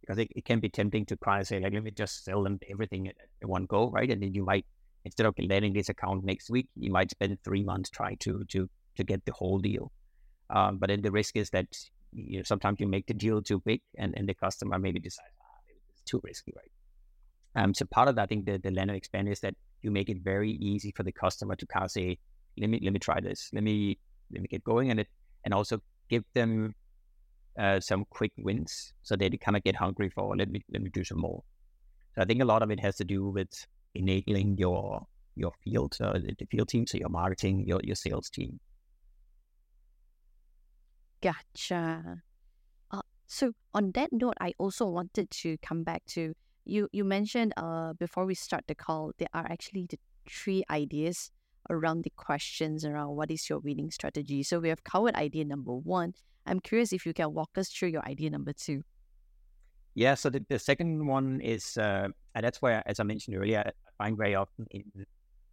because 0.00 0.18
it, 0.18 0.28
it 0.34 0.44
can 0.46 0.58
be 0.58 0.70
tempting 0.70 1.04
to 1.06 1.16
try 1.16 1.38
and 1.38 1.46
say, 1.46 1.60
like, 1.60 1.74
let 1.74 1.82
me 1.82 1.90
just 1.90 2.24
sell 2.24 2.42
them 2.42 2.58
everything 2.70 3.08
at, 3.08 3.14
at 3.42 3.48
one 3.48 3.66
go, 3.66 3.90
right? 3.90 4.10
And 4.10 4.22
then 4.22 4.32
you 4.32 4.44
might, 4.44 4.64
instead 5.04 5.26
of 5.26 5.34
letting 5.38 5.74
this 5.74 5.90
account 5.90 6.24
next 6.24 6.48
week, 6.48 6.68
you 6.76 6.90
might 6.90 7.10
spend 7.10 7.38
three 7.44 7.62
months 7.62 7.90
trying 7.90 8.16
to 8.18 8.44
to 8.48 8.68
to 8.96 9.04
get 9.04 9.24
the 9.24 9.32
whole 9.32 9.58
deal. 9.58 9.90
Um, 10.50 10.78
but 10.78 10.88
then 10.88 11.02
the 11.02 11.10
risk 11.10 11.36
is 11.36 11.50
that 11.50 11.66
you 12.12 12.38
know, 12.38 12.42
sometimes 12.42 12.78
you 12.80 12.86
make 12.86 13.06
the 13.06 13.14
deal 13.14 13.42
too 13.42 13.60
big, 13.64 13.80
and, 13.98 14.14
and 14.16 14.28
the 14.28 14.34
customer 14.34 14.78
maybe 14.78 15.00
decides, 15.00 15.28
too 16.04 16.20
risky, 16.22 16.52
right? 16.56 17.62
Um, 17.62 17.74
so 17.74 17.84
part 17.84 18.08
of 18.08 18.16
that, 18.16 18.22
I 18.22 18.26
think 18.26 18.46
the, 18.46 18.58
the 18.58 18.68
and 18.80 18.90
expand 18.90 19.28
is 19.28 19.40
that 19.40 19.54
you 19.82 19.90
make 19.90 20.08
it 20.08 20.18
very 20.22 20.52
easy 20.52 20.92
for 20.96 21.02
the 21.02 21.12
customer 21.12 21.56
to 21.56 21.66
kind 21.66 21.84
of 21.84 21.90
say, 21.90 22.18
let 22.58 22.70
me 22.70 22.80
let 22.82 22.92
me 22.92 22.98
try 22.98 23.20
this, 23.20 23.50
let 23.52 23.62
me 23.62 23.98
let 24.32 24.42
me 24.42 24.48
get 24.48 24.64
going, 24.64 24.90
and 24.90 25.00
it 25.00 25.08
and 25.44 25.52
also 25.52 25.80
give 26.08 26.24
them 26.34 26.74
uh, 27.58 27.80
some 27.80 28.04
quick 28.08 28.32
wins 28.38 28.94
so 29.02 29.16
they 29.16 29.28
kind 29.30 29.56
of 29.56 29.62
get 29.62 29.76
hungry 29.76 30.08
for 30.08 30.34
let 30.36 30.50
me 30.50 30.62
let 30.72 30.82
me 30.82 30.90
do 30.90 31.04
some 31.04 31.18
more. 31.18 31.42
So 32.14 32.22
I 32.22 32.24
think 32.24 32.42
a 32.42 32.44
lot 32.44 32.62
of 32.62 32.70
it 32.70 32.80
has 32.80 32.96
to 32.96 33.04
do 33.04 33.28
with 33.28 33.66
enabling 33.94 34.58
your 34.58 35.06
your 35.34 35.52
field, 35.64 35.96
uh, 36.00 36.12
the 36.12 36.46
field 36.50 36.68
team, 36.68 36.86
so 36.86 36.98
your 36.98 37.08
marketing, 37.08 37.64
your 37.66 37.80
your 37.82 37.96
sales 37.96 38.28
team. 38.30 38.60
Gotcha. 41.22 42.22
So 43.32 43.52
on 43.72 43.92
that 43.92 44.12
note, 44.12 44.34
I 44.42 44.52
also 44.58 44.84
wanted 44.84 45.30
to 45.42 45.56
come 45.62 45.84
back 45.84 46.04
to 46.08 46.34
you 46.66 46.88
you 46.92 47.02
mentioned 47.02 47.54
uh 47.56 47.92
before 47.94 48.24
we 48.24 48.34
start 48.34 48.62
the 48.68 48.74
call 48.74 49.10
there 49.18 49.32
are 49.34 49.46
actually 49.50 49.86
the 49.90 49.98
three 50.30 50.62
ideas 50.70 51.32
around 51.70 52.04
the 52.04 52.12
questions 52.14 52.84
around 52.84 53.16
what 53.16 53.30
is 53.30 53.48
your 53.48 53.58
winning 53.58 53.90
strategy. 53.90 54.42
So 54.42 54.60
we 54.60 54.68
have 54.68 54.84
covered 54.84 55.14
idea 55.14 55.46
number 55.46 55.72
one. 55.72 56.12
I'm 56.44 56.60
curious 56.60 56.92
if 56.92 57.06
you 57.06 57.14
can 57.14 57.32
walk 57.32 57.56
us 57.56 57.70
through 57.70 57.88
your 57.88 58.04
idea 58.06 58.28
number 58.28 58.52
two. 58.52 58.82
Yeah, 59.94 60.14
so 60.14 60.28
the, 60.28 60.44
the 60.50 60.58
second 60.58 61.06
one 61.06 61.40
is, 61.40 61.76
uh, 61.78 62.08
and 62.34 62.44
that's 62.44 62.60
where, 62.60 62.82
as 62.86 63.00
I 63.00 63.04
mentioned 63.04 63.36
earlier, 63.36 63.62
I 63.66 64.04
find 64.04 64.16
very 64.16 64.34
often 64.34 64.66
in 64.70 64.84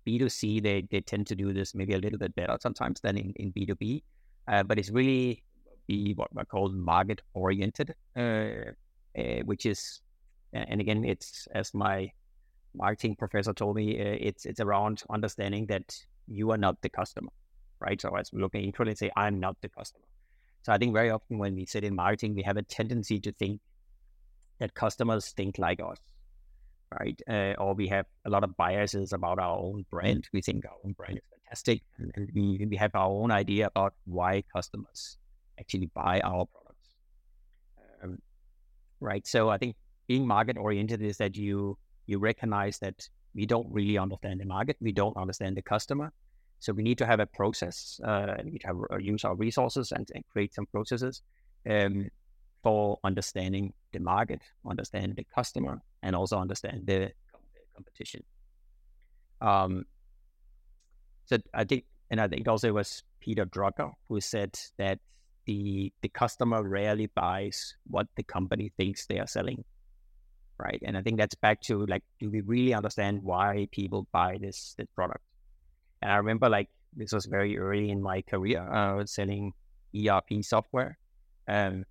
B2C, 0.06 0.63
they, 0.63 0.88
they 0.92 1.02
tend 1.02 1.28
to 1.28 1.36
do 1.36 1.54
this 1.54 1.76
maybe 1.76 1.94
a 1.94 2.00
little 2.00 2.20
bit 2.20 2.36
better 2.36 2.58
sometimes 2.62 3.00
than 3.02 3.18
in, 3.18 3.34
in 3.36 3.52
B2B. 3.52 4.04
Uh, 4.48 4.63
but 4.63 4.80
it's 4.80 4.89
really 4.89 5.44
be 5.89 6.13
what 6.13 6.30
I 6.38 6.43
call 6.43 6.69
market 6.69 7.21
oriented, 7.34 7.95
uh, 8.15 8.71
uh, 9.17 9.41
which 9.49 9.65
is, 9.65 10.02
and 10.54 10.80
again, 10.80 11.04
it's 11.04 11.47
as 11.54 11.73
my 11.73 12.12
marketing 12.75 13.15
professor 13.15 13.54
told 13.54 13.75
me, 13.75 13.99
uh, 13.99 14.17
it's 14.28 14.45
it's 14.45 14.60
around 14.60 15.04
understanding 15.10 15.65
that 15.67 15.95
you 16.28 16.52
are 16.52 16.58
not 16.58 16.82
the 16.82 16.89
customer, 16.89 17.32
right? 17.80 17.99
So 17.99 18.15
as 18.15 18.32
we 18.32 18.41
look 18.41 18.56
at 18.56 18.86
let's 18.86 18.99
say 18.99 19.12
I'm 19.15 19.39
not 19.39 19.58
the 19.62 19.69
customer. 19.69 20.06
So 20.62 20.73
I 20.73 20.78
think 20.78 20.93
very 20.93 21.10
often 21.10 21.38
when 21.39 21.56
we 21.56 21.65
sit 21.65 21.84
in 21.84 21.95
marketing, 21.95 22.36
we 22.36 22.43
have 22.43 22.58
a 22.58 22.62
tendency 22.62 23.19
to 23.21 23.32
think 23.32 23.62
that 24.60 24.73
customers 24.73 25.32
think 25.38 25.58
like 25.58 25.80
us, 25.80 25.97
right? 26.99 27.19
Uh, 27.28 27.54
or 27.63 27.73
we 27.73 27.88
have 27.88 28.06
a 28.25 28.30
lot 28.30 28.43
of 28.43 28.56
biases 28.58 29.13
about 29.13 29.39
our 29.39 29.58
own 29.58 29.86
brand. 29.89 30.28
We 30.34 30.41
think 30.41 30.65
our 30.65 30.78
own 30.84 30.93
brand 30.93 31.17
is 31.17 31.23
fantastic, 31.34 31.82
and, 31.97 32.12
and 32.15 32.30
we 32.36 32.67
we 32.69 32.78
have 32.78 32.93
our 32.93 33.10
own 33.10 33.32
idea 33.32 33.67
about 33.67 33.93
why 34.06 34.43
customers 34.56 35.18
actually 35.60 35.89
buy 35.93 36.19
our 36.22 36.45
products, 36.45 36.89
um, 38.04 38.17
right? 39.00 39.26
So 39.28 39.50
I 39.50 39.58
think 39.58 39.76
being 40.08 40.26
market 40.26 40.58
oriented 40.58 41.02
is 41.02 41.17
that 41.17 41.36
you 41.36 41.78
you 42.08 42.17
recognize 42.17 42.80
that 42.80 43.08
we 43.36 43.45
don't 43.45 43.67
really 43.72 43.98
understand 43.98 44.39
the 44.39 44.45
market, 44.45 44.78
we 44.82 44.91
don't 44.91 45.15
understand 45.15 45.56
the 45.56 45.62
customer, 45.62 46.12
so 46.60 46.74
we 46.74 46.84
need 46.84 46.98
to 46.98 47.06
have 47.06 47.19
a 47.19 47.26
process. 47.26 48.00
Uh, 48.04 48.36
we 48.43 48.52
need 48.52 48.62
to 48.62 48.67
have, 48.67 48.78
uh, 48.91 48.98
use 48.98 49.24
our 49.24 49.36
resources 49.36 49.91
and, 49.91 50.10
and 50.13 50.24
create 50.32 50.54
some 50.54 50.65
processes 50.65 51.22
um, 51.69 52.10
for 52.63 52.98
understanding 53.04 53.74
the 53.93 54.00
market, 54.00 54.41
understand 54.65 55.15
the 55.15 55.26
customer, 55.34 55.82
and 56.04 56.15
also 56.15 56.38
understand 56.38 56.86
the 56.86 57.12
competition. 57.76 58.24
Um, 59.41 59.86
so 61.26 61.38
I 61.54 61.63
think, 61.63 61.86
and 62.10 62.19
I 62.19 62.28
think 62.28 62.48
also 62.48 62.67
it 62.67 62.74
was 62.74 63.04
Peter 63.22 63.45
Drucker 63.45 63.93
who 64.10 64.19
said 64.19 64.60
that 64.78 65.00
the 65.50 65.92
the 66.04 66.10
customer 66.10 66.62
rarely 66.62 67.08
buys 67.08 67.76
what 67.88 68.08
the 68.16 68.22
company 68.22 68.72
thinks 68.78 69.08
they 69.08 69.18
are 69.18 69.26
selling, 69.26 69.64
right? 70.60 70.80
And 70.86 70.96
I 70.96 71.02
think 71.02 71.18
that's 71.18 71.34
back 71.34 71.62
to 71.62 71.88
like, 71.88 72.04
do 72.20 72.30
we 72.30 72.42
really 72.42 72.76
understand 72.76 73.24
why 73.24 73.68
people 73.72 74.08
buy 74.12 74.38
this 74.40 74.76
this 74.78 74.88
product? 74.96 75.24
And 76.04 76.12
I 76.12 76.18
remember 76.18 76.50
like 76.50 76.70
this 76.96 77.14
was 77.14 77.26
very 77.26 77.58
early 77.58 77.90
in 77.90 78.00
my 78.00 78.22
career. 78.22 78.62
I 78.62 78.94
was 78.94 79.12
selling 79.12 79.54
ERP 79.98 80.44
software. 80.44 81.00
Um, 81.48 81.84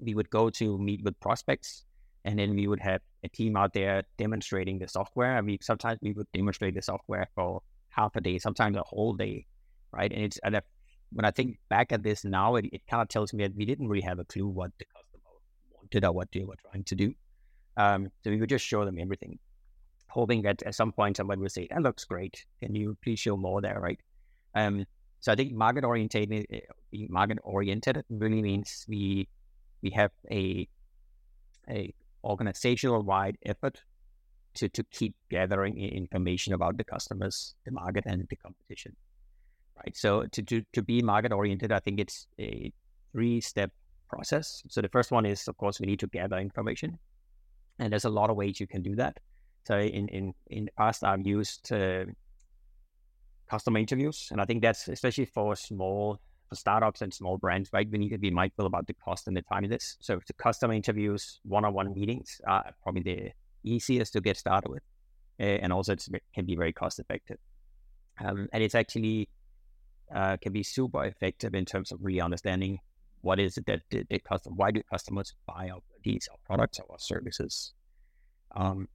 we 0.00 0.14
would 0.14 0.30
go 0.30 0.48
to 0.48 0.78
meet 0.78 1.04
with 1.04 1.20
prospects, 1.20 1.84
and 2.24 2.38
then 2.38 2.56
we 2.56 2.68
would 2.68 2.80
have 2.80 3.02
a 3.22 3.28
team 3.28 3.54
out 3.54 3.74
there 3.74 4.04
demonstrating 4.16 4.78
the 4.78 4.88
software. 4.88 5.36
And 5.36 5.46
we 5.46 5.58
sometimes 5.60 5.98
we 6.00 6.12
would 6.14 6.32
demonstrate 6.32 6.74
the 6.74 6.82
software 6.82 7.28
for 7.34 7.60
half 7.90 8.16
a 8.16 8.22
day, 8.22 8.38
sometimes 8.38 8.78
a 8.78 8.82
whole 8.82 9.12
day, 9.12 9.46
right? 9.92 10.10
And 10.10 10.22
it's 10.24 10.38
and 10.42 10.56
I, 10.56 10.62
when 11.12 11.24
I 11.24 11.30
think 11.30 11.58
back 11.68 11.92
at 11.92 12.02
this 12.02 12.24
now, 12.24 12.56
it, 12.56 12.66
it 12.72 12.82
kind 12.88 13.02
of 13.02 13.08
tells 13.08 13.32
me 13.32 13.44
that 13.44 13.56
we 13.56 13.64
didn't 13.64 13.88
really 13.88 14.02
have 14.02 14.18
a 14.18 14.24
clue 14.24 14.46
what 14.46 14.70
the 14.78 14.84
customer 14.84 15.22
wanted 15.70 16.04
or 16.04 16.12
what 16.12 16.28
they 16.32 16.44
were 16.44 16.56
trying 16.70 16.84
to 16.84 16.94
do. 16.94 17.14
Um, 17.76 18.08
so 18.22 18.30
we 18.30 18.38
would 18.38 18.48
just 18.48 18.64
show 18.64 18.84
them 18.84 18.98
everything, 18.98 19.38
hoping 20.08 20.42
that 20.42 20.62
at 20.64 20.74
some 20.74 20.92
point 20.92 21.16
someone 21.16 21.40
would 21.40 21.52
say, 21.52 21.68
"That 21.70 21.82
looks 21.82 22.04
great. 22.04 22.44
Can 22.60 22.74
you 22.74 22.96
please 23.02 23.20
show 23.20 23.36
more 23.36 23.60
there?" 23.60 23.80
Right. 23.80 24.00
Um, 24.54 24.84
so 25.20 25.32
I 25.32 25.36
think 25.36 25.52
market 25.52 25.84
oriented, 25.84 26.32
eh, 26.32 26.60
market 27.08 27.38
oriented 27.42 28.04
really 28.10 28.42
means 28.42 28.84
we 28.88 29.28
we 29.82 29.90
have 29.90 30.10
a 30.30 30.68
a 31.68 31.94
organizational 32.24 33.02
wide 33.02 33.38
effort 33.44 33.80
to, 34.54 34.68
to 34.68 34.82
keep 34.84 35.14
gathering 35.30 35.78
information 35.78 36.52
about 36.52 36.76
the 36.76 36.84
customers, 36.84 37.54
the 37.64 37.70
market, 37.70 38.04
and 38.06 38.26
the 38.28 38.36
competition. 38.36 38.96
Right. 39.84 39.96
So 39.96 40.24
to, 40.32 40.42
to, 40.42 40.62
to 40.72 40.82
be 40.82 41.02
market 41.02 41.32
oriented, 41.32 41.70
I 41.70 41.78
think 41.78 42.00
it's 42.00 42.26
a 42.38 42.72
three 43.12 43.40
step 43.40 43.70
process. 44.08 44.62
So 44.68 44.80
the 44.80 44.88
first 44.88 45.12
one 45.12 45.24
is, 45.24 45.46
of 45.46 45.56
course, 45.56 45.78
we 45.78 45.86
need 45.86 46.00
to 46.00 46.08
gather 46.08 46.38
information, 46.38 46.98
and 47.78 47.92
there's 47.92 48.04
a 48.04 48.10
lot 48.10 48.30
of 48.30 48.36
ways 48.36 48.58
you 48.58 48.66
can 48.66 48.82
do 48.82 48.96
that. 48.96 49.18
So 49.66 49.78
in 49.78 50.08
in 50.08 50.34
in 50.48 50.64
the 50.64 50.72
past, 50.76 51.04
I've 51.04 51.26
used 51.26 51.72
uh, 51.72 52.06
customer 53.48 53.78
interviews, 53.78 54.28
and 54.32 54.40
I 54.40 54.46
think 54.46 54.62
that's 54.62 54.88
especially 54.88 55.26
for 55.26 55.54
small 55.54 56.18
for 56.48 56.56
startups 56.56 57.02
and 57.02 57.12
small 57.12 57.36
brands, 57.36 57.70
right? 57.72 57.88
We 57.90 57.98
need 57.98 58.10
to 58.10 58.18
be 58.18 58.30
mindful 58.30 58.66
about 58.66 58.86
the 58.86 58.94
cost 58.94 59.28
and 59.28 59.36
the 59.36 59.42
time 59.42 59.64
of 59.64 59.70
this. 59.70 59.96
So 60.00 60.18
the 60.26 60.32
customer 60.32 60.72
interviews, 60.74 61.40
one-on-one 61.44 61.92
meetings 61.94 62.40
are 62.46 62.72
probably 62.82 63.02
the 63.02 63.30
easiest 63.64 64.14
to 64.14 64.20
get 64.20 64.38
started 64.38 64.70
with, 64.70 64.82
uh, 65.40 65.44
and 65.62 65.72
also 65.72 65.92
it 65.92 66.06
can 66.34 66.46
be 66.46 66.56
very 66.56 66.72
cost 66.72 66.98
effective. 66.98 67.36
Um, 68.18 68.48
and 68.52 68.62
it's 68.62 68.74
actually 68.74 69.28
uh, 70.14 70.36
can 70.40 70.52
be 70.52 70.62
super 70.62 71.04
effective 71.04 71.54
in 71.54 71.64
terms 71.64 71.92
of 71.92 71.98
really 72.00 72.20
understanding 72.20 72.78
what 73.20 73.38
is 73.40 73.56
it 73.56 73.66
that 73.66 73.80
the, 73.90 74.04
the 74.08 74.18
customer, 74.18 74.54
why 74.56 74.70
do 74.70 74.82
customers 74.90 75.34
buy 75.46 75.68
our, 75.70 75.80
these 76.04 76.28
our 76.30 76.38
products 76.46 76.78
or 76.78 76.86
our 76.92 76.98
services. 76.98 77.72
Um, 78.54 78.88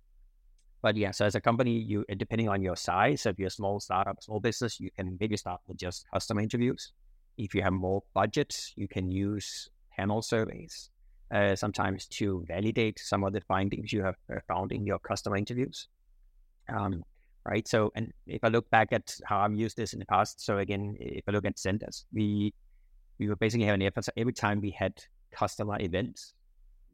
but 0.82 0.97
yeah, 0.97 1.12
so 1.12 1.26
as 1.26 1.36
a 1.36 1.41
company, 1.41 1.78
you 1.80 2.06
depending 2.17 2.49
on 2.49 2.62
your 2.62 2.76
size, 2.76 3.26
if 3.26 3.39
you're 3.39 3.47
a 3.47 3.52
small 3.52 3.80
startup, 3.80 4.21
small 4.21 4.39
business, 4.39 4.80
you 4.80 4.89
can 4.91 5.17
maybe 5.19 5.38
start 5.38 5.62
with 5.67 5.78
just 5.78 6.06
customer 6.13 6.41
interviews. 6.41 6.91
If 7.38 7.56
you 7.56 7.62
have 7.62 7.73
more 7.73 8.04
budget, 8.13 8.56
you 8.76 8.88
can 8.88 9.10
use 9.10 9.69
panel 9.95 10.21
surveys 10.21 10.89
uh, 11.34 11.56
sometimes 11.56 12.06
to 12.08 12.43
validate 12.47 12.99
some 12.99 13.23
of 13.23 13.34
the 13.34 13.41
findings 13.41 13.93
you 13.93 14.04
have 14.04 14.15
uh, 14.32 14.39
found 14.47 14.71
in 14.71 14.86
your 14.86 14.99
customer 14.99 15.38
interviews. 15.38 15.88
Um, 16.69 17.04
right. 17.46 17.68
So, 17.68 17.92
and 17.96 18.12
if 18.28 18.44
I 18.44 18.48
look 18.48 18.70
back 18.70 18.90
at 18.92 19.16
how 19.26 19.40
I've 19.40 19.56
used 19.56 19.78
this 19.78 19.94
in 19.94 20.00
the 20.00 20.06
past, 20.06 20.44
so 20.44 20.58
again, 20.58 20.96
if 21.00 21.24
I 21.28 21.32
look 21.32 21.46
at 21.46 21.58
Zendesk, 21.58 22.06
we 22.14 22.54
we 23.20 23.30
would 23.30 23.40
basically 23.40 23.66
have 23.66 23.76
an 23.76 23.82
effort. 23.82 24.06
So 24.06 24.12
every 24.18 24.34
time 24.34 24.62
we 24.62 24.72
had 24.72 24.94
customer 25.32 25.78
events, 25.80 26.34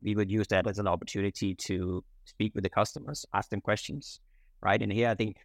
we 0.02 0.16
would 0.16 0.32
use 0.32 0.48
that 0.48 0.68
as 0.68 0.80
an 0.80 0.88
opportunity 0.88 1.56
to 1.56 2.04
speak 2.26 2.54
with 2.56 2.64
the 2.64 2.70
customers, 2.70 3.26
ask 3.34 3.50
them 3.50 3.62
questions, 3.62 4.20
right? 4.62 4.82
And 4.82 4.92
here, 4.92 5.10
I 5.10 5.16
think 5.16 5.38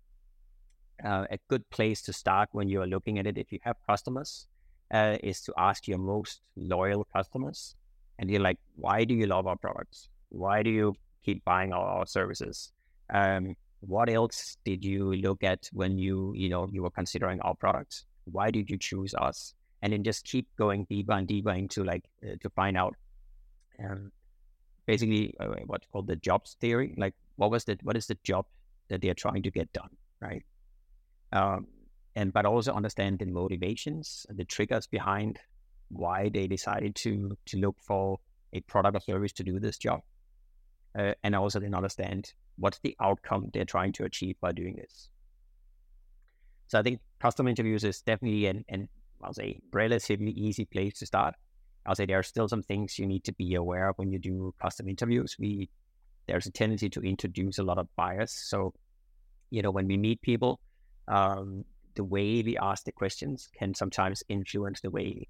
uh, 1.05 1.27
a 1.31 1.39
good 1.49 1.69
place 1.71 2.03
to 2.03 2.13
start 2.13 2.49
when 2.53 2.69
you 2.69 2.83
are 2.83 2.87
looking 2.87 3.19
at 3.19 3.27
it, 3.27 3.39
if 3.39 3.53
you 3.53 3.59
have 3.63 3.77
customers, 3.87 4.47
uh, 4.93 5.17
is 5.23 5.41
to 5.43 5.53
ask 5.57 5.89
your 5.89 5.99
most 5.99 6.41
loyal 6.57 7.07
customers 7.17 7.75
and 8.19 8.31
you're 8.31 8.41
like, 8.41 8.59
why 8.77 9.05
do 9.05 9.15
you 9.15 9.27
love 9.27 9.47
our 9.47 9.57
products? 9.57 10.09
Why 10.29 10.63
do 10.63 10.71
you 10.71 10.95
keep 11.25 11.45
buying 11.45 11.73
our, 11.73 11.85
our 11.85 12.07
services? 12.07 12.73
Um, 13.13 13.57
what 13.87 14.09
else 14.09 14.57
did 14.65 14.85
you 14.85 15.15
look 15.15 15.45
at 15.45 15.69
when 15.73 15.99
you, 15.99 16.33
you 16.37 16.49
know, 16.49 16.69
you 16.71 16.83
were 16.83 16.91
considering 16.91 17.41
our 17.41 17.55
products? 17.55 18.05
Why 18.25 18.51
did 18.51 18.71
you 18.71 18.79
choose 18.79 19.15
us? 19.15 19.55
And 19.83 19.93
then 19.93 20.03
just 20.03 20.25
keep 20.25 20.49
going 20.57 20.87
deeper 20.89 21.13
and 21.13 21.27
deeper 21.27 21.51
into 21.51 21.85
like 21.85 22.05
uh, 22.25 22.37
to 22.41 22.51
find 22.51 22.77
out, 22.77 22.95
um, 23.79 24.11
basically 24.87 25.35
uh, 25.41 25.49
what's 25.67 25.87
called 25.93 26.07
the 26.07 26.17
jobs 26.17 26.57
theory. 26.61 26.95
Like, 26.97 27.15
what 27.37 27.51
was 27.51 27.65
the 27.65 27.79
what 27.83 27.97
is 27.97 28.07
the 28.07 28.17
job 28.25 28.47
that 28.89 29.03
they 29.03 29.11
are 29.11 29.15
trying 29.15 29.43
to 29.43 29.51
get 29.51 29.73
done, 29.73 29.91
right? 30.21 30.43
Um, 31.33 31.67
and 32.17 32.33
but 32.33 32.47
also 32.47 32.73
understand 32.73 33.19
the 33.19 33.27
motivations, 33.27 34.25
the 34.31 34.45
triggers 34.45 34.87
behind 34.87 35.39
why 35.89 36.31
they 36.33 36.47
decided 36.47 36.95
to 36.97 37.37
to 37.47 37.59
look 37.59 37.77
for 37.81 38.19
a 38.55 38.61
product 38.61 38.97
or 38.97 39.01
service 39.01 39.33
to 39.33 39.45
do 39.45 39.59
this 39.61 39.77
job, 39.77 40.01
uh, 40.99 41.13
and 41.23 41.35
also 41.35 41.61
then 41.61 41.75
understand 41.75 42.33
what's 42.57 42.79
the 42.81 42.97
outcome 43.01 43.51
they're 43.53 43.65
trying 43.65 43.93
to 43.93 44.05
achieve 44.05 44.37
by 44.41 44.53
doing 44.53 44.77
this. 44.77 45.09
So 46.69 46.79
I 46.79 46.83
think 46.83 47.01
customer 47.21 47.51
interviews 47.51 47.85
is 47.85 48.01
definitely 48.01 48.47
an, 48.47 48.65
an 48.69 48.89
I'll 49.23 49.35
say 49.35 49.61
relatively 49.73 50.31
easy 50.33 50.65
place 50.65 50.99
to 50.99 51.07
start. 51.07 51.35
I'll 51.87 51.95
say 51.95 52.07
there 52.07 52.19
are 52.19 52.23
still 52.23 52.49
some 52.49 52.63
things 52.63 52.99
you 52.99 53.07
need 53.07 53.25
to 53.25 53.33
be 53.33 53.55
aware 53.55 53.91
of 53.91 53.97
when 53.97 54.11
you 54.11 54.19
do 54.19 54.55
custom 54.61 54.89
interviews. 54.89 55.37
We 55.39 55.69
there's 56.27 56.47
a 56.47 56.51
tendency 56.51 56.89
to 56.91 57.01
introduce 57.01 57.59
a 57.59 57.63
lot 57.63 57.79
of 57.79 57.89
bias. 57.97 58.33
So, 58.33 58.73
you 59.51 59.63
know, 59.63 59.71
when 59.71 59.87
we 59.87 59.97
meet 59.97 60.23
people, 60.23 60.59
um, 61.07 61.65
the 61.95 62.05
way 62.05 62.43
we 62.43 62.57
ask 62.57 62.85
the 62.85 62.93
questions 62.93 63.49
can 63.57 63.75
sometimes 63.75 64.23
influence 64.29 64.81
the 64.81 64.91
way 64.91 65.29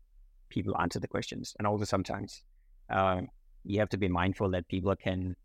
people 0.49 0.77
answer 0.81 1.01
the 1.01 1.09
questions. 1.09 1.55
And 1.59 1.67
also 1.67 1.85
sometimes 1.85 2.43
um, 2.91 3.29
you 3.65 3.81
have 3.81 3.89
to 3.91 3.97
be 3.97 4.09
mindful 4.09 4.51
that 4.53 4.69
people 4.69 4.95
can, 4.97 5.37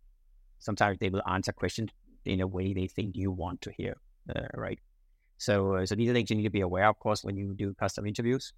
sometimes 0.59 0.97
they 0.99 1.09
will 1.09 1.23
answer 1.27 1.51
questions 1.51 1.89
in 2.25 2.41
a 2.41 2.47
way 2.47 2.73
they 2.73 2.87
think 2.87 3.15
you 3.15 3.31
want 3.31 3.61
to 3.61 3.71
hear, 3.71 3.95
uh, 4.35 4.47
right? 4.53 4.79
So, 5.37 5.75
uh, 5.75 5.85
so 5.85 5.95
these 5.95 6.09
are 6.09 6.13
things 6.13 6.29
you 6.29 6.35
need 6.35 6.43
to 6.43 6.49
be 6.49 6.61
aware, 6.61 6.85
of 6.85 6.95
of 6.95 6.99
course, 6.99 7.23
when 7.23 7.37
you 7.37 7.55
do 7.57 7.73
custom 7.73 8.05
interviews, 8.05 8.53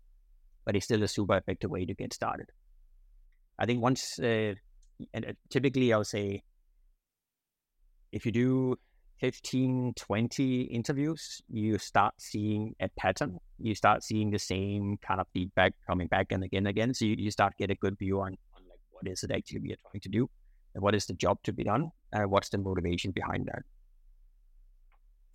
but 0.65 0.75
it's 0.75 0.85
still 0.85 1.03
a 1.03 1.07
super 1.07 1.37
effective 1.37 1.69
way 1.69 1.85
to 1.85 1.93
get 1.93 2.13
started. 2.13 2.47
I 3.59 3.65
think 3.65 3.81
once, 3.81 4.19
uh, 4.19 4.55
and 5.13 5.25
uh, 5.25 5.33
typically 5.49 5.93
I'll 5.93 6.03
say, 6.03 6.43
if 8.11 8.25
you 8.25 8.31
do 8.31 8.75
15, 9.19 9.93
20 9.95 10.61
interviews, 10.63 11.41
you 11.47 11.77
start 11.77 12.15
seeing 12.17 12.73
a 12.81 12.89
pattern. 12.97 13.37
You 13.59 13.75
start 13.75 14.03
seeing 14.03 14.31
the 14.31 14.39
same 14.39 14.97
kind 15.05 15.21
of 15.21 15.27
feedback 15.31 15.73
coming 15.85 16.07
back 16.07 16.31
and 16.31 16.43
again 16.43 16.65
and 16.65 16.67
again. 16.67 16.93
So 16.95 17.05
you, 17.05 17.15
you 17.17 17.31
start 17.31 17.53
get 17.59 17.69
a 17.69 17.75
good 17.75 17.97
view 17.99 18.19
on, 18.19 18.29
on 18.55 18.63
like 18.67 18.79
what 18.89 19.07
is 19.07 19.23
it 19.23 19.31
actually 19.31 19.59
we 19.59 19.73
are 19.73 19.77
trying 19.91 20.01
to 20.01 20.09
do 20.09 20.27
what 20.75 20.95
is 20.95 21.05
the 21.05 21.13
job 21.13 21.37
to 21.43 21.53
be 21.53 21.63
done 21.63 21.91
and 22.13 22.29
what's 22.29 22.49
the 22.49 22.57
motivation 22.57 23.11
behind 23.11 23.47
that. 23.47 23.63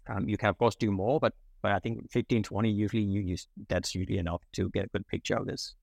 Um, 0.09 0.29
you 0.29 0.37
can 0.37 0.51
of 0.51 0.59
course 0.59 0.77
do 0.77 0.91
more, 0.91 1.19
but 1.21 1.35
but 1.63 1.73
I 1.73 1.79
think 1.79 2.11
15, 2.13 2.45
20 2.45 2.71
usually 2.71 3.03
you 3.03 3.21
use 3.21 3.49
that's 3.69 3.95
usually 3.95 4.19
enough 4.19 4.43
to 4.53 4.71
get 4.71 4.85
a 4.85 4.89
good 4.89 5.07
picture 5.09 5.37
of 5.37 5.47
this. 5.47 5.75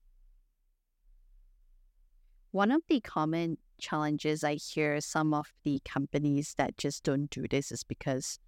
One 2.52 2.70
of 2.70 2.82
the 2.88 3.00
common 3.00 3.58
challenges 3.78 4.44
I 4.44 4.54
hear 4.54 5.00
some 5.00 5.34
of 5.34 5.52
the 5.64 5.80
companies 5.84 6.54
that 6.56 6.78
just 6.78 7.02
don't 7.02 7.28
do 7.28 7.46
this 7.50 7.72
is 7.72 7.82
because 7.82 8.38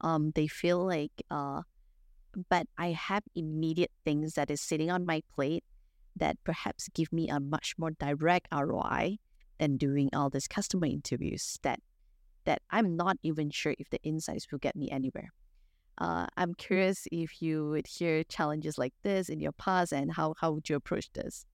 um, 0.00 0.30
they 0.34 0.46
feel 0.46 0.86
like, 0.86 1.10
uh, 1.30 1.62
but 2.48 2.68
I 2.78 2.88
have 2.92 3.24
immediate 3.34 3.90
things 4.04 4.34
that 4.34 4.50
is 4.50 4.60
sitting 4.60 4.90
on 4.90 5.04
my 5.04 5.22
plate 5.34 5.64
that 6.14 6.36
perhaps 6.44 6.88
give 6.94 7.12
me 7.12 7.28
a 7.28 7.40
much 7.40 7.74
more 7.76 7.90
direct 7.90 8.48
ROI 8.52 9.18
than 9.58 9.76
doing 9.76 10.10
all 10.14 10.30
these 10.30 10.48
customer 10.48 10.86
interviews 10.86 11.58
that 11.62 11.80
that 12.44 12.62
I'm 12.70 12.96
not 12.96 13.16
even 13.22 13.50
sure 13.50 13.74
if 13.78 13.90
the 13.90 14.00
insights 14.02 14.50
will 14.50 14.58
get 14.58 14.76
me 14.76 14.88
anywhere. 14.90 15.30
Uh, 15.98 16.26
I'm 16.36 16.54
curious 16.54 17.06
if 17.10 17.42
you 17.42 17.68
would 17.70 17.86
hear 17.86 18.22
challenges 18.24 18.78
like 18.78 18.94
this 19.02 19.28
in 19.28 19.40
your 19.40 19.52
past 19.52 19.92
and 19.92 20.12
how, 20.12 20.34
how 20.40 20.52
would 20.52 20.68
you 20.68 20.76
approach 20.76 21.10
this? 21.12 21.46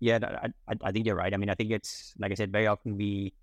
Yeah, 0.00 0.18
I, 0.68 0.74
I 0.82 0.92
think 0.92 1.06
you're 1.06 1.16
right. 1.16 1.34
I 1.34 1.36
mean, 1.36 1.50
I 1.50 1.54
think 1.54 1.72
it's 1.72 2.14
like 2.18 2.30
I 2.30 2.34
said, 2.34 2.52
very 2.52 2.68
often 2.68 2.96
we 2.96 3.34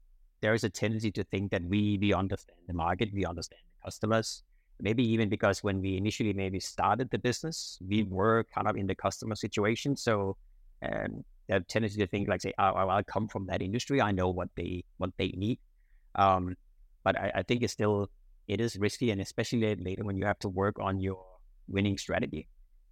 there 0.41 0.53
is 0.53 0.63
a 0.63 0.69
tendency 0.69 1.11
to 1.11 1.23
think 1.25 1.51
that 1.51 1.63
we 1.63 1.97
we 1.99 2.13
understand 2.13 2.59
the 2.67 2.73
market, 2.73 3.09
we 3.13 3.25
understand 3.25 3.61
the 3.65 3.85
customers. 3.85 4.43
Maybe 4.79 5.03
even 5.03 5.27
because 5.27 5.63
when 5.63 5.81
we 5.81 5.97
initially 5.97 6.33
maybe 6.33 6.59
started 6.59 7.09
the 7.09 7.17
business, 7.17 7.77
we 7.85 8.03
were 8.03 8.45
kind 8.53 8.67
of 8.67 8.77
in 8.77 8.87
the 8.87 8.95
customer 8.95 9.35
situation. 9.35 9.97
So 9.97 10.37
um, 10.81 11.25
tendency 11.67 11.97
to 11.99 12.07
think 12.07 12.27
like 12.27 12.41
say, 12.41 12.53
oh, 12.57 12.89
I 12.89 13.03
come 13.03 13.27
from 13.27 13.47
that 13.47 13.61
industry, 13.61 14.01
I 14.01 14.11
know 14.11 14.29
what 14.29 14.49
they 14.55 14.83
what 14.97 15.11
they 15.17 15.29
need. 15.29 15.59
Um, 16.15 16.55
but 17.03 17.17
I, 17.17 17.31
I 17.35 17.43
think 17.43 17.63
it's 17.63 17.73
still 17.73 18.09
it 18.47 18.61
is 18.61 18.77
risky, 18.77 19.11
and 19.11 19.21
especially 19.21 19.75
later 19.75 20.03
when 20.03 20.17
you 20.17 20.25
have 20.25 20.39
to 20.39 20.49
work 20.49 20.77
on 20.79 20.99
your 20.99 21.23
winning 21.67 21.97
strategy. 21.97 22.47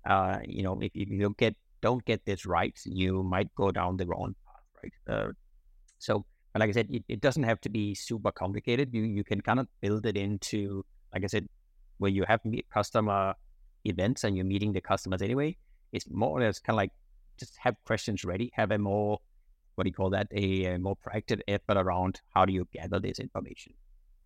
Uh, 0.05 0.39
you 0.45 0.63
know, 0.63 0.79
if, 0.81 0.91
if 0.93 1.09
you 1.09 1.21
don't 1.21 1.37
get 1.37 1.55
don't 1.81 2.03
get 2.05 2.25
this 2.25 2.45
right, 2.45 2.77
you 2.85 3.23
might 3.23 3.53
go 3.55 3.71
down 3.71 3.97
the 3.97 4.05
wrong 4.05 4.35
path, 4.45 4.65
right? 4.81 5.15
Uh, 5.15 5.31
so, 5.99 6.25
like 6.57 6.69
I 6.69 6.71
said, 6.71 6.87
it, 6.89 7.03
it, 7.07 7.21
doesn't 7.21 7.43
have 7.43 7.61
to 7.61 7.69
be 7.69 7.95
super 7.95 8.31
complicated. 8.31 8.89
You 8.93 9.03
you 9.03 9.23
can 9.23 9.41
kind 9.41 9.59
of 9.59 9.67
build 9.81 10.05
it 10.05 10.17
into, 10.17 10.85
like 11.13 11.23
I 11.23 11.27
said, 11.27 11.47
where 11.97 12.11
you 12.11 12.25
have 12.27 12.41
customer 12.73 13.35
events 13.85 14.23
and 14.23 14.35
you're 14.35 14.45
meeting 14.45 14.73
the 14.73 14.81
customers 14.81 15.21
anyway. 15.21 15.57
It's 15.91 16.05
more 16.09 16.37
or 16.37 16.41
less 16.41 16.59
kind 16.59 16.75
of 16.75 16.77
like 16.77 16.91
just 17.39 17.57
have 17.57 17.75
questions 17.85 18.23
ready, 18.23 18.51
have 18.53 18.71
a 18.71 18.77
more 18.77 19.19
what 19.75 19.85
do 19.85 19.89
you 19.89 19.93
call 19.93 20.11
that? 20.11 20.27
A, 20.31 20.65
a 20.65 20.77
more 20.77 20.95
proactive 20.95 21.41
effort 21.47 21.77
around 21.77 22.21
how 22.33 22.45
do 22.45 22.53
you 22.53 22.67
gather 22.73 22.99
this 22.99 23.19
information, 23.19 23.73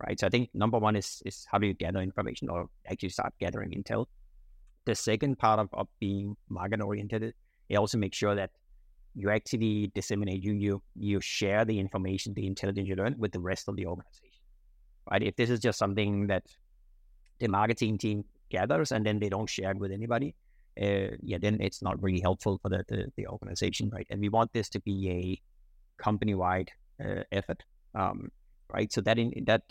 right? 0.05 0.19
So 0.19 0.27
I 0.27 0.29
think 0.29 0.49
number 0.53 0.77
one 0.77 0.95
is 0.95 1.21
is 1.25 1.45
how 1.49 1.57
do 1.57 1.67
you 1.67 1.73
gather 1.73 2.01
information 2.01 2.49
or 2.49 2.69
actually 2.85 3.09
start 3.09 3.33
gathering 3.39 3.71
intel. 3.71 4.07
The 4.85 4.95
second 4.95 5.37
part 5.39 5.59
of, 5.59 5.69
of 5.73 5.87
being 5.99 6.35
market 6.49 6.81
oriented 6.81 7.33
it 7.69 7.75
also 7.75 7.97
makes 7.97 8.17
sure 8.17 8.35
that 8.35 8.51
you 9.13 9.29
actually 9.29 9.91
disseminate, 9.95 10.43
you 10.43 10.53
you 10.53 10.81
you 10.95 11.19
share 11.21 11.65
the 11.65 11.79
information, 11.79 12.33
the 12.33 12.45
intelligence 12.45 12.87
you 12.87 12.95
learn 12.95 13.15
with 13.17 13.31
the 13.31 13.39
rest 13.39 13.67
of 13.67 13.75
the 13.75 13.85
organization. 13.85 14.43
Right? 15.09 15.23
If 15.23 15.35
this 15.35 15.49
is 15.49 15.59
just 15.59 15.79
something 15.79 16.27
that 16.27 16.43
the 17.39 17.47
marketing 17.47 17.97
team 17.97 18.25
gathers 18.49 18.91
and 18.91 19.05
then 19.05 19.19
they 19.19 19.29
don't 19.29 19.49
share 19.49 19.71
it 19.71 19.77
with 19.77 19.91
anybody, 19.91 20.35
uh, 20.81 21.15
yeah, 21.21 21.37
then 21.39 21.59
it's 21.61 21.81
not 21.81 22.01
really 22.01 22.19
helpful 22.19 22.59
for 22.61 22.69
the, 22.69 22.83
the, 22.87 23.11
the, 23.15 23.27
organization, 23.27 23.89
right? 23.89 24.07
And 24.09 24.21
we 24.21 24.29
want 24.29 24.53
this 24.53 24.69
to 24.69 24.79
be 24.79 25.09
a 25.09 26.03
company 26.03 26.35
wide 26.35 26.71
uh, 27.03 27.23
effort, 27.31 27.63
um, 27.95 28.29
right? 28.71 28.91
So 28.91 29.01
that 29.01 29.17
in, 29.17 29.31
that 29.45 29.63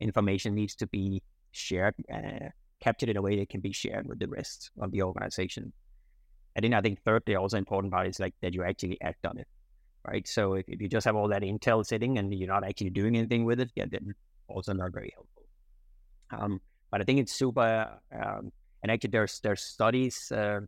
information 0.00 0.54
needs 0.54 0.74
to 0.76 0.86
be 0.86 1.22
shared, 1.52 1.94
uh, 2.12 2.48
captured 2.80 3.10
in 3.10 3.16
a 3.16 3.22
way 3.22 3.38
that 3.38 3.48
can 3.48 3.60
be 3.60 3.72
shared 3.72 4.06
with 4.08 4.18
the 4.18 4.28
rest 4.28 4.70
of 4.80 4.90
the 4.90 5.02
organization. 5.02 5.72
And 6.56 6.64
then 6.64 6.74
I 6.74 6.80
think 6.80 7.02
thirdly, 7.04 7.36
also 7.36 7.58
important 7.58 7.92
part 7.92 8.06
is 8.06 8.20
like 8.20 8.34
that 8.42 8.54
you 8.54 8.64
actually 8.64 8.98
act 9.02 9.26
on 9.26 9.38
it, 9.38 9.48
right? 10.06 10.26
So 10.26 10.54
if, 10.54 10.64
if 10.68 10.80
you 10.80 10.88
just 10.88 11.04
have 11.04 11.16
all 11.16 11.28
that 11.28 11.42
intel 11.42 11.84
sitting 11.84 12.18
and 12.18 12.32
you're 12.32 12.48
not 12.48 12.64
actually 12.64 12.90
doing 12.90 13.16
anything 13.16 13.44
with 13.44 13.60
it, 13.60 13.70
yeah, 13.74 13.86
then 13.90 14.14
also 14.48 14.72
not 14.72 14.92
very 14.92 15.12
helpful. 15.14 15.42
Um, 16.30 16.60
but 16.90 17.00
I 17.00 17.04
think 17.04 17.20
it's 17.20 17.34
super. 17.34 17.98
Um, 18.12 18.52
and 18.84 18.92
actually, 18.92 19.12
there's 19.12 19.40
there's 19.40 19.62
studies. 19.62 20.30
Uh, 20.30 20.60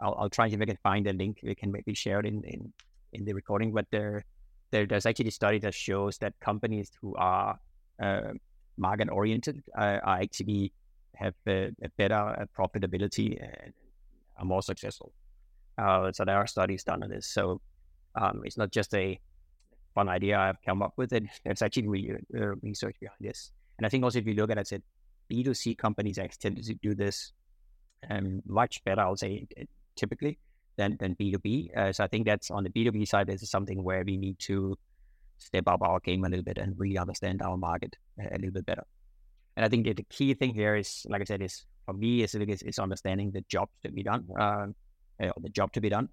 I'll, 0.00 0.16
I'll 0.18 0.28
try 0.28 0.48
if 0.48 0.60
I 0.60 0.64
can 0.64 0.78
find 0.82 1.06
a 1.06 1.12
link. 1.12 1.38
We 1.44 1.54
can 1.54 1.70
maybe 1.70 1.94
share 1.94 2.18
it 2.18 2.26
in 2.26 2.42
in, 2.42 2.72
in 3.12 3.24
the 3.24 3.32
recording. 3.32 3.72
But 3.72 3.86
there, 3.92 4.24
there 4.72 4.86
there's 4.86 5.06
actually 5.06 5.28
a 5.28 5.30
study 5.30 5.60
that 5.60 5.72
shows 5.72 6.18
that 6.18 6.34
companies 6.40 6.90
who 7.00 7.14
are 7.14 7.60
uh, 8.02 8.32
market 8.76 9.08
oriented 9.08 9.62
uh, 9.78 9.98
are 10.02 10.20
actually 10.20 10.72
have 11.14 11.34
a, 11.46 11.70
a 11.84 11.88
better 11.96 12.14
uh, 12.16 12.44
profitability 12.58 13.40
and 13.40 13.72
are 14.36 14.44
more 14.44 14.62
successful. 14.62 15.12
Uh, 15.78 16.10
so 16.10 16.24
there 16.24 16.38
are 16.38 16.48
studies 16.48 16.82
done 16.82 17.04
on 17.04 17.10
this. 17.10 17.28
So 17.28 17.60
um, 18.16 18.42
it's 18.44 18.58
not 18.58 18.72
just 18.72 18.92
a 18.94 19.20
fun 19.94 20.08
idea 20.08 20.40
I've 20.40 20.60
come 20.66 20.82
up 20.82 20.94
with. 20.96 21.12
It 21.12 21.22
there's 21.44 21.62
actually 21.62 21.86
re- 21.86 22.18
uh, 22.36 22.56
research 22.62 22.96
behind 22.98 23.20
this. 23.20 23.52
And 23.78 23.86
I 23.86 23.88
think 23.88 24.02
also 24.02 24.18
if 24.18 24.26
you 24.26 24.34
look 24.34 24.50
at 24.50 24.58
it, 24.58 24.66
said 24.66 24.82
B2C 25.30 25.78
companies 25.78 26.18
tend 26.40 26.60
to 26.64 26.74
do 26.74 26.96
this 26.96 27.32
um, 28.08 28.42
much 28.46 28.82
better, 28.84 29.02
I'll 29.02 29.16
say, 29.16 29.46
eh, 29.56 29.64
typically 29.96 30.38
than, 30.76 30.96
than 30.98 31.14
B2B. 31.14 31.76
Uh, 31.76 31.92
so 31.92 32.04
I 32.04 32.06
think 32.06 32.26
that's 32.26 32.50
on 32.50 32.64
the 32.64 32.70
B2B 32.70 33.06
side, 33.06 33.26
this 33.26 33.42
is 33.42 33.50
something 33.50 33.82
where 33.82 34.02
we 34.04 34.16
need 34.16 34.38
to 34.40 34.76
step 35.38 35.64
up 35.66 35.82
our 35.82 36.00
game 36.00 36.24
a 36.24 36.28
little 36.28 36.44
bit 36.44 36.58
and 36.58 36.78
really 36.78 36.98
understand 36.98 37.42
our 37.42 37.56
market 37.56 37.96
a, 38.18 38.36
little 38.36 38.52
bit 38.52 38.66
better. 38.66 38.84
And 39.56 39.64
I 39.64 39.68
think 39.68 39.86
that 39.86 39.96
the 39.96 40.04
key 40.04 40.34
thing 40.34 40.54
here 40.54 40.76
is, 40.76 41.06
like 41.08 41.20
I 41.20 41.24
said, 41.24 41.42
is 41.42 41.64
for 41.86 41.92
me, 41.94 42.22
is, 42.22 42.34
is, 42.34 42.62
is 42.62 42.78
understanding 42.78 43.30
the 43.32 43.42
jobs 43.48 43.72
to 43.84 43.90
be 43.90 44.02
done, 44.02 44.26
uh, 44.38 44.66
the 45.18 45.48
job 45.50 45.72
to 45.72 45.80
be 45.80 45.88
done. 45.88 46.08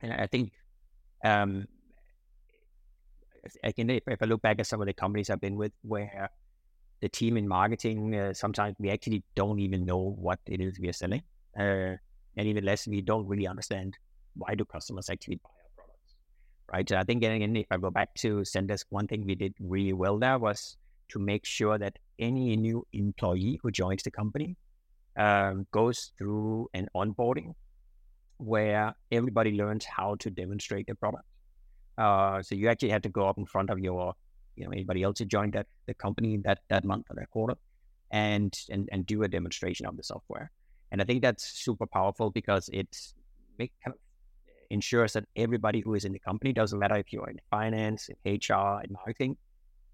And 0.00 0.12
I 0.12 0.26
think, 0.26 0.52
um, 1.24 1.66
again, 3.64 3.90
if, 3.90 4.02
if 4.06 4.22
I 4.22 4.26
look 4.26 4.42
back 4.42 4.60
at 4.60 4.66
some 4.66 4.80
of 4.80 4.86
the 4.86 4.92
companies 4.92 5.30
I've 5.30 5.40
been 5.40 5.56
with 5.56 5.72
where 5.82 6.30
the 7.02 7.08
team 7.08 7.36
in 7.36 7.46
marketing, 7.46 8.14
uh, 8.14 8.32
sometimes 8.32 8.76
we 8.78 8.88
actually 8.88 9.22
don't 9.34 9.58
even 9.58 9.84
know 9.84 10.14
what 10.18 10.38
it 10.46 10.60
is 10.60 10.78
we 10.78 10.88
are 10.88 10.94
selling. 10.94 11.22
Uh, 11.58 11.96
and 12.36 12.46
even 12.46 12.64
less, 12.64 12.86
we 12.86 13.00
don't 13.02 13.26
really 13.26 13.46
understand 13.46 13.98
why 14.36 14.54
do 14.54 14.64
customers 14.64 15.10
actually 15.10 15.36
buy 15.36 15.50
our 15.50 15.70
products, 15.76 16.14
right? 16.72 16.88
So 16.88 16.96
I 16.96 17.02
think, 17.02 17.24
again, 17.24 17.56
if 17.56 17.66
I 17.70 17.76
go 17.76 17.90
back 17.90 18.14
to 18.18 18.42
Zendesk, 18.42 18.84
one 18.90 19.08
thing 19.08 19.26
we 19.26 19.34
did 19.34 19.52
really 19.60 19.92
well 19.92 20.18
there 20.18 20.38
was 20.38 20.76
to 21.08 21.18
make 21.18 21.44
sure 21.44 21.76
that 21.76 21.98
any 22.20 22.56
new 22.56 22.86
employee 22.92 23.58
who 23.62 23.72
joins 23.72 24.04
the 24.04 24.10
company 24.10 24.56
um, 25.16 25.66
goes 25.72 26.12
through 26.16 26.68
an 26.72 26.88
onboarding 26.96 27.52
where 28.38 28.94
everybody 29.10 29.52
learns 29.52 29.84
how 29.84 30.14
to 30.20 30.30
demonstrate 30.30 30.86
the 30.86 30.94
product. 30.94 31.24
Uh, 31.98 32.40
so 32.42 32.54
you 32.54 32.68
actually 32.68 32.90
have 32.90 33.02
to 33.02 33.08
go 33.08 33.28
up 33.28 33.38
in 33.38 33.44
front 33.44 33.70
of 33.70 33.78
your 33.80 34.14
you 34.56 34.64
know 34.64 34.70
anybody 34.70 35.02
else 35.02 35.18
who 35.18 35.24
joined 35.24 35.54
that 35.54 35.66
the 35.86 35.94
company 35.94 36.38
that 36.44 36.60
that 36.68 36.84
month 36.84 37.06
or 37.10 37.16
that 37.16 37.30
quarter, 37.30 37.56
and 38.10 38.56
and 38.70 38.88
and 38.92 39.06
do 39.06 39.22
a 39.22 39.28
demonstration 39.28 39.86
of 39.86 39.96
the 39.96 40.02
software. 40.02 40.50
And 40.90 41.00
I 41.00 41.04
think 41.04 41.22
that's 41.22 41.44
super 41.44 41.86
powerful 41.86 42.30
because 42.30 42.68
it 42.72 42.94
make, 43.58 43.72
kind 43.82 43.94
of 43.94 44.00
ensures 44.68 45.14
that 45.14 45.24
everybody 45.36 45.80
who 45.80 45.94
is 45.94 46.04
in 46.04 46.12
the 46.12 46.18
company 46.18 46.52
doesn't 46.52 46.78
matter 46.78 46.96
if 46.96 47.12
you're 47.12 47.28
in 47.28 47.38
finance, 47.50 48.10
in 48.24 48.34
HR, 48.34 48.82
in 48.84 48.92
marketing, 48.92 49.36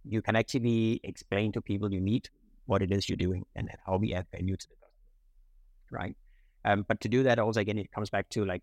you 0.05 0.23
can 0.23 0.37
actually 0.37 1.01
explain 1.05 1.53
to 1.53 1.61
people 1.61 1.93
you 1.93 2.01
meet 2.01 2.31
what 2.67 2.83
it 2.83 2.91
is 2.91 3.09
you're 3.09 3.17
doing 3.17 3.45
and 3.55 3.69
how 3.87 3.97
we 3.97 4.13
add 4.13 4.27
value 4.33 4.57
to 4.57 4.69
the 4.69 4.75
customer, 4.75 6.03
right? 6.03 6.17
Um, 6.65 6.85
but 6.87 7.01
to 7.01 7.09
do 7.09 7.23
that, 7.23 7.39
also 7.39 7.61
again, 7.61 7.79
it 7.79 7.91
comes 7.93 8.11
back 8.11 8.29
to 8.31 8.45
like 8.45 8.63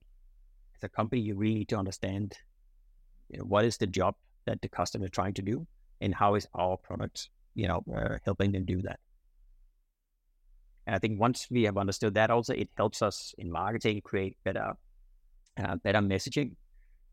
as 0.76 0.84
a 0.84 0.90
company, 0.90 1.22
you 1.22 1.36
really 1.36 1.56
need 1.56 1.70
to 1.70 1.78
understand 1.78 2.38
you 3.30 3.40
know, 3.40 3.46
what 3.46 3.66
is 3.66 3.78
the 3.78 3.88
job 3.88 4.16
that 4.46 4.62
the 4.62 4.70
customer 4.70 5.06
is 5.06 5.12
trying 5.12 5.34
to 5.34 5.42
do, 5.42 5.66
and 6.02 6.14
how 6.14 6.36
is 6.36 6.48
our 6.54 6.78
product, 6.78 7.30
you 7.54 7.68
know, 7.68 7.84
uh, 7.96 8.18
helping 8.26 8.52
them 8.52 8.66
do 8.66 8.82
that. 8.82 9.00
And 10.88 10.96
I 10.96 11.00
think 11.00 11.20
once 11.20 11.48
we 11.50 11.64
have 11.64 11.78
understood 11.78 12.14
that, 12.16 12.30
also 12.30 12.54
it 12.54 12.70
helps 12.78 13.02
us 13.02 13.34
in 13.38 13.52
marketing 13.52 14.02
create 14.04 14.38
better, 14.44 14.74
uh, 15.58 15.76
better 15.78 16.00
messaging. 16.00 16.56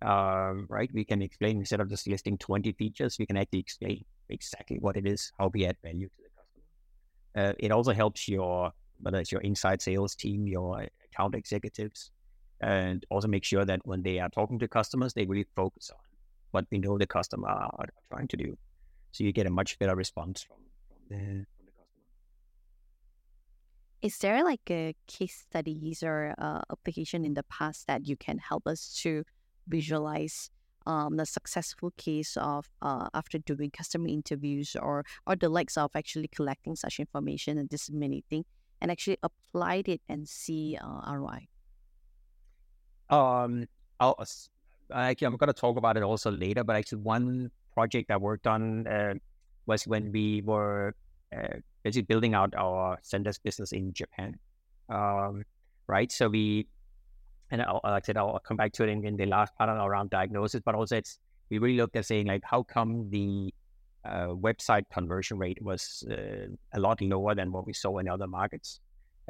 Uh, 0.05 0.55
right? 0.69 0.91
We 0.93 1.05
can 1.05 1.23
explain 1.23 1.59
instead 1.59 1.81
of 1.81 1.89
just 1.89 2.09
listing 2.09 2.37
twenty 2.37 2.73
features, 2.73 3.19
we 3.21 3.27
can 3.27 3.37
actually 3.37 3.61
explain 3.61 4.05
exactly 4.29 4.79
what 4.81 4.97
it 4.97 5.07
is, 5.07 5.31
how 5.39 5.49
we 5.55 5.65
add 5.65 5.77
value 5.81 6.09
to 6.09 6.17
the 6.17 6.31
customer. 6.37 7.51
Uh, 7.51 7.55
it 7.61 7.71
also 7.71 7.93
helps 7.93 8.27
your 8.27 8.73
whether 9.01 9.19
it's 9.19 9.31
your 9.31 9.41
inside 9.43 9.81
sales 9.81 10.17
team, 10.17 10.49
your 10.49 10.87
account 11.05 11.37
executives, 11.37 12.11
and 12.61 13.07
also 13.11 13.29
make 13.29 13.45
sure 13.45 13.65
that 13.65 13.81
when 13.85 14.03
they 14.03 14.19
are 14.19 14.29
talking 14.29 14.59
to 14.59 14.67
customers, 14.67 15.15
they 15.15 15.25
really 15.25 15.47
focus 15.55 15.91
on 15.91 16.01
what 16.51 16.67
we 16.73 16.79
know 16.79 16.99
the 16.99 17.07
customer 17.07 17.49
are 17.49 17.87
trying 18.13 18.29
to 18.29 18.37
do. 18.37 18.59
So 19.13 19.25
you 19.25 19.33
get 19.33 19.47
a 19.47 19.51
much 19.51 19.79
better 19.79 19.95
response 19.95 20.43
from, 20.43 20.57
from, 20.89 20.99
the, 21.09 21.45
from 21.57 21.67
the 21.67 21.73
customer. 21.73 22.07
is 24.03 24.19
there 24.19 24.43
like 24.43 24.69
a 24.71 24.95
case 25.07 25.45
studies 25.49 26.03
or 26.03 26.35
uh, 26.39 26.61
application 26.71 27.25
in 27.25 27.35
the 27.35 27.45
past 27.45 27.87
that 27.87 28.07
you 28.09 28.17
can 28.17 28.39
help 28.39 28.67
us 28.67 28.99
to 29.03 29.25
visualize 29.69 30.51
um, 30.87 31.17
the 31.17 31.27
successful 31.27 31.93
case 31.97 32.37
of 32.37 32.69
uh, 32.81 33.09
after 33.15 33.39
doing 33.39 33.71
customer 33.71 34.09
interviews 34.09 34.75
or 34.75 35.05
or 35.27 35.37
the 35.37 35.49
likes 35.49 35.77
of 35.77 35.91
actually 35.95 36.29
collecting 36.29 36.75
such 36.75 36.99
information 36.99 37.59
and 37.59 37.69
disseminating 37.69 38.45
and 38.81 38.91
actually 38.91 39.19
applied 39.23 39.89
it 39.89 40.01
and 40.09 40.29
see 40.29 40.77
uh, 40.83 41.15
ROI? 41.15 41.47
Um, 43.09 43.69
I'll, 44.01 44.17
I'm 44.91 45.15
going 45.15 45.39
to 45.39 45.53
talk 45.53 45.77
about 45.77 45.97
it 45.97 46.03
also 46.03 46.31
later, 46.33 46.65
but 46.65 46.77
actually, 46.77 47.03
one 47.03 47.51
project 47.75 48.11
I 48.11 48.17
worked 48.17 48.47
on 48.47 48.87
uh, 48.87 49.15
was 49.67 49.87
when 49.87 50.13
we 50.13 50.43
were 50.43 50.95
uh, 51.37 51.57
basically 51.83 52.03
building 52.03 52.35
out 52.35 52.55
our 52.57 52.99
Zendesk 53.05 53.43
business 53.43 53.73
in 53.73 53.93
Japan. 53.93 54.39
Um, 54.89 55.45
right. 55.87 56.11
So 56.13 56.29
we, 56.29 56.67
and 57.51 57.63
I'll, 57.63 57.81
like 57.85 58.05
I 58.05 58.07
said, 58.07 58.17
I'll 58.17 58.39
come 58.41 58.57
back 58.57 58.73
to 58.75 58.85
it 58.85 58.89
in, 58.89 59.05
in 59.05 59.17
the 59.17 59.27
last 59.27 59.55
part 59.57 59.69
around 59.71 60.11
diagnosis, 60.11 60.61
but 60.65 60.75
also 60.75 60.97
it's, 60.97 61.19
we 61.51 61.59
really 61.59 61.77
looked 61.77 61.97
at 61.97 62.07
saying 62.07 62.27
like, 62.27 62.43
how 62.45 62.63
come 62.63 63.11
the 63.11 63.53
uh, 64.05 64.29
website 64.29 64.85
conversion 64.93 65.39
rate 65.39 65.63
was 65.63 66.05
uh, 66.11 66.49
a 66.73 66.81
lot 66.81 67.01
lower 67.01 67.35
than 67.35 67.53
what 67.53 67.67
we 67.67 67.73
saw 67.73 67.99
in 67.99 68.09
other 68.09 68.27
markets. 68.27 68.81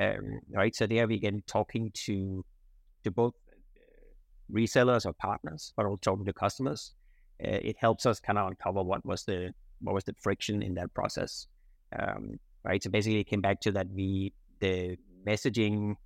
Um, 0.00 0.40
right. 0.50 0.74
So 0.74 0.86
there 0.86 1.06
we 1.06 1.18
get 1.18 1.46
talking 1.46 1.90
to, 2.06 2.44
to 3.04 3.10
both 3.10 3.34
uh, 3.76 4.52
resellers 4.52 5.04
or 5.04 5.12
partners, 5.12 5.72
but 5.76 5.86
also 5.86 5.98
talking 6.00 6.24
to 6.24 6.32
customers. 6.32 6.94
Uh, 7.44 7.58
it 7.62 7.76
helps 7.78 8.06
us 8.06 8.20
kind 8.20 8.38
of 8.38 8.48
uncover 8.48 8.82
what 8.82 9.04
was 9.04 9.24
the, 9.24 9.52
what 9.80 9.94
was 9.94 10.04
the 10.04 10.14
friction 10.20 10.62
in 10.62 10.74
that 10.74 10.92
process. 10.94 11.46
Um, 11.98 12.38
right. 12.64 12.82
So 12.82 12.90
basically, 12.90 13.20
it 13.20 13.24
came 13.24 13.40
back 13.40 13.60
to 13.62 13.72
that 13.72 13.88
we 13.90 14.32
the 14.60 14.96
messaging 15.26 15.96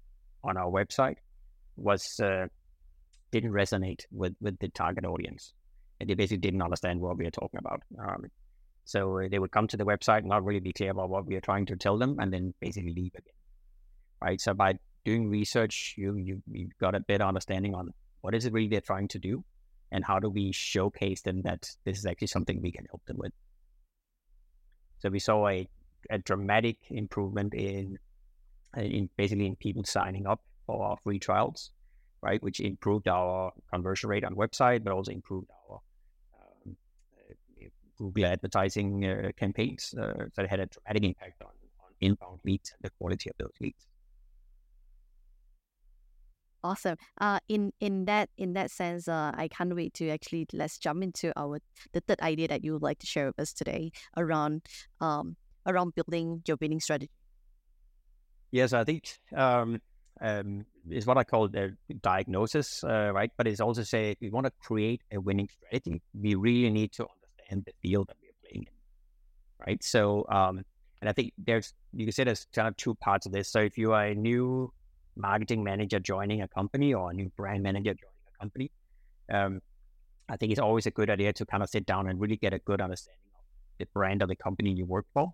on 0.42 0.56
our 0.56 0.70
website 0.70 1.16
was 1.76 2.18
uh, 2.20 2.46
didn't 3.30 3.52
resonate 3.52 4.04
with 4.10 4.34
with 4.40 4.58
the 4.58 4.68
target 4.68 5.04
audience, 5.04 5.52
and 6.00 6.08
they 6.08 6.14
basically 6.14 6.38
didn't 6.38 6.62
understand 6.62 7.00
what 7.00 7.18
we 7.18 7.24
were 7.24 7.30
talking 7.30 7.58
about. 7.58 7.82
Um, 7.98 8.24
so 8.84 9.18
uh, 9.18 9.28
they 9.30 9.38
would 9.38 9.50
come 9.50 9.66
to 9.68 9.76
the 9.76 9.84
website, 9.84 10.24
not 10.24 10.44
really 10.44 10.60
be 10.60 10.72
clear 10.72 10.90
about 10.90 11.10
what 11.10 11.26
we 11.26 11.34
are 11.34 11.40
trying 11.40 11.66
to 11.66 11.76
tell 11.76 11.98
them, 11.98 12.16
and 12.18 12.32
then 12.32 12.54
basically 12.60 12.94
leave 12.94 13.12
again. 13.14 13.34
Right. 14.22 14.40
So 14.40 14.54
by 14.54 14.78
doing 15.04 15.28
research, 15.28 15.94
you 15.96 16.16
you 16.16 16.42
you 16.50 16.68
got 16.80 16.94
a 16.94 17.00
better 17.00 17.24
understanding 17.24 17.74
on 17.74 17.92
what 18.22 18.34
is 18.34 18.46
it 18.46 18.52
really 18.52 18.68
they're 18.68 18.80
trying 18.80 19.08
to 19.08 19.18
do, 19.18 19.44
and 19.96 20.04
how 20.04 20.18
do 20.18 20.28
we 20.28 20.52
showcase 20.52 21.22
them 21.22 21.40
that 21.42 21.70
this 21.86 21.98
is 21.98 22.04
actually 22.04 22.26
something 22.26 22.60
we 22.60 22.70
can 22.70 22.84
help 22.90 23.02
them 23.06 23.16
with. 23.18 23.32
So 24.98 25.08
we 25.08 25.18
saw 25.18 25.48
a 25.48 25.66
a 26.10 26.18
dramatic 26.18 26.76
improvement 26.90 27.54
in 27.54 27.98
in 28.76 29.08
basically 29.16 29.46
in 29.46 29.56
people 29.56 29.84
signing 29.84 30.26
up 30.26 30.40
for 30.66 30.84
our 30.84 30.96
free 31.02 31.18
trials, 31.18 31.70
right? 32.22 32.42
Which 32.42 32.60
improved 32.60 33.08
our 33.08 33.52
conversion 33.72 34.10
rate 34.10 34.24
on 34.24 34.34
website, 34.34 34.84
but 34.84 34.92
also 34.92 35.12
improved 35.12 35.48
our 35.50 35.80
um, 36.40 36.76
uh, 37.16 37.68
Google 37.98 38.26
advertising 38.26 39.06
uh, 39.06 39.30
campaigns. 39.42 39.94
Uh, 39.98 40.26
it 40.36 40.50
had 40.50 40.60
a 40.60 40.66
dramatic 40.66 41.04
impact 41.04 41.42
on, 41.42 41.54
on 41.84 41.90
inbound 42.00 42.40
leads 42.44 42.72
and 42.74 42.82
the 42.84 42.90
quality 42.98 43.30
of 43.30 43.36
those 43.38 43.56
leads. 43.60 43.86
Awesome. 46.66 46.96
Uh, 47.20 47.38
in 47.48 47.72
in 47.78 48.06
that 48.06 48.28
in 48.36 48.54
that 48.54 48.72
sense, 48.72 49.06
uh, 49.06 49.30
I 49.34 49.46
can't 49.46 49.74
wait 49.76 49.94
to 49.94 50.10
actually 50.10 50.46
let's 50.52 50.78
jump 50.78 51.00
into 51.04 51.32
our 51.36 51.60
the 51.92 52.00
third 52.00 52.20
idea 52.20 52.48
that 52.48 52.64
you 52.64 52.72
would 52.72 52.82
like 52.82 52.98
to 52.98 53.06
share 53.06 53.26
with 53.26 53.38
us 53.38 53.52
today 53.52 53.92
around 54.16 54.62
um 55.00 55.36
around 55.64 55.94
building 55.94 56.42
your 56.44 56.56
winning 56.60 56.80
strategy? 56.80 57.12
Yes, 58.50 58.72
I 58.72 58.82
think 58.82 59.04
um, 59.36 59.80
um, 60.20 60.66
is 60.90 61.06
what 61.06 61.18
I 61.18 61.22
call 61.22 61.46
the 61.46 61.76
diagnosis, 62.02 62.82
uh, 62.82 63.12
right? 63.14 63.30
But 63.36 63.46
it's 63.46 63.60
also 63.60 63.84
say 63.84 64.10
if 64.10 64.18
we 64.20 64.30
want 64.30 64.46
to 64.46 64.52
create 64.60 65.02
a 65.12 65.20
winning 65.20 65.48
strategy, 65.48 66.02
we 66.20 66.34
really 66.34 66.70
need 66.70 66.90
to 66.94 67.06
understand 67.06 67.64
the 67.66 67.72
field 67.80 68.08
that 68.08 68.16
we're 68.20 68.48
playing 68.50 68.66
in, 68.66 69.64
right? 69.66 69.84
So, 69.84 70.26
um, 70.30 70.64
and 71.00 71.08
I 71.08 71.12
think 71.12 71.32
there's 71.38 71.74
you 71.92 72.06
can 72.06 72.12
say 72.12 72.24
there's 72.24 72.46
kind 72.52 72.66
of 72.66 72.76
two 72.76 72.96
parts 72.96 73.26
of 73.26 73.32
this. 73.32 73.48
So 73.48 73.60
if 73.60 73.78
you 73.78 73.92
are 73.92 74.06
a 74.06 74.14
new 74.16 74.72
marketing 75.16 75.64
manager 75.64 75.98
joining 75.98 76.42
a 76.42 76.48
company 76.48 76.94
or 76.94 77.10
a 77.10 77.14
new 77.14 77.30
brand 77.36 77.62
manager 77.62 77.94
joining 77.94 78.26
a 78.34 78.38
company, 78.38 78.70
um, 79.32 79.60
I 80.28 80.36
think 80.36 80.52
it's 80.52 80.60
always 80.60 80.86
a 80.86 80.90
good 80.90 81.10
idea 81.10 81.32
to 81.32 81.46
kind 81.46 81.62
of 81.62 81.68
sit 81.68 81.86
down 81.86 82.08
and 82.08 82.20
really 82.20 82.36
get 82.36 82.52
a 82.52 82.58
good 82.58 82.80
understanding 82.80 83.30
of 83.34 83.44
the 83.78 83.86
brand 83.94 84.22
of 84.22 84.28
the 84.28 84.36
company 84.36 84.72
you 84.72 84.84
work 84.84 85.06
for 85.14 85.32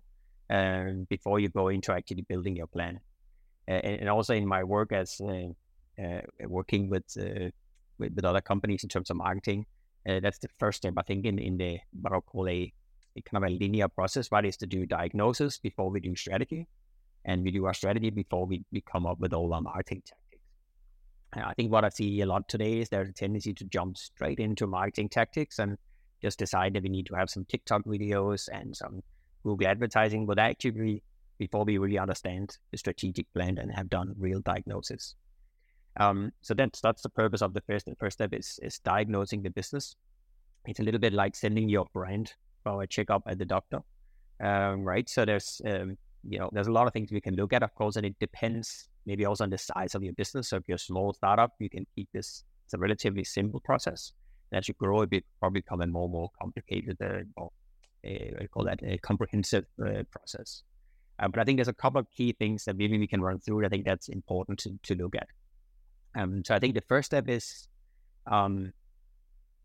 um, 0.49 1.07
before 1.09 1.39
you 1.39 1.49
go 1.49 1.67
into 1.69 1.91
actually 1.91 2.23
building 2.23 2.55
your 2.55 2.67
plan. 2.67 2.99
And, 3.67 4.09
also 4.09 4.33
in 4.33 4.45
my 4.45 4.63
work 4.63 4.91
as 4.91 5.21
uh, 5.21 6.01
uh, 6.01 6.21
working 6.47 6.89
with, 6.89 7.05
uh, 7.17 7.49
with, 7.97 8.13
with 8.13 8.25
other 8.25 8.41
companies 8.41 8.83
in 8.83 8.89
terms 8.89 9.09
of 9.09 9.15
marketing, 9.15 9.65
uh, 10.07 10.19
that's 10.19 10.39
the 10.39 10.49
first 10.59 10.77
step 10.77 10.93
I 10.97 11.01
think 11.03 11.25
in 11.25 11.39
in 11.39 11.57
the 11.57 11.79
what 12.01 12.13
I 12.13 12.19
call 12.19 12.49
a, 12.49 12.73
a 13.15 13.21
kind 13.21 13.43
of 13.43 13.49
a 13.49 13.53
linear 13.53 13.87
process. 13.87 14.31
Right, 14.31 14.45
is 14.45 14.57
to 14.57 14.67
do 14.67 14.85
diagnosis 14.85 15.59
before 15.59 15.89
we 15.89 16.01
do 16.01 16.15
strategy, 16.15 16.67
and 17.25 17.43
we 17.43 17.51
do 17.51 17.65
our 17.65 17.73
strategy 17.73 18.09
before 18.09 18.45
we, 18.45 18.63
we 18.71 18.81
come 18.81 19.05
up 19.05 19.19
with 19.19 19.33
all 19.33 19.53
our 19.53 19.61
marketing 19.61 20.01
tactics. 20.05 20.43
I 21.35 21.53
think 21.55 21.71
what 21.71 21.83
I 21.83 21.89
see 21.89 22.21
a 22.21 22.25
lot 22.25 22.47
today 22.47 22.79
is 22.79 22.89
there's 22.89 23.09
a 23.09 23.13
tendency 23.13 23.53
to 23.53 23.65
jump 23.65 23.97
straight 23.97 24.39
into 24.39 24.67
marketing 24.67 25.09
tactics 25.09 25.59
and 25.59 25.77
just 26.21 26.39
decide 26.39 26.73
that 26.73 26.83
we 26.83 26.89
need 26.89 27.07
to 27.07 27.15
have 27.15 27.29
some 27.29 27.45
TikTok 27.45 27.83
videos 27.85 28.49
and 28.51 28.75
some 28.75 29.01
Google 29.43 29.67
advertising, 29.67 30.25
but 30.25 30.39
actually 30.39 31.03
before 31.37 31.65
we 31.65 31.77
really 31.77 31.97
understand 31.97 32.57
the 32.71 32.77
strategic 32.77 33.31
plan 33.33 33.57
and 33.57 33.71
have 33.73 33.89
done 33.89 34.13
real 34.17 34.39
diagnosis. 34.41 35.15
Um, 35.99 36.31
so 36.41 36.53
that's 36.53 36.81
that's 36.81 37.01
the 37.01 37.09
purpose 37.09 37.41
of 37.41 37.53
the 37.53 37.61
first 37.61 37.85
the 37.85 37.95
first 37.95 38.17
step 38.17 38.33
is 38.33 38.59
is 38.63 38.79
diagnosing 38.79 39.43
the 39.43 39.49
business. 39.49 39.95
It's 40.65 40.79
a 40.79 40.83
little 40.83 40.99
bit 40.99 41.13
like 41.13 41.35
sending 41.35 41.69
your 41.69 41.85
brand 41.93 42.33
for 42.63 42.81
a 42.81 42.87
checkup 42.87 43.23
at 43.27 43.37
the 43.37 43.45
doctor, 43.45 43.81
um, 44.41 44.83
right? 44.83 45.07
So 45.09 45.25
there's 45.25 45.61
um, 45.65 45.97
you 46.27 46.39
know 46.39 46.49
there's 46.51 46.67
a 46.67 46.71
lot 46.71 46.87
of 46.87 46.93
things 46.93 47.11
we 47.11 47.21
can 47.21 47.35
look 47.35 47.53
at, 47.53 47.63
of 47.63 47.73
course, 47.75 47.95
and 47.95 48.05
it 48.05 48.15
depends 48.19 48.89
maybe 49.05 49.25
also 49.25 49.43
on 49.43 49.49
the 49.49 49.57
size 49.57 49.95
of 49.95 50.03
your 50.03 50.13
business. 50.13 50.49
So 50.49 50.57
if 50.57 50.63
you're 50.67 50.75
a 50.75 50.79
small 50.79 51.13
startup, 51.13 51.51
you 51.59 51.69
can 51.69 51.85
keep 51.95 52.09
this. 52.13 52.43
It's 52.65 52.73
a 52.73 52.77
relatively 52.77 53.23
simple 53.23 53.59
process. 53.59 54.13
And 54.51 54.59
as 54.59 54.67
you 54.67 54.73
grow, 54.75 55.01
it 55.01 55.11
will 55.11 55.19
probably 55.39 55.61
become 55.61 55.89
more 55.91 56.09
more 56.09 56.29
complicated 56.39 56.97
uh, 57.01 57.23
or 57.35 57.51
a, 58.03 58.33
I 58.41 58.47
call 58.47 58.65
that 58.65 58.79
a 58.83 58.97
comprehensive 58.97 59.65
uh, 59.83 60.03
process. 60.11 60.63
Uh, 61.19 61.27
but 61.27 61.39
I 61.39 61.43
think 61.43 61.57
there's 61.57 61.67
a 61.67 61.73
couple 61.73 61.99
of 61.99 62.09
key 62.09 62.33
things 62.33 62.65
that 62.65 62.75
maybe 62.75 62.97
we 62.97 63.07
can 63.07 63.21
run 63.21 63.39
through. 63.39 63.65
I 63.65 63.69
think 63.69 63.85
that's 63.85 64.09
important 64.09 64.59
to, 64.59 64.77
to 64.83 64.95
look 64.95 65.15
at. 65.15 65.27
Um, 66.15 66.43
so 66.45 66.55
I 66.55 66.59
think 66.59 66.75
the 66.75 66.81
first 66.81 67.07
step 67.07 67.29
is 67.29 67.67
um, 68.27 68.73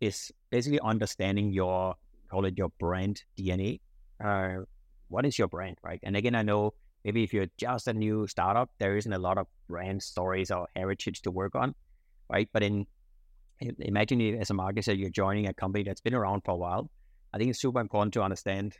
is 0.01 0.33
basically 0.51 0.81
understanding 0.81 1.53
your 1.53 1.95
call 2.31 2.45
it 2.45 2.57
your 2.57 2.71
brand 2.79 3.23
DNA. 3.39 3.81
Uh, 4.23 4.65
what 5.09 5.27
is 5.27 5.39
your 5.39 5.49
brand, 5.49 5.79
right? 5.83 6.01
And 6.03 6.17
again, 6.17 6.35
I 6.35 6.43
know 6.43 6.75
maybe 7.05 7.23
if 7.23 7.33
you're 7.33 7.47
just 7.57 7.89
a 7.89 7.93
new 7.93 8.27
startup, 8.27 8.71
there 8.79 8.97
isn't 8.97 9.13
a 9.13 9.19
lot 9.19 9.39
of 9.39 9.47
brand 9.69 10.03
stories 10.03 10.51
or 10.51 10.69
heritage 10.77 11.23
to 11.23 11.31
work 11.31 11.55
on, 11.55 11.75
right? 12.31 12.49
But 12.53 12.63
in 12.63 12.87
imagine 13.61 14.21
as 14.41 14.51
a 14.51 14.55
marketer, 14.55 14.97
you're 14.97 15.11
joining 15.11 15.47
a 15.47 15.55
company 15.55 15.85
that's 15.85 16.01
been 16.01 16.15
around 16.15 16.43
for 16.45 16.53
a 16.53 16.57
while, 16.57 16.91
I 17.33 17.39
think 17.39 17.51
it's 17.51 17.61
super 17.61 17.81
important 17.81 18.15
to 18.15 18.23
understand, 18.23 18.77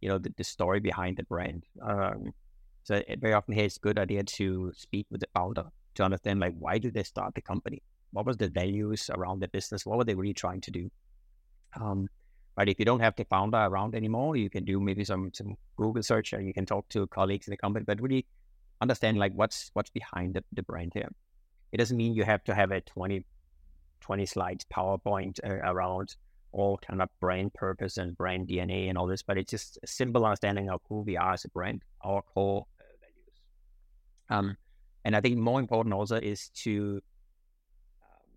you 0.00 0.08
know, 0.08 0.18
the, 0.18 0.32
the 0.36 0.44
story 0.44 0.80
behind 0.80 1.16
the 1.16 1.24
brand. 1.24 1.64
Um, 1.82 2.32
so 2.84 3.02
it, 3.06 3.20
very 3.20 3.32
often 3.34 3.54
here 3.54 3.64
it's 3.64 3.76
a 3.76 3.80
good 3.80 3.98
idea 3.98 4.22
to 4.24 4.72
speak 4.76 5.06
with 5.10 5.20
the 5.20 5.28
founder 5.34 5.64
to 5.94 6.02
understand 6.02 6.40
like 6.40 6.54
why 6.58 6.78
did 6.78 6.94
they 6.94 7.02
start 7.02 7.34
the 7.34 7.42
company? 7.42 7.82
What 8.12 8.26
was 8.26 8.36
the 8.36 8.48
values 8.48 9.10
around 9.12 9.40
the 9.40 9.48
business? 9.48 9.86
What 9.86 9.98
were 9.98 10.04
they 10.04 10.14
really 10.14 10.34
trying 10.34 10.60
to 10.62 10.70
do? 10.70 10.90
Um, 11.80 12.08
but 12.54 12.68
if 12.68 12.78
you 12.78 12.84
don't 12.84 13.00
have 13.00 13.16
the 13.16 13.24
founder 13.24 13.58
around 13.58 13.94
anymore, 13.94 14.36
you 14.36 14.50
can 14.50 14.64
do 14.64 14.80
maybe 14.80 15.04
some 15.04 15.30
some 15.32 15.56
Google 15.76 16.02
search 16.02 16.32
and 16.32 16.46
you 16.46 16.52
can 16.52 16.66
talk 16.66 16.88
to 16.90 17.06
colleagues 17.06 17.46
in 17.46 17.52
the 17.52 17.56
company, 17.56 17.84
but 17.84 18.00
really 18.00 18.26
understand 18.80 19.18
like 19.18 19.32
what's 19.34 19.70
what's 19.74 19.90
behind 19.90 20.34
the, 20.34 20.44
the 20.52 20.62
brand 20.62 20.92
here. 20.94 21.10
It 21.72 21.78
doesn't 21.78 21.96
mean 21.96 22.14
you 22.14 22.24
have 22.24 22.44
to 22.44 22.54
have 22.54 22.70
a 22.70 22.82
20, 22.82 23.24
20 24.00 24.26
slides 24.26 24.66
PowerPoint 24.72 25.40
uh, 25.42 25.70
around 25.72 26.16
all 26.52 26.78
kind 26.78 27.00
of 27.00 27.08
brand 27.18 27.54
purpose 27.54 27.96
and 27.96 28.16
brand 28.16 28.48
DNA 28.48 28.90
and 28.90 28.98
all 28.98 29.06
this, 29.06 29.22
but 29.22 29.38
it's 29.38 29.50
just 29.50 29.78
a 29.82 29.86
simple 29.86 30.24
understanding 30.26 30.68
of 30.68 30.82
who 30.88 31.00
we 31.00 31.16
are 31.16 31.32
as 31.32 31.46
a 31.46 31.48
brand, 31.48 31.82
our 32.04 32.20
core 32.20 32.66
uh, 32.78 32.84
values. 33.00 33.40
Um, 34.28 34.56
and 35.04 35.16
I 35.16 35.22
think 35.22 35.38
more 35.38 35.58
important 35.58 35.94
also 35.94 36.16
is 36.16 36.50
to 36.56 37.00
um, 38.02 38.28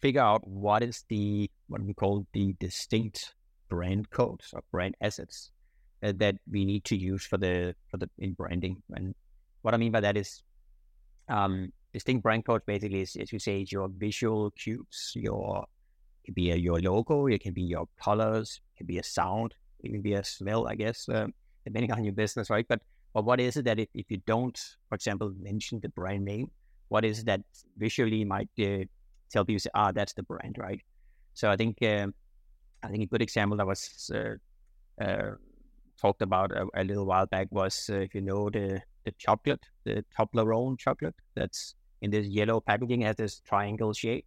figure 0.00 0.20
out 0.20 0.46
what 0.48 0.82
is 0.82 1.04
the 1.08 1.48
what 1.72 1.82
we 1.82 1.94
call 1.94 2.26
the 2.32 2.54
distinct 2.60 3.34
brand 3.68 4.10
codes 4.10 4.52
or 4.52 4.62
brand 4.70 4.94
assets 5.00 5.50
uh, 6.02 6.12
that 6.16 6.36
we 6.50 6.64
need 6.64 6.84
to 6.84 6.96
use 6.96 7.24
for 7.24 7.38
the 7.38 7.74
for 7.88 7.96
the 7.96 8.08
in 8.18 8.34
branding. 8.34 8.76
And 8.96 9.14
what 9.62 9.74
I 9.74 9.78
mean 9.78 9.92
by 9.92 10.00
that 10.00 10.16
is 10.16 10.42
um, 11.28 11.72
distinct 11.92 12.22
brand 12.22 12.44
codes 12.44 12.64
basically 12.66 13.00
is, 13.00 13.16
as 13.16 13.32
you 13.32 13.38
say, 13.38 13.64
your 13.70 13.88
visual 13.88 14.50
cues, 14.50 15.12
your 15.14 15.66
it 16.22 16.26
can 16.26 16.34
be 16.34 16.50
a, 16.52 16.56
your 16.56 16.80
logo, 16.80 17.26
it 17.26 17.42
can 17.42 17.54
be 17.54 17.62
your 17.62 17.86
colors, 18.00 18.60
it 18.74 18.78
can 18.78 18.86
be 18.86 18.98
a 18.98 19.02
sound, 19.02 19.54
it 19.82 19.90
can 19.92 20.02
be 20.02 20.14
a 20.14 20.24
smell, 20.24 20.68
I 20.68 20.74
guess, 20.74 21.08
uh, 21.08 21.26
depending 21.64 21.92
on 21.92 22.04
your 22.04 22.12
business, 22.14 22.50
right? 22.50 22.66
But 22.68 22.80
But 23.14 23.24
what 23.28 23.40
is 23.40 23.56
it 23.56 23.64
that 23.64 23.78
if, 23.78 23.88
if 23.94 24.06
you 24.12 24.20
don't, 24.26 24.58
for 24.88 24.94
example, 24.94 25.28
mention 25.50 25.80
the 25.80 25.88
brand 25.88 26.24
name, 26.24 26.46
what 26.88 27.04
is 27.04 27.24
that 27.24 27.40
visually 27.76 28.24
might 28.24 28.48
uh, 28.58 28.84
tell 29.32 29.44
people, 29.44 29.70
ah, 29.74 29.92
that's 29.92 30.14
the 30.14 30.22
brand, 30.22 30.56
right? 30.58 30.80
So 31.34 31.50
I 31.50 31.56
think 31.56 31.78
um, 31.82 32.14
I 32.82 32.88
think 32.88 33.02
a 33.04 33.06
good 33.06 33.22
example 33.22 33.56
that 33.58 33.66
was 33.66 34.10
uh, 34.14 35.02
uh, 35.02 35.32
talked 36.00 36.22
about 36.22 36.52
a, 36.52 36.66
a, 36.74 36.84
little 36.84 37.06
while 37.06 37.26
back 37.26 37.48
was 37.50 37.88
uh, 37.90 38.00
if 38.00 38.14
you 38.14 38.20
know 38.20 38.50
the 38.50 38.82
the 39.04 39.12
chocolate, 39.18 39.64
the 39.84 40.04
Toblerone 40.16 40.78
chocolate 40.78 41.14
that's 41.34 41.74
in 42.00 42.10
this 42.10 42.26
yellow 42.26 42.60
packaging 42.60 43.00
has 43.02 43.16
this 43.16 43.40
triangle 43.40 43.92
shape, 43.92 44.26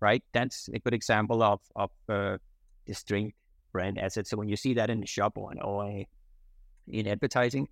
right? 0.00 0.22
That's 0.32 0.68
a 0.72 0.78
good 0.78 0.94
example 0.94 1.42
of 1.42 1.60
of 1.74 1.90
uh, 2.08 2.38
distinct 2.86 3.36
brand 3.72 3.98
assets. 3.98 4.30
So 4.30 4.36
when 4.36 4.48
you 4.48 4.56
see 4.56 4.74
that 4.74 4.90
in 4.90 5.00
the 5.00 5.06
shop 5.06 5.36
or, 5.36 5.52
or 5.62 6.04
in 6.88 7.06
advertising, 7.06 7.68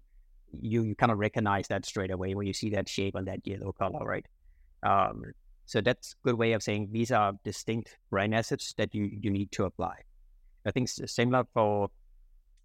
you, 0.53 0.83
you 0.83 0.95
kind 0.95 1.13
of 1.13 1.19
recognize 1.19 1.69
that 1.69 1.87
straight 1.87 2.11
away 2.11 2.35
when 2.35 2.47
you 2.47 2.53
see 2.53 2.71
that 2.71 2.89
shape 2.89 3.17
on 3.17 3.25
that 3.25 3.41
yellow 3.45 3.73
color, 3.73 4.05
right? 4.05 4.27
Um, 4.83 5.33
so 5.67 5.81
that's 5.81 6.13
a 6.13 6.27
good 6.27 6.39
way 6.39 6.53
of 6.53 6.63
saying 6.63 6.89
these 6.93 7.11
are 7.11 7.33
distinct 7.45 7.97
brand 8.11 8.35
assets 8.35 8.75
that 8.77 8.95
you, 8.95 9.11
you 9.21 9.31
need 9.31 9.51
to 9.53 9.65
apply. 9.65 9.95
I 10.67 10.71
think 10.71 10.89
similar 10.89 11.45
for 11.53 11.91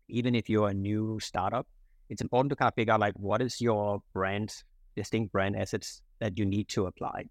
even 0.07 0.35
if 0.35 0.49
you're 0.49 0.69
a 0.69 0.73
new 0.73 1.19
startup, 1.21 1.67
it's 2.09 2.21
important 2.21 2.49
to 2.49 2.55
kind 2.55 2.67
of 2.67 2.75
figure 2.75 2.93
out 2.93 2.99
like 2.99 3.13
what 3.15 3.41
is 3.41 3.61
your 3.61 4.01
brand, 4.13 4.53
distinct 4.95 5.31
brand 5.31 5.55
assets 5.55 6.01
that 6.19 6.37
you 6.37 6.45
need 6.45 6.67
to 6.69 6.87
apply. 6.87 7.25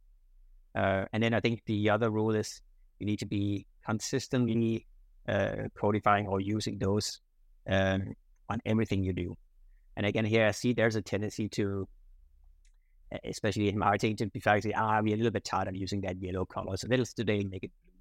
Uh, 0.75 1.05
and 1.13 1.23
then 1.23 1.35
I 1.35 1.41
think 1.41 1.63
the 1.67 1.91
other 1.91 2.11
rule 2.11 2.35
is 2.35 2.61
you 2.99 3.07
need 3.07 3.19
to 3.19 3.27
be 3.27 3.67
consistently 3.85 4.87
uh, 5.29 5.69
codifying 5.75 6.27
or 6.27 6.41
using 6.41 6.79
those 6.79 7.21
um, 7.69 8.15
on 8.49 8.61
everything 8.65 9.03
you 9.03 9.13
do. 9.13 9.37
And 9.97 10.07
again, 10.07 10.25
here 10.25 10.47
I 10.47 10.53
see 10.53 10.73
there's 10.73 10.97
a 10.97 11.03
tendency 11.03 11.49
to, 11.51 11.89
especially 13.25 13.69
in 13.69 13.79
marketing, 13.79 14.17
to 14.17 14.27
be 14.27 14.41
say, 14.41 14.73
ah, 14.77 15.01
we're 15.03 15.15
a 15.15 15.17
little 15.17 15.31
bit 15.31 15.45
tired 15.45 15.69
of 15.69 15.77
using 15.77 16.01
that 16.03 16.21
yellow 16.21 16.45
color, 16.45 16.77
so 16.77 16.87
let's 16.91 17.13
today 17.13 17.45
make 17.51 17.65
it 17.65 17.71
blue, 17.83 17.93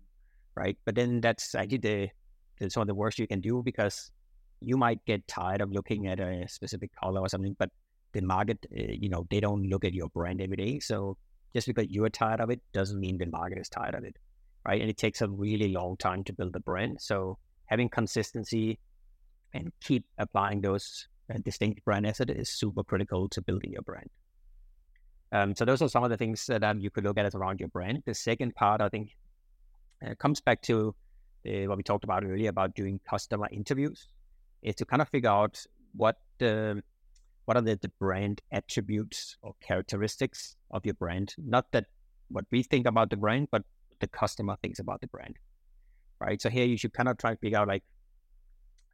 right? 0.55 0.77
But 0.85 0.95
then 0.95 1.21
that's 1.21 1.55
actually 1.55 1.77
the, 1.77 2.09
the 2.59 2.69
some 2.69 2.81
of 2.81 2.87
the 2.87 2.95
worst 2.95 3.19
you 3.19 3.27
can 3.27 3.41
do 3.41 3.61
because 3.63 4.11
you 4.59 4.77
might 4.77 5.03
get 5.05 5.27
tired 5.27 5.61
of 5.61 5.71
looking 5.71 6.07
at 6.07 6.19
a 6.19 6.47
specific 6.47 6.91
color 6.95 7.21
or 7.21 7.29
something, 7.29 7.55
but 7.59 7.69
the 8.13 8.21
market, 8.21 8.65
uh, 8.71 8.83
you 8.89 9.09
know, 9.09 9.27
they 9.29 9.39
don't 9.39 9.69
look 9.69 9.85
at 9.85 9.93
your 9.93 10.09
brand 10.09 10.41
every 10.41 10.57
day. 10.57 10.79
So 10.79 11.17
just 11.53 11.67
because 11.67 11.87
you're 11.89 12.09
tired 12.09 12.41
of 12.41 12.49
it 12.49 12.61
doesn't 12.73 12.99
mean 12.99 13.17
the 13.17 13.27
market 13.27 13.59
is 13.59 13.69
tired 13.69 13.95
of 13.95 14.03
it, 14.03 14.15
right? 14.65 14.81
And 14.81 14.89
it 14.89 14.97
takes 14.97 15.21
a 15.21 15.29
really 15.29 15.69
long 15.69 15.97
time 15.97 16.23
to 16.25 16.33
build 16.33 16.55
a 16.55 16.59
brand. 16.59 16.97
So 17.01 17.37
having 17.65 17.89
consistency 17.89 18.79
and 19.53 19.71
keep 19.81 20.05
applying 20.17 20.61
those 20.61 21.07
uh, 21.33 21.37
distinct 21.43 21.83
brand 21.85 22.07
assets 22.07 22.31
is 22.31 22.49
super 22.49 22.83
critical 22.83 23.29
to 23.29 23.41
building 23.41 23.71
your 23.71 23.81
brand. 23.81 24.09
Um, 25.31 25.55
so 25.55 25.65
those 25.65 25.81
are 25.81 25.89
some 25.89 26.03
of 26.03 26.09
the 26.09 26.17
things 26.17 26.45
that 26.47 26.63
um, 26.63 26.79
you 26.79 26.89
could 26.89 27.03
look 27.03 27.17
at 27.17 27.25
as 27.25 27.35
around 27.35 27.59
your 27.59 27.69
brand. 27.69 28.03
The 28.05 28.13
second 28.13 28.55
part, 28.55 28.81
I 28.81 28.89
think, 28.89 29.15
uh, 30.05 30.15
comes 30.15 30.39
back 30.39 30.61
to 30.63 30.95
the, 31.43 31.67
what 31.67 31.77
we 31.77 31.83
talked 31.83 32.03
about 32.03 32.23
earlier 32.23 32.49
about 32.49 32.75
doing 32.75 32.99
customer 33.09 33.47
interviews, 33.51 34.07
is 34.61 34.75
to 34.75 34.85
kind 34.85 35.01
of 35.01 35.09
figure 35.09 35.29
out 35.29 35.65
what 35.93 36.17
the 36.37 36.81
what 37.45 37.55
are 37.55 37.61
the, 37.61 37.77
the 37.81 37.91
brand 37.99 38.41
attributes 38.51 39.37
or 39.41 39.55
characteristics 39.61 40.57
of 40.71 40.85
your 40.85 40.95
brand. 40.95 41.33
Not 41.37 41.71
that 41.71 41.85
what 42.27 42.45
we 42.51 42.61
think 42.61 42.85
about 42.85 43.09
the 43.09 43.15
brand, 43.15 43.47
but 43.51 43.63
the 43.99 44.07
customer 44.07 44.57
thinks 44.61 44.79
about 44.79 44.99
the 44.99 45.07
brand, 45.07 45.37
right? 46.19 46.41
So 46.41 46.49
here 46.49 46.65
you 46.65 46.77
should 46.77 46.93
kind 46.93 47.07
of 47.07 47.17
try 47.17 47.31
to 47.31 47.37
figure 47.37 47.57
out 47.57 47.69
like, 47.69 47.83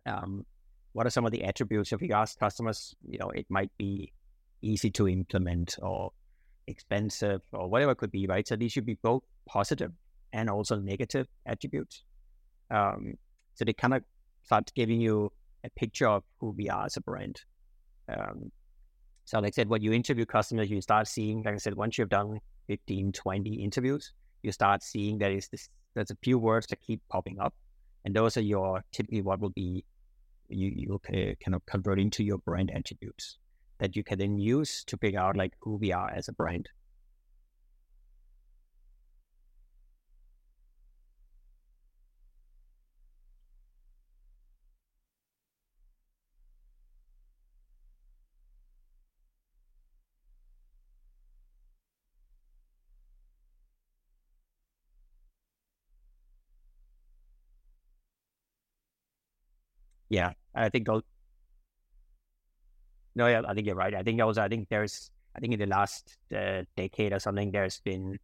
um, 0.05 0.45
what 0.91 1.07
are 1.07 1.09
some 1.09 1.25
of 1.25 1.31
the 1.31 1.43
attributes? 1.43 1.91
If 1.91 2.03
you 2.03 2.13
ask 2.13 2.37
customers, 2.37 2.95
you 3.07 3.17
know, 3.17 3.29
it 3.29 3.47
might 3.49 3.71
be 3.77 4.13
easy 4.61 4.91
to 4.91 5.07
implement 5.07 5.77
or 5.81 6.11
expensive 6.67 7.41
or 7.51 7.69
whatever 7.69 7.91
it 7.91 7.97
could 7.97 8.11
be, 8.11 8.27
right? 8.27 8.47
So 8.47 8.55
these 8.55 8.71
should 8.71 8.85
be 8.85 8.97
both 9.01 9.23
positive 9.45 9.91
and 10.31 10.49
also 10.49 10.77
negative 10.77 11.27
attributes. 11.45 12.03
Um, 12.71 13.15
so 13.55 13.65
they 13.65 13.73
kind 13.73 13.93
of 13.93 14.03
start 14.43 14.71
giving 14.75 14.99
you 14.99 15.31
a 15.63 15.69
picture 15.69 16.07
of 16.07 16.23
who 16.39 16.51
we 16.51 16.69
are 16.69 16.85
as 16.85 16.97
a 16.97 17.01
brand. 17.01 17.41
Um, 18.09 18.51
so 19.25 19.39
like 19.39 19.53
I 19.53 19.55
said, 19.55 19.69
when 19.69 19.81
you 19.81 19.93
interview 19.93 20.25
customers, 20.25 20.69
you 20.69 20.81
start 20.81 21.07
seeing, 21.07 21.43
like 21.43 21.53
I 21.53 21.57
said, 21.57 21.75
once 21.75 21.97
you've 21.97 22.09
done 22.09 22.39
15, 22.67 23.13
20 23.13 23.53
interviews, 23.53 24.11
you 24.41 24.51
start 24.51 24.83
seeing 24.83 25.17
that 25.19 25.31
is 25.31 25.47
this, 25.47 25.69
there's 25.93 26.11
a 26.11 26.17
few 26.23 26.37
words 26.37 26.67
that 26.67 26.81
keep 26.81 27.01
popping 27.09 27.39
up. 27.39 27.53
And 28.05 28.13
those 28.13 28.35
are 28.35 28.41
your 28.41 28.83
typically 28.91 29.21
what 29.21 29.39
will 29.39 29.51
be 29.51 29.85
you 30.49 30.71
you 30.75 30.99
kind 31.43 31.55
of 31.55 31.65
convert 31.65 31.99
into 31.99 32.23
your 32.23 32.37
brand 32.39 32.71
attributes 32.71 33.37
that 33.83 33.97
you 33.97 34.03
can 34.03 34.17
then 34.17 34.37
use 34.39 34.81
to 34.85 34.95
figure 34.95 35.19
out 35.19 35.35
like 35.35 35.53
who 35.59 35.75
we 35.75 35.91
are 35.91 36.09
as 36.09 36.29
a 36.29 36.33
brand. 36.33 36.69
yeah, 60.09 60.33
I 60.55 60.69
think 60.69 60.87
no, 63.15 63.27
yeah, 63.27 63.41
I 63.47 63.53
think 63.53 63.67
you're 63.67 63.75
right. 63.75 63.93
I 63.93 64.03
think 64.03 64.21
also, 64.21 64.41
I 64.41 64.47
think 64.47 64.69
there's, 64.69 65.11
I 65.35 65.39
think 65.39 65.53
in 65.53 65.59
the 65.59 65.67
last 65.67 66.17
uh, 66.35 66.63
decade 66.75 67.13
or 67.13 67.19
something, 67.19 67.51
there's 67.51 67.79
been 67.81 68.17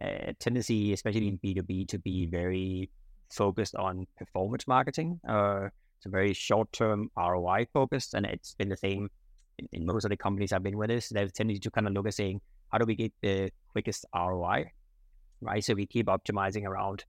a 0.00 0.34
tendency, 0.38 0.92
especially 0.92 1.28
in 1.28 1.38
B2B, 1.38 1.88
to 1.88 1.98
be 1.98 2.26
very 2.26 2.90
focused 3.30 3.74
on 3.74 4.06
performance 4.16 4.66
marketing. 4.66 5.20
Uh, 5.28 5.68
it's 5.96 6.06
a 6.06 6.10
very 6.10 6.32
short 6.32 6.70
term 6.72 7.10
ROI 7.16 7.66
focused, 7.72 8.14
and 8.14 8.24
it's 8.26 8.54
been 8.54 8.68
the 8.68 8.76
same 8.76 9.10
in, 9.58 9.68
in, 9.72 9.86
most 9.86 10.04
of 10.04 10.10
the 10.10 10.16
companies 10.16 10.52
I've 10.52 10.62
been 10.62 10.78
with. 10.78 10.88
This 10.88 11.08
they've 11.08 11.32
tended 11.32 11.62
to 11.62 11.70
kind 11.70 11.86
of 11.86 11.92
look 11.92 12.06
at 12.06 12.14
saying, 12.14 12.40
how 12.70 12.78
do 12.78 12.84
we 12.84 12.94
get 12.94 13.12
the 13.22 13.50
quickest 13.72 14.04
ROI, 14.14 14.70
right? 15.40 15.64
So 15.64 15.74
we 15.74 15.86
keep 15.86 16.06
optimizing 16.06 16.64
around, 16.64 17.04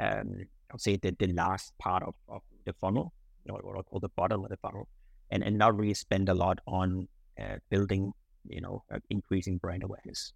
um, 0.00 0.44
I'll 0.70 0.78
say 0.78 0.96
the, 0.96 1.14
the 1.18 1.32
last 1.32 1.72
part 1.78 2.02
of, 2.02 2.14
of 2.28 2.42
the 2.66 2.72
funnel 2.74 3.12
or 3.48 3.60
what 3.62 3.78
I 3.78 3.82
call 3.82 4.00
the 4.00 4.08
bottom 4.10 4.44
of 4.44 4.50
the 4.50 4.56
funnel, 4.56 4.88
and, 5.30 5.42
and 5.42 5.58
not 5.58 5.76
really 5.76 5.94
spend 5.94 6.28
a 6.28 6.34
lot 6.34 6.60
on 6.66 7.08
uh, 7.40 7.56
building, 7.70 8.12
you 8.46 8.60
know, 8.60 8.82
uh, 8.92 8.98
increasing 9.10 9.58
brand 9.58 9.82
awareness. 9.82 10.32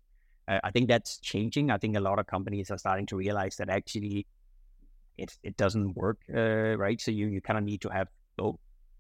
Uh, 0.47 0.59
I 0.65 0.71
think 0.71 0.89
that's 0.89 1.19
changing. 1.19 1.71
I 1.71 1.79
think 1.79 1.97
a 1.97 2.01
lot 2.01 2.19
of 2.19 2.27
companies 2.27 2.71
are 2.71 2.79
starting 2.79 3.07
to 3.07 3.17
realize 3.17 3.57
that 3.57 3.69
actually 3.69 4.27
it 5.17 5.37
it 5.43 5.57
doesn't 5.57 5.95
work, 5.95 6.19
uh, 6.35 6.77
right? 6.77 7.01
So 7.01 7.11
you 7.11 7.27
you 7.27 7.41
kind 7.41 7.59
of 7.59 7.65
need 7.65 7.83
to 7.83 7.89
have 7.91 8.09
both, 8.37 8.57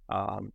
um, 0.09 0.53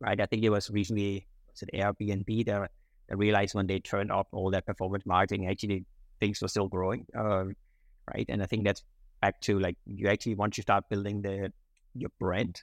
right? 0.00 0.20
I 0.20 0.26
think 0.26 0.44
it 0.44 0.50
was 0.50 0.70
recently 0.70 1.26
was 1.50 1.62
it 1.62 1.70
Airbnb 1.74 2.46
that, 2.46 2.70
that 3.08 3.16
realized 3.16 3.54
when 3.54 3.66
they 3.66 3.80
turned 3.80 4.10
off 4.10 4.26
all 4.32 4.50
their 4.50 4.62
performance 4.62 5.04
marketing, 5.04 5.48
actually 5.48 5.84
things 6.20 6.40
were 6.40 6.48
still 6.48 6.68
growing, 6.68 7.06
um, 7.16 7.54
right? 8.12 8.26
And 8.28 8.42
I 8.42 8.46
think 8.46 8.64
that's 8.64 8.82
back 9.20 9.40
to 9.42 9.58
like 9.58 9.76
you 9.86 10.08
actually 10.08 10.34
once 10.34 10.56
you 10.56 10.62
start 10.62 10.84
building 10.88 11.22
the 11.22 11.52
your 11.94 12.10
brand 12.18 12.62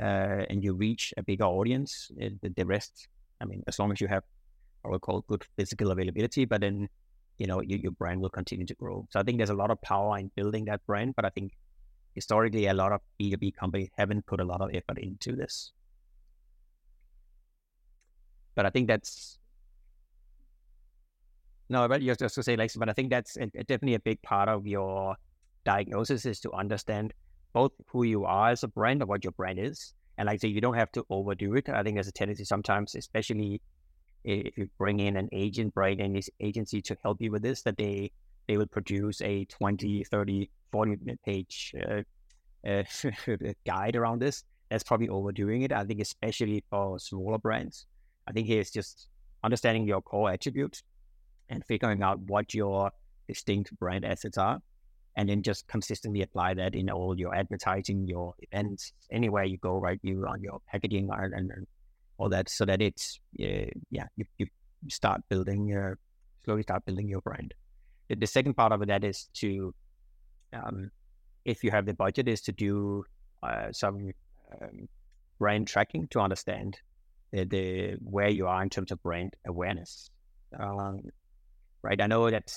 uh, 0.00 0.44
and 0.50 0.62
you 0.62 0.74
reach 0.74 1.14
a 1.16 1.22
bigger 1.22 1.44
audience, 1.44 2.10
uh, 2.22 2.28
the, 2.42 2.50
the, 2.50 2.66
rest, 2.66 3.08
I 3.40 3.44
mean, 3.44 3.62
as 3.66 3.78
long 3.78 3.92
as 3.92 4.00
you 4.00 4.08
have 4.08 4.22
what 4.82 4.92
we 4.92 4.98
call 4.98 5.24
good 5.28 5.44
physical 5.56 5.90
availability, 5.90 6.44
but 6.44 6.60
then, 6.60 6.88
you 7.38 7.46
know, 7.46 7.60
you, 7.60 7.76
your 7.76 7.92
brand 7.92 8.20
will 8.20 8.30
continue 8.30 8.66
to 8.66 8.74
grow. 8.74 9.06
So 9.10 9.20
I 9.20 9.22
think 9.22 9.38
there's 9.38 9.50
a 9.50 9.54
lot 9.54 9.70
of 9.70 9.80
power 9.82 10.18
in 10.18 10.30
building 10.34 10.66
that 10.66 10.84
brand, 10.86 11.14
but 11.16 11.24
I 11.24 11.30
think 11.30 11.52
historically 12.14 12.66
a 12.66 12.74
lot 12.74 12.92
of 12.92 13.00
B2B 13.20 13.56
companies 13.56 13.88
haven't 13.96 14.26
put 14.26 14.40
a 14.40 14.44
lot 14.44 14.60
of 14.60 14.70
effort 14.74 14.98
into 14.98 15.34
this. 15.34 15.72
But 18.54 18.66
I 18.66 18.70
think 18.70 18.86
that's 18.86 19.38
no, 21.68 21.88
but 21.88 22.02
just, 22.02 22.20
just 22.20 22.34
to 22.34 22.42
say 22.42 22.56
like, 22.56 22.72
but 22.76 22.88
I 22.88 22.92
think 22.92 23.10
that's 23.10 23.36
a, 23.36 23.44
a, 23.54 23.64
definitely 23.64 23.94
a 23.94 24.00
big 24.00 24.20
part 24.22 24.48
of 24.48 24.66
your 24.66 25.16
diagnosis 25.64 26.26
is 26.26 26.40
to 26.40 26.52
understand 26.52 27.14
both 27.54 27.72
who 27.86 28.02
you 28.02 28.24
are 28.24 28.50
as 28.50 28.64
a 28.64 28.68
brand 28.68 29.00
and 29.00 29.08
what 29.08 29.24
your 29.24 29.32
brand 29.32 29.58
is. 29.58 29.94
And 30.18 30.26
like 30.26 30.34
I 30.34 30.38
say, 30.38 30.48
you 30.48 30.60
don't 30.60 30.74
have 30.74 30.92
to 30.92 31.06
overdo 31.08 31.54
it. 31.54 31.68
I 31.68 31.82
think 31.82 31.96
there's 31.96 32.08
a 32.08 32.12
tendency 32.12 32.44
sometimes, 32.44 32.94
especially 32.94 33.62
if 34.24 34.58
you 34.58 34.68
bring 34.76 35.00
in 35.00 35.16
an 35.16 35.28
agent, 35.32 35.72
bring 35.72 36.00
in 36.00 36.12
this 36.12 36.28
agency 36.40 36.82
to 36.82 36.96
help 37.02 37.20
you 37.20 37.30
with 37.30 37.42
this, 37.42 37.62
that 37.62 37.76
they 37.78 38.10
they 38.46 38.58
will 38.58 38.66
produce 38.66 39.22
a 39.22 39.46
20, 39.46 40.04
30, 40.04 40.50
40 40.70 40.96
page 41.24 41.74
uh, 41.88 42.02
uh, 42.68 42.84
guide 43.66 43.96
around 43.96 44.20
this. 44.20 44.44
That's 44.68 44.84
probably 44.84 45.08
overdoing 45.08 45.62
it. 45.62 45.72
I 45.72 45.84
think 45.84 46.00
especially 46.00 46.62
for 46.68 46.98
smaller 46.98 47.38
brands. 47.38 47.86
I 48.26 48.32
think 48.32 48.48
it's 48.50 48.70
just 48.70 49.08
understanding 49.42 49.86
your 49.86 50.02
core 50.02 50.30
attributes 50.30 50.82
and 51.48 51.64
figuring 51.64 52.02
out 52.02 52.18
what 52.20 52.52
your 52.52 52.90
distinct 53.28 53.78
brand 53.78 54.04
assets 54.04 54.36
are 54.36 54.60
and 55.16 55.28
then 55.28 55.42
just 55.42 55.66
consistently 55.68 56.22
apply 56.22 56.54
that 56.54 56.74
in 56.74 56.90
all 56.90 57.18
your 57.18 57.34
advertising, 57.34 58.06
your 58.08 58.34
events, 58.38 58.92
anywhere 59.12 59.44
you 59.44 59.58
go, 59.58 59.78
right? 59.78 59.98
You 60.02 60.26
on 60.26 60.42
your 60.42 60.60
packaging 60.70 61.08
and, 61.12 61.34
and 61.34 61.66
all 62.18 62.28
that, 62.30 62.48
so 62.48 62.64
that 62.64 62.82
it's 62.82 63.20
uh, 63.40 63.70
yeah, 63.90 64.06
you, 64.16 64.24
you 64.38 64.46
start 64.88 65.20
building 65.28 65.66
your 65.66 65.98
slowly 66.44 66.62
start 66.62 66.84
building 66.84 67.08
your 67.08 67.20
brand. 67.20 67.54
The, 68.08 68.16
the 68.16 68.26
second 68.26 68.54
part 68.54 68.72
of 68.72 68.86
that 68.86 69.04
is 69.04 69.28
to, 69.34 69.74
um, 70.52 70.90
if 71.44 71.64
you 71.64 71.70
have 71.70 71.86
the 71.86 71.94
budget, 71.94 72.28
is 72.28 72.40
to 72.42 72.52
do 72.52 73.04
uh, 73.42 73.72
some 73.72 74.10
um, 74.60 74.88
brand 75.38 75.68
tracking 75.68 76.06
to 76.08 76.20
understand 76.20 76.78
the, 77.32 77.44
the 77.44 77.96
where 78.02 78.28
you 78.28 78.46
are 78.46 78.62
in 78.62 78.70
terms 78.70 78.92
of 78.92 79.02
brand 79.02 79.34
awareness. 79.46 80.10
Um, 80.58 81.00
right, 81.82 82.00
I 82.00 82.06
know 82.06 82.30
that 82.30 82.56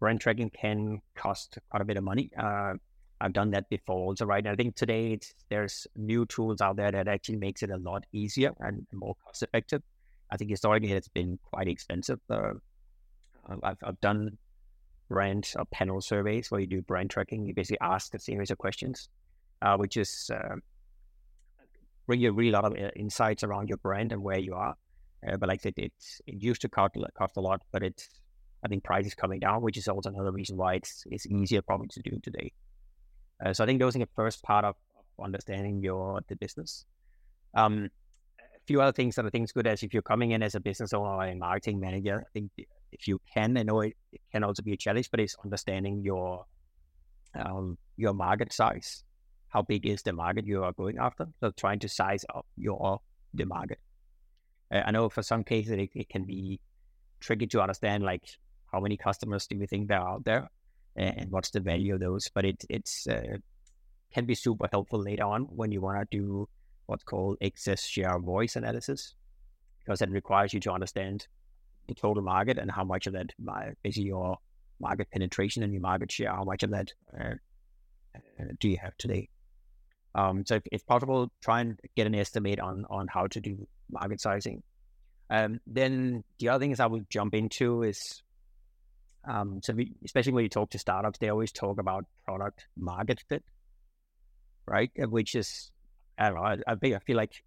brand 0.00 0.20
tracking 0.20 0.50
can 0.50 1.00
cost 1.14 1.58
quite 1.70 1.82
a 1.82 1.84
bit 1.84 1.96
of 1.96 2.04
money. 2.04 2.30
Uh, 2.36 2.74
I've 3.20 3.32
done 3.32 3.50
that 3.52 3.68
before 3.70 4.08
also, 4.08 4.26
right? 4.26 4.46
I 4.46 4.54
think 4.54 4.74
today 4.74 5.18
there's 5.48 5.86
new 5.96 6.26
tools 6.26 6.60
out 6.60 6.76
there 6.76 6.90
that 6.90 7.08
actually 7.08 7.36
makes 7.36 7.62
it 7.62 7.70
a 7.70 7.76
lot 7.78 8.04
easier 8.12 8.52
and 8.60 8.86
more 8.92 9.14
cost 9.24 9.42
effective. 9.42 9.82
I 10.30 10.36
think 10.36 10.50
historically 10.50 10.92
it's 10.92 11.08
been 11.08 11.38
quite 11.50 11.68
expensive. 11.68 12.20
Uh, 12.28 12.54
I've, 13.62 13.78
I've 13.82 14.00
done 14.00 14.36
brand 15.08 15.52
or 15.56 15.64
panel 15.66 16.00
surveys 16.00 16.50
where 16.50 16.60
you 16.60 16.66
do 16.66 16.82
brand 16.82 17.10
tracking. 17.10 17.46
You 17.46 17.54
basically 17.54 17.78
ask 17.80 18.14
a 18.14 18.18
series 18.18 18.50
of 18.50 18.58
questions, 18.58 19.08
uh, 19.62 19.76
which 19.76 19.96
is 19.96 20.30
uh, 20.34 20.56
bring 22.06 22.20
you 22.20 22.30
a 22.30 22.32
really 22.32 22.50
lot 22.50 22.64
of 22.64 22.72
uh, 22.72 22.90
insights 22.96 23.44
around 23.44 23.68
your 23.68 23.78
brand 23.78 24.12
and 24.12 24.22
where 24.22 24.38
you 24.38 24.54
are. 24.54 24.74
Uh, 25.26 25.36
but 25.36 25.48
like 25.48 25.60
I 25.60 25.62
said, 25.62 25.74
it's, 25.76 26.20
it 26.26 26.42
used 26.42 26.60
to 26.62 26.68
cost, 26.68 26.96
cost 27.16 27.36
a 27.36 27.40
lot, 27.40 27.62
but 27.72 27.82
it's 27.82 28.08
I 28.64 28.68
think 28.68 28.82
price 28.82 29.06
is 29.06 29.14
coming 29.14 29.40
down, 29.40 29.62
which 29.62 29.76
is 29.76 29.88
also 29.88 30.10
another 30.10 30.32
reason 30.32 30.56
why 30.56 30.74
it's 30.74 31.04
it's 31.06 31.26
easier 31.26 31.62
probably 31.62 31.88
to 31.88 32.00
do 32.02 32.18
today. 32.22 32.52
Uh, 33.44 33.52
so 33.52 33.62
I 33.62 33.66
think 33.66 33.80
those 33.80 33.94
are 33.96 34.00
the 34.00 34.08
first 34.16 34.42
part 34.42 34.64
of, 34.64 34.74
understanding 35.22 35.80
your 35.80 36.20
the 36.28 36.34
business. 36.34 36.84
Um, 37.54 37.90
a 38.40 38.66
few 38.66 38.80
other 38.80 38.92
things 38.92 39.14
that 39.14 39.26
I 39.26 39.30
think 39.30 39.44
is 39.44 39.52
good 39.52 39.66
as 39.66 39.82
if 39.82 39.92
you're 39.92 40.02
coming 40.02 40.32
in 40.32 40.42
as 40.42 40.54
a 40.54 40.60
business 40.60 40.92
owner 40.92 41.10
or 41.10 41.24
a 41.24 41.36
marketing 41.36 41.78
manager, 41.78 42.24
I 42.26 42.30
think 42.32 42.50
if 42.90 43.06
you 43.06 43.20
can, 43.32 43.56
I 43.56 43.62
know 43.62 43.80
it, 43.80 43.94
it 44.12 44.22
can 44.32 44.42
also 44.42 44.62
be 44.62 44.72
a 44.72 44.76
challenge, 44.76 45.10
but 45.10 45.20
it's 45.20 45.36
understanding 45.44 46.02
your 46.02 46.46
um, 47.38 47.78
your 47.96 48.12
market 48.12 48.52
size. 48.52 49.04
How 49.48 49.62
big 49.62 49.86
is 49.86 50.02
the 50.02 50.12
market 50.12 50.46
you 50.46 50.64
are 50.64 50.72
going 50.72 50.98
after? 50.98 51.26
So 51.40 51.52
trying 51.52 51.78
to 51.80 51.88
size 51.88 52.24
up 52.34 52.46
your 52.56 53.00
the 53.34 53.46
market. 53.46 53.78
Uh, 54.72 54.82
I 54.86 54.90
know 54.90 55.08
for 55.08 55.22
some 55.22 55.44
cases 55.44 55.72
it, 55.72 55.90
it 55.94 56.08
can 56.08 56.24
be 56.24 56.60
tricky 57.20 57.46
to 57.48 57.60
understand, 57.60 58.02
like 58.02 58.24
how 58.74 58.80
many 58.80 58.96
customers 58.96 59.46
do 59.46 59.58
we 59.58 59.66
think 59.66 59.88
there 59.88 60.00
are 60.00 60.14
out 60.14 60.24
there, 60.24 60.48
and 60.96 61.30
what's 61.30 61.50
the 61.50 61.60
value 61.60 61.94
of 61.94 62.00
those. 62.00 62.28
But 62.34 62.44
it 62.44 62.64
it's 62.68 63.06
uh, 63.06 63.38
can 64.12 64.26
be 64.26 64.34
super 64.34 64.68
helpful 64.70 65.00
later 65.00 65.24
on 65.24 65.42
when 65.42 65.72
you 65.72 65.80
want 65.80 65.98
to 66.10 66.18
do 66.18 66.48
what's 66.86 67.04
called 67.04 67.38
excess 67.40 67.84
share 67.86 68.18
voice 68.18 68.56
analysis, 68.56 69.14
because 69.84 70.02
it 70.02 70.10
requires 70.10 70.52
you 70.52 70.60
to 70.60 70.72
understand 70.72 71.26
the 71.88 71.94
total 71.94 72.22
market 72.22 72.58
and 72.58 72.70
how 72.70 72.84
much 72.84 73.06
of 73.06 73.12
that, 73.12 73.30
basically 73.82 74.08
your 74.08 74.38
market 74.80 75.10
penetration 75.10 75.62
and 75.62 75.72
your 75.72 75.82
market 75.82 76.10
share, 76.10 76.30
how 76.30 76.44
much 76.44 76.62
of 76.62 76.70
that 76.70 76.92
uh, 77.18 77.34
uh, 78.16 78.44
do 78.58 78.68
you 78.68 78.78
have 78.80 78.96
today? 78.98 79.28
Um, 80.14 80.44
so 80.46 80.56
if, 80.56 80.62
if, 80.70 80.86
possible, 80.86 81.30
try 81.42 81.60
and 81.60 81.78
get 81.96 82.06
an 82.06 82.14
estimate 82.14 82.60
on 82.60 82.86
on 82.88 83.08
how 83.08 83.26
to 83.28 83.40
do 83.40 83.66
market 83.90 84.20
sizing. 84.20 84.62
Um, 85.30 85.60
then 85.66 86.22
the 86.38 86.50
other 86.50 86.62
things 86.62 86.80
I 86.80 86.86
will 86.86 87.02
jump 87.08 87.34
into 87.34 87.82
is 87.82 88.22
um, 89.26 89.60
so 89.62 89.72
we, 89.72 89.92
especially 90.04 90.32
when 90.32 90.44
you 90.44 90.48
talk 90.48 90.70
to 90.70 90.78
startups, 90.78 91.18
they 91.18 91.28
always 91.28 91.52
talk 91.52 91.78
about 91.78 92.04
product 92.24 92.66
market 92.76 93.22
fit, 93.28 93.42
right? 94.66 94.90
Which 94.96 95.34
is, 95.34 95.70
I 96.18 96.28
don't 96.28 96.36
know, 96.36 96.42
I, 96.42 96.58
I, 96.66 96.94
I 96.94 96.98
feel 97.00 97.16
like 97.16 97.42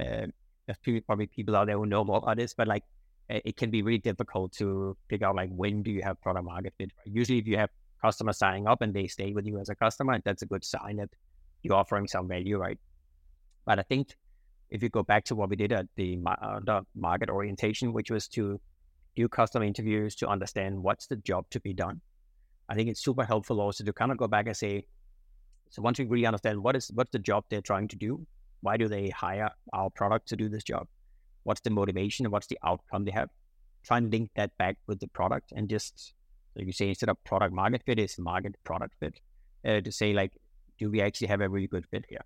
uh, 0.00 0.26
there's 0.66 1.02
probably 1.06 1.26
people 1.26 1.56
out 1.56 1.66
there 1.66 1.76
who 1.76 1.86
know 1.86 2.04
more 2.04 2.18
about 2.18 2.36
this, 2.36 2.54
but 2.54 2.68
like 2.68 2.84
it 3.28 3.56
can 3.56 3.70
be 3.70 3.82
really 3.82 3.98
difficult 3.98 4.52
to 4.52 4.96
figure 5.08 5.26
out 5.26 5.34
like 5.34 5.50
when 5.50 5.82
do 5.82 5.90
you 5.90 6.02
have 6.02 6.20
product 6.20 6.44
market 6.44 6.74
fit. 6.78 6.92
Right? 6.98 7.14
Usually, 7.14 7.38
if 7.38 7.46
you 7.46 7.56
have 7.56 7.70
customers 8.00 8.38
signing 8.38 8.68
up 8.68 8.82
and 8.82 8.94
they 8.94 9.06
stay 9.08 9.32
with 9.32 9.46
you 9.46 9.58
as 9.58 9.68
a 9.68 9.74
customer, 9.74 10.20
that's 10.24 10.42
a 10.42 10.46
good 10.46 10.64
sign 10.64 10.96
that 10.96 11.10
you're 11.62 11.74
offering 11.74 12.06
some 12.06 12.28
value, 12.28 12.58
right? 12.58 12.78
But 13.64 13.80
I 13.80 13.82
think 13.82 14.16
if 14.70 14.82
you 14.82 14.88
go 14.88 15.02
back 15.02 15.24
to 15.24 15.34
what 15.34 15.48
we 15.48 15.56
did 15.56 15.72
at 15.72 15.86
the, 15.96 16.18
uh, 16.24 16.60
the 16.64 16.82
market 16.94 17.30
orientation, 17.30 17.92
which 17.92 18.10
was 18.10 18.28
to 18.28 18.60
do 19.16 19.28
customer 19.28 19.64
interviews 19.64 20.14
to 20.16 20.28
understand 20.28 20.82
what's 20.82 21.06
the 21.06 21.16
job 21.16 21.46
to 21.50 21.60
be 21.60 21.72
done. 21.72 22.00
I 22.68 22.74
think 22.74 22.88
it's 22.90 23.02
super 23.02 23.24
helpful 23.24 23.60
also 23.60 23.82
to 23.84 23.92
kind 23.92 24.12
of 24.12 24.18
go 24.18 24.28
back 24.28 24.46
and 24.46 24.56
say, 24.56 24.86
so 25.70 25.82
once 25.82 25.98
we 25.98 26.04
really 26.04 26.26
understand 26.26 26.62
what 26.62 26.76
is 26.76 26.90
what's 26.94 27.10
the 27.10 27.18
job 27.18 27.44
they're 27.48 27.60
trying 27.60 27.88
to 27.88 27.96
do, 27.96 28.24
why 28.60 28.76
do 28.76 28.88
they 28.88 29.08
hire 29.08 29.50
our 29.72 29.90
product 29.90 30.28
to 30.28 30.36
do 30.36 30.48
this 30.48 30.62
job? 30.62 30.86
What's 31.42 31.60
the 31.60 31.70
motivation 31.70 32.26
and 32.26 32.32
what's 32.32 32.46
the 32.46 32.58
outcome 32.64 33.04
they 33.04 33.10
have? 33.12 33.30
Try 33.84 33.98
and 33.98 34.12
link 34.12 34.30
that 34.36 34.56
back 34.58 34.76
with 34.86 35.00
the 35.00 35.08
product 35.08 35.52
and 35.56 35.68
just 35.68 36.14
so 36.56 36.62
you 36.62 36.72
say 36.72 36.88
instead 36.88 37.08
of 37.08 37.22
product 37.24 37.52
market 37.52 37.82
fit 37.84 37.98
is 37.98 38.18
market 38.18 38.54
product 38.64 38.94
fit. 39.00 39.20
Uh, 39.66 39.80
to 39.80 39.90
say 39.90 40.12
like, 40.12 40.32
do 40.78 40.90
we 40.90 41.00
actually 41.00 41.26
have 41.26 41.40
a 41.40 41.48
really 41.48 41.66
good 41.66 41.86
fit 41.90 42.04
here? 42.08 42.24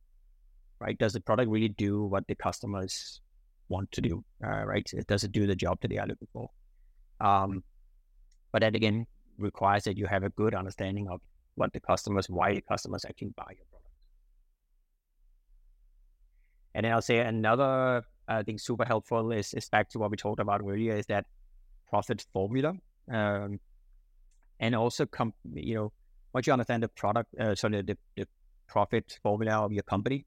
Right? 0.80 0.98
Does 0.98 1.12
the 1.12 1.20
product 1.20 1.50
really 1.50 1.68
do 1.68 2.04
what 2.04 2.26
the 2.26 2.34
customers 2.34 3.20
want 3.68 3.90
to 3.92 4.00
do? 4.00 4.24
Uh, 4.44 4.64
right? 4.64 4.90
Does 5.06 5.24
it 5.24 5.32
do 5.32 5.46
the 5.46 5.56
job 5.56 5.78
that 5.82 5.88
they 5.88 5.98
are 5.98 6.06
looking 6.06 6.28
for? 6.32 6.50
Um, 7.20 7.62
but 8.52 8.62
that 8.62 8.74
again 8.74 9.06
requires 9.38 9.84
that 9.84 9.96
you 9.96 10.06
have 10.06 10.22
a 10.22 10.30
good 10.30 10.54
understanding 10.54 11.08
of 11.08 11.20
what 11.54 11.72
the 11.72 11.80
customers, 11.80 12.28
why 12.28 12.54
the 12.54 12.60
customers 12.62 13.04
actually 13.04 13.32
buy 13.36 13.44
your 13.48 13.66
product. 13.70 13.94
And 16.74 16.84
then 16.84 16.92
I'll 16.92 17.02
say 17.02 17.18
another 17.18 18.04
I 18.30 18.42
think 18.44 18.60
super 18.60 18.84
helpful 18.84 19.32
is, 19.32 19.52
is 19.54 19.68
back 19.68 19.90
to 19.90 19.98
what 19.98 20.10
we 20.10 20.16
talked 20.16 20.40
about 20.40 20.62
earlier 20.62 20.94
is 20.96 21.06
that 21.06 21.26
profit 21.88 22.24
formula. 22.32 22.74
Um, 23.12 23.58
and 24.60 24.74
also, 24.76 25.06
com- 25.06 25.34
you 25.52 25.74
know, 25.74 25.92
once 26.32 26.46
you 26.46 26.52
understand 26.52 26.84
the 26.84 26.88
product, 26.88 27.34
uh, 27.40 27.56
so 27.56 27.68
the, 27.68 27.82
the, 27.82 27.98
the 28.16 28.28
profit 28.68 29.18
formula 29.22 29.64
of 29.64 29.72
your 29.72 29.82
company, 29.82 30.26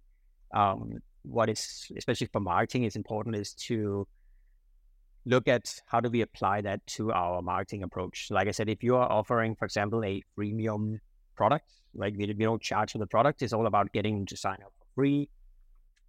um, 0.53 0.99
what 1.21 1.49
is, 1.49 1.89
especially 1.95 2.27
for 2.27 2.41
marketing, 2.41 2.83
is 2.83 2.97
important 2.97 3.37
is 3.37 3.53
to 3.53 4.05
look 5.25 5.47
at 5.47 5.81
how 5.85 5.99
do 5.99 6.09
we 6.09 6.21
apply 6.21 6.61
that 6.61 6.85
to 6.85 7.11
our 7.11 7.41
marketing 7.41 7.83
approach. 7.83 8.27
Like 8.29 8.47
I 8.47 8.51
said, 8.51 8.69
if 8.69 8.83
you 8.83 8.95
are 8.95 9.09
offering, 9.11 9.55
for 9.55 9.65
example, 9.65 10.03
a 10.03 10.21
freemium 10.37 10.99
product, 11.35 11.69
like 11.93 12.15
we, 12.17 12.25
we 12.25 12.33
don't 12.43 12.61
charge 12.61 12.91
for 12.91 12.97
the 12.97 13.07
product, 13.07 13.41
it's 13.41 13.53
all 13.53 13.67
about 13.67 13.91
getting 13.93 14.15
them 14.15 14.25
to 14.27 14.37
sign 14.37 14.57
up 14.65 14.73
for 14.77 14.85
free. 14.95 15.29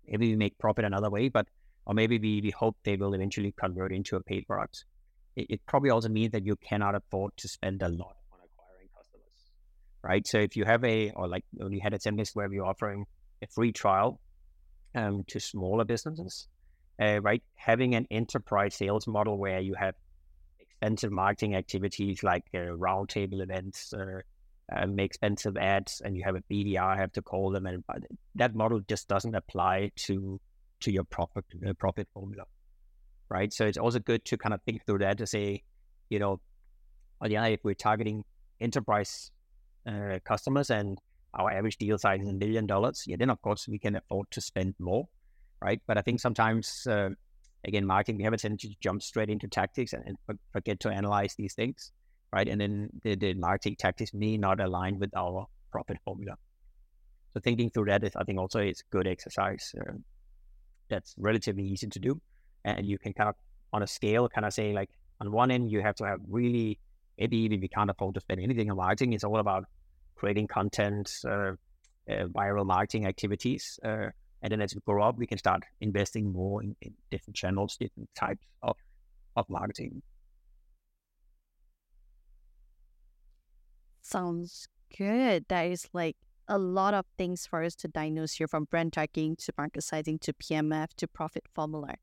Maybe 0.08 0.30
we 0.30 0.36
make 0.36 0.58
profit 0.58 0.84
another 0.84 1.10
way, 1.10 1.28
but 1.28 1.46
or 1.86 1.94
maybe 1.94 2.18
we, 2.18 2.40
we 2.40 2.50
hope 2.50 2.76
they 2.84 2.96
will 2.96 3.14
eventually 3.14 3.52
convert 3.52 3.92
into 3.92 4.16
a 4.16 4.20
paid 4.20 4.46
product. 4.46 4.84
It, 5.36 5.46
it 5.50 5.60
probably 5.66 5.90
also 5.90 6.08
means 6.08 6.32
that 6.32 6.44
you 6.44 6.56
cannot 6.56 6.94
afford 6.94 7.36
to 7.36 7.48
spend 7.48 7.82
a 7.82 7.88
lot 7.88 8.16
on 8.32 8.38
acquiring 8.44 8.88
customers, 8.96 9.52
right? 10.02 10.26
So 10.26 10.38
if 10.38 10.56
you 10.56 10.64
have 10.64 10.84
a, 10.84 11.10
or 11.10 11.28
like 11.28 11.44
we 11.52 11.78
had 11.78 11.94
a 11.94 11.98
template 11.98 12.34
where 12.34 12.48
we're 12.48 12.64
offering 12.64 13.04
a 13.42 13.46
free 13.46 13.72
trial 13.72 14.20
um, 14.94 15.24
to 15.28 15.38
smaller 15.40 15.84
businesses, 15.84 16.48
uh, 17.00 17.20
right? 17.20 17.42
Having 17.54 17.94
an 17.94 18.06
enterprise 18.10 18.74
sales 18.74 19.06
model 19.06 19.38
where 19.38 19.60
you 19.60 19.74
have 19.74 19.94
expensive 20.58 21.12
marketing 21.12 21.54
activities 21.54 22.22
like 22.22 22.44
uh, 22.54 22.58
roundtable 22.58 23.42
events, 23.42 23.92
uh, 23.92 24.20
expensive 24.98 25.56
ads, 25.56 26.02
and 26.04 26.16
you 26.16 26.22
have 26.24 26.36
a 26.36 26.42
BDR, 26.50 26.96
have 26.96 27.12
to 27.12 27.22
call 27.22 27.50
them, 27.50 27.66
and 27.66 27.84
that 28.34 28.54
model 28.54 28.80
just 28.88 29.08
doesn't 29.08 29.34
apply 29.34 29.90
to 29.96 30.40
to 30.80 30.92
your 30.92 31.04
profit 31.04 31.44
uh, 31.66 31.72
profit 31.74 32.08
formula, 32.12 32.44
right? 33.28 33.52
So 33.52 33.66
it's 33.66 33.78
also 33.78 33.98
good 33.98 34.24
to 34.26 34.36
kind 34.36 34.54
of 34.54 34.62
think 34.62 34.84
through 34.84 34.98
that 34.98 35.18
to 35.18 35.26
say, 35.26 35.62
you 36.10 36.18
know, 36.18 36.40
on 37.20 37.28
the 37.28 37.36
other, 37.36 37.48
if 37.48 37.60
we're 37.62 37.74
targeting 37.74 38.24
enterprise 38.60 39.30
uh, 39.86 40.18
customers 40.24 40.70
and 40.70 40.98
our 41.34 41.50
average 41.50 41.78
deal 41.78 41.98
size 41.98 42.20
is 42.22 42.28
a 42.28 42.32
million 42.32 42.66
dollars, 42.66 43.04
yeah, 43.06 43.16
then 43.18 43.30
of 43.30 43.40
course 43.42 43.66
we 43.68 43.78
can 43.78 43.96
afford 43.96 44.30
to 44.30 44.40
spend 44.40 44.74
more 44.78 45.08
right? 45.64 45.80
But 45.86 45.96
I 45.98 46.02
think 46.02 46.20
sometimes, 46.20 46.86
uh, 46.86 47.10
again, 47.64 47.86
marketing, 47.86 48.18
we 48.18 48.24
have 48.24 48.34
a 48.34 48.36
tendency 48.36 48.68
to 48.68 48.76
jump 48.80 49.02
straight 49.02 49.30
into 49.30 49.48
tactics 49.48 49.92
and, 49.94 50.04
and 50.06 50.38
forget 50.52 50.80
to 50.80 50.90
analyze 50.90 51.34
these 51.36 51.54
things, 51.54 51.92
right? 52.32 52.46
And 52.46 52.60
then 52.60 52.90
the, 53.02 53.16
the 53.16 53.34
marketing 53.34 53.76
tactics 53.78 54.12
may 54.12 54.36
not 54.36 54.60
align 54.60 54.98
with 54.98 55.16
our 55.16 55.46
profit 55.72 55.98
formula. 56.04 56.36
So 57.32 57.40
thinking 57.40 57.70
through 57.70 57.86
that 57.86 58.04
is, 58.04 58.14
I 58.14 58.24
think, 58.24 58.38
also 58.38 58.60
it's 58.60 58.82
good 58.90 59.06
exercise. 59.06 59.74
Uh, 59.80 59.94
that's 60.88 61.14
relatively 61.18 61.64
easy 61.64 61.88
to 61.88 61.98
do, 61.98 62.20
and 62.64 62.86
you 62.86 62.98
can 62.98 63.14
kind 63.14 63.30
of 63.30 63.34
on 63.72 63.82
a 63.82 63.86
scale 63.86 64.28
kind 64.28 64.44
of 64.44 64.52
say 64.52 64.72
like 64.72 64.90
on 65.20 65.32
one 65.32 65.50
end 65.50 65.70
you 65.70 65.80
have 65.80 65.96
to 65.96 66.04
have 66.04 66.20
really 66.28 66.78
maybe 67.18 67.38
even 67.38 67.60
we 67.60 67.68
can't 67.68 67.90
afford 67.90 68.14
to 68.14 68.20
spend 68.20 68.40
anything 68.40 68.70
on 68.70 68.76
marketing. 68.76 69.14
It's 69.14 69.24
all 69.24 69.38
about 69.38 69.64
creating 70.14 70.46
content, 70.46 71.10
uh, 71.26 71.52
uh, 72.08 72.26
viral 72.38 72.66
marketing 72.66 73.06
activities, 73.06 73.80
uh, 73.84 74.08
and 74.44 74.52
then 74.52 74.60
as 74.60 74.74
we 74.74 74.80
grow 74.84 75.02
up, 75.02 75.16
we 75.16 75.26
can 75.26 75.38
start 75.38 75.62
investing 75.80 76.30
more 76.30 76.62
in, 76.62 76.76
in 76.82 76.92
different 77.10 77.34
channels, 77.34 77.78
different 77.78 78.10
types 78.14 78.46
of, 78.62 78.76
of 79.36 79.48
marketing. 79.48 80.02
Sounds 84.02 84.68
good. 84.94 85.46
That 85.48 85.62
is 85.62 85.88
like 85.94 86.16
a 86.46 86.58
lot 86.58 86.92
of 86.92 87.06
things 87.16 87.46
for 87.46 87.64
us 87.64 87.74
to 87.76 87.88
diagnose 87.88 88.34
here 88.34 88.46
from 88.46 88.64
brand 88.64 88.92
tracking 88.92 89.34
to 89.36 89.52
market 89.56 89.82
sizing 89.82 90.18
to 90.18 90.34
PMF 90.34 90.88
to 90.98 91.08
profit 91.08 91.44
formula. 91.54 91.94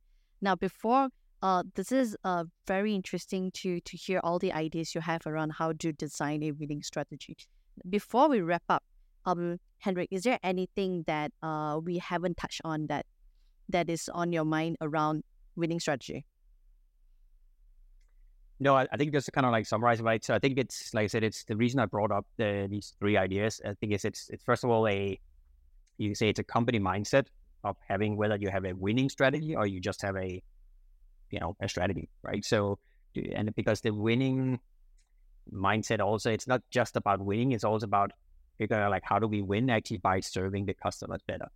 Now, 0.41 0.55
before 0.55 1.09
uh, 1.43 1.61
this 1.75 1.91
is 1.91 2.17
uh, 2.23 2.45
very 2.65 2.95
interesting 2.95 3.51
to 3.51 3.79
to 3.81 3.97
hear 3.97 4.19
all 4.23 4.39
the 4.39 4.51
ideas 4.51 4.95
you 4.95 5.01
have 5.01 5.27
around 5.27 5.51
how 5.59 5.73
to 5.73 5.93
design 5.93 6.41
a 6.41 6.51
winning 6.51 6.81
strategy. 6.81 7.37
Before 7.87 8.29
we 8.29 8.41
wrap 8.41 8.63
up, 8.67 8.83
um, 9.25 9.59
Henrik, 9.81 10.09
is 10.11 10.23
there 10.23 10.39
anything 10.43 11.03
that 11.07 11.31
uh, 11.41 11.79
we 11.83 11.97
haven't 11.97 12.37
touched 12.37 12.61
on 12.63 12.85
that 12.87 13.05
that 13.67 13.89
is 13.89 14.09
on 14.13 14.31
your 14.31 14.45
mind 14.45 14.77
around 14.79 15.23
winning 15.55 15.79
strategy? 15.79 16.25
No, 18.59 18.75
I, 18.75 18.87
I 18.91 18.97
think 18.97 19.11
just 19.11 19.25
to 19.25 19.31
kind 19.31 19.45
of 19.45 19.51
like 19.51 19.65
summarize, 19.65 19.99
right? 19.99 20.23
So 20.23 20.35
I 20.35 20.39
think 20.39 20.59
it's 20.59 20.93
like 20.93 21.05
I 21.05 21.07
said, 21.07 21.23
it's 21.23 21.43
the 21.45 21.55
reason 21.55 21.79
I 21.79 21.87
brought 21.87 22.11
up 22.11 22.27
the, 22.37 22.67
these 22.69 22.93
three 22.99 23.17
ideas. 23.17 23.59
I 23.65 23.73
think 23.73 23.93
it's, 23.93 24.05
it's 24.05 24.29
it's 24.29 24.43
first 24.43 24.63
of 24.63 24.69
all 24.69 24.87
a 24.87 25.19
you 25.97 26.09
can 26.09 26.15
say 26.15 26.29
it's 26.29 26.39
a 26.39 26.43
company 26.43 26.79
mindset 26.79 27.25
of 27.63 27.75
having 27.87 28.17
whether 28.17 28.35
you 28.35 28.49
have 28.49 28.65
a 28.65 28.73
winning 28.73 29.09
strategy 29.09 29.55
or 29.55 29.65
you 29.65 29.79
just 29.79 30.03
have 30.03 30.15
a 30.15 30.43
you 31.31 31.39
know 31.39 31.55
a 31.59 31.67
strategy, 31.67 32.07
right? 32.21 32.45
So 32.45 32.77
and 33.33 33.53
because 33.55 33.81
the 33.81 33.91
winning 33.91 34.59
mindset 35.51 35.99
also 35.99 36.29
it's 36.29 36.47
not 36.47 36.61
just 36.69 36.95
about 36.95 37.19
winning, 37.19 37.53
it's 37.53 37.63
also 37.63 37.87
about 37.87 38.11
figuring 38.61 38.83
out 38.83 38.91
like 38.91 39.03
how 39.03 39.17
do 39.17 39.27
we 39.27 39.41
win 39.41 39.69
actually 39.69 39.97
by 39.97 40.19
serving 40.19 40.65
the 40.65 40.75
customers 40.85 41.21
better, 41.27 41.47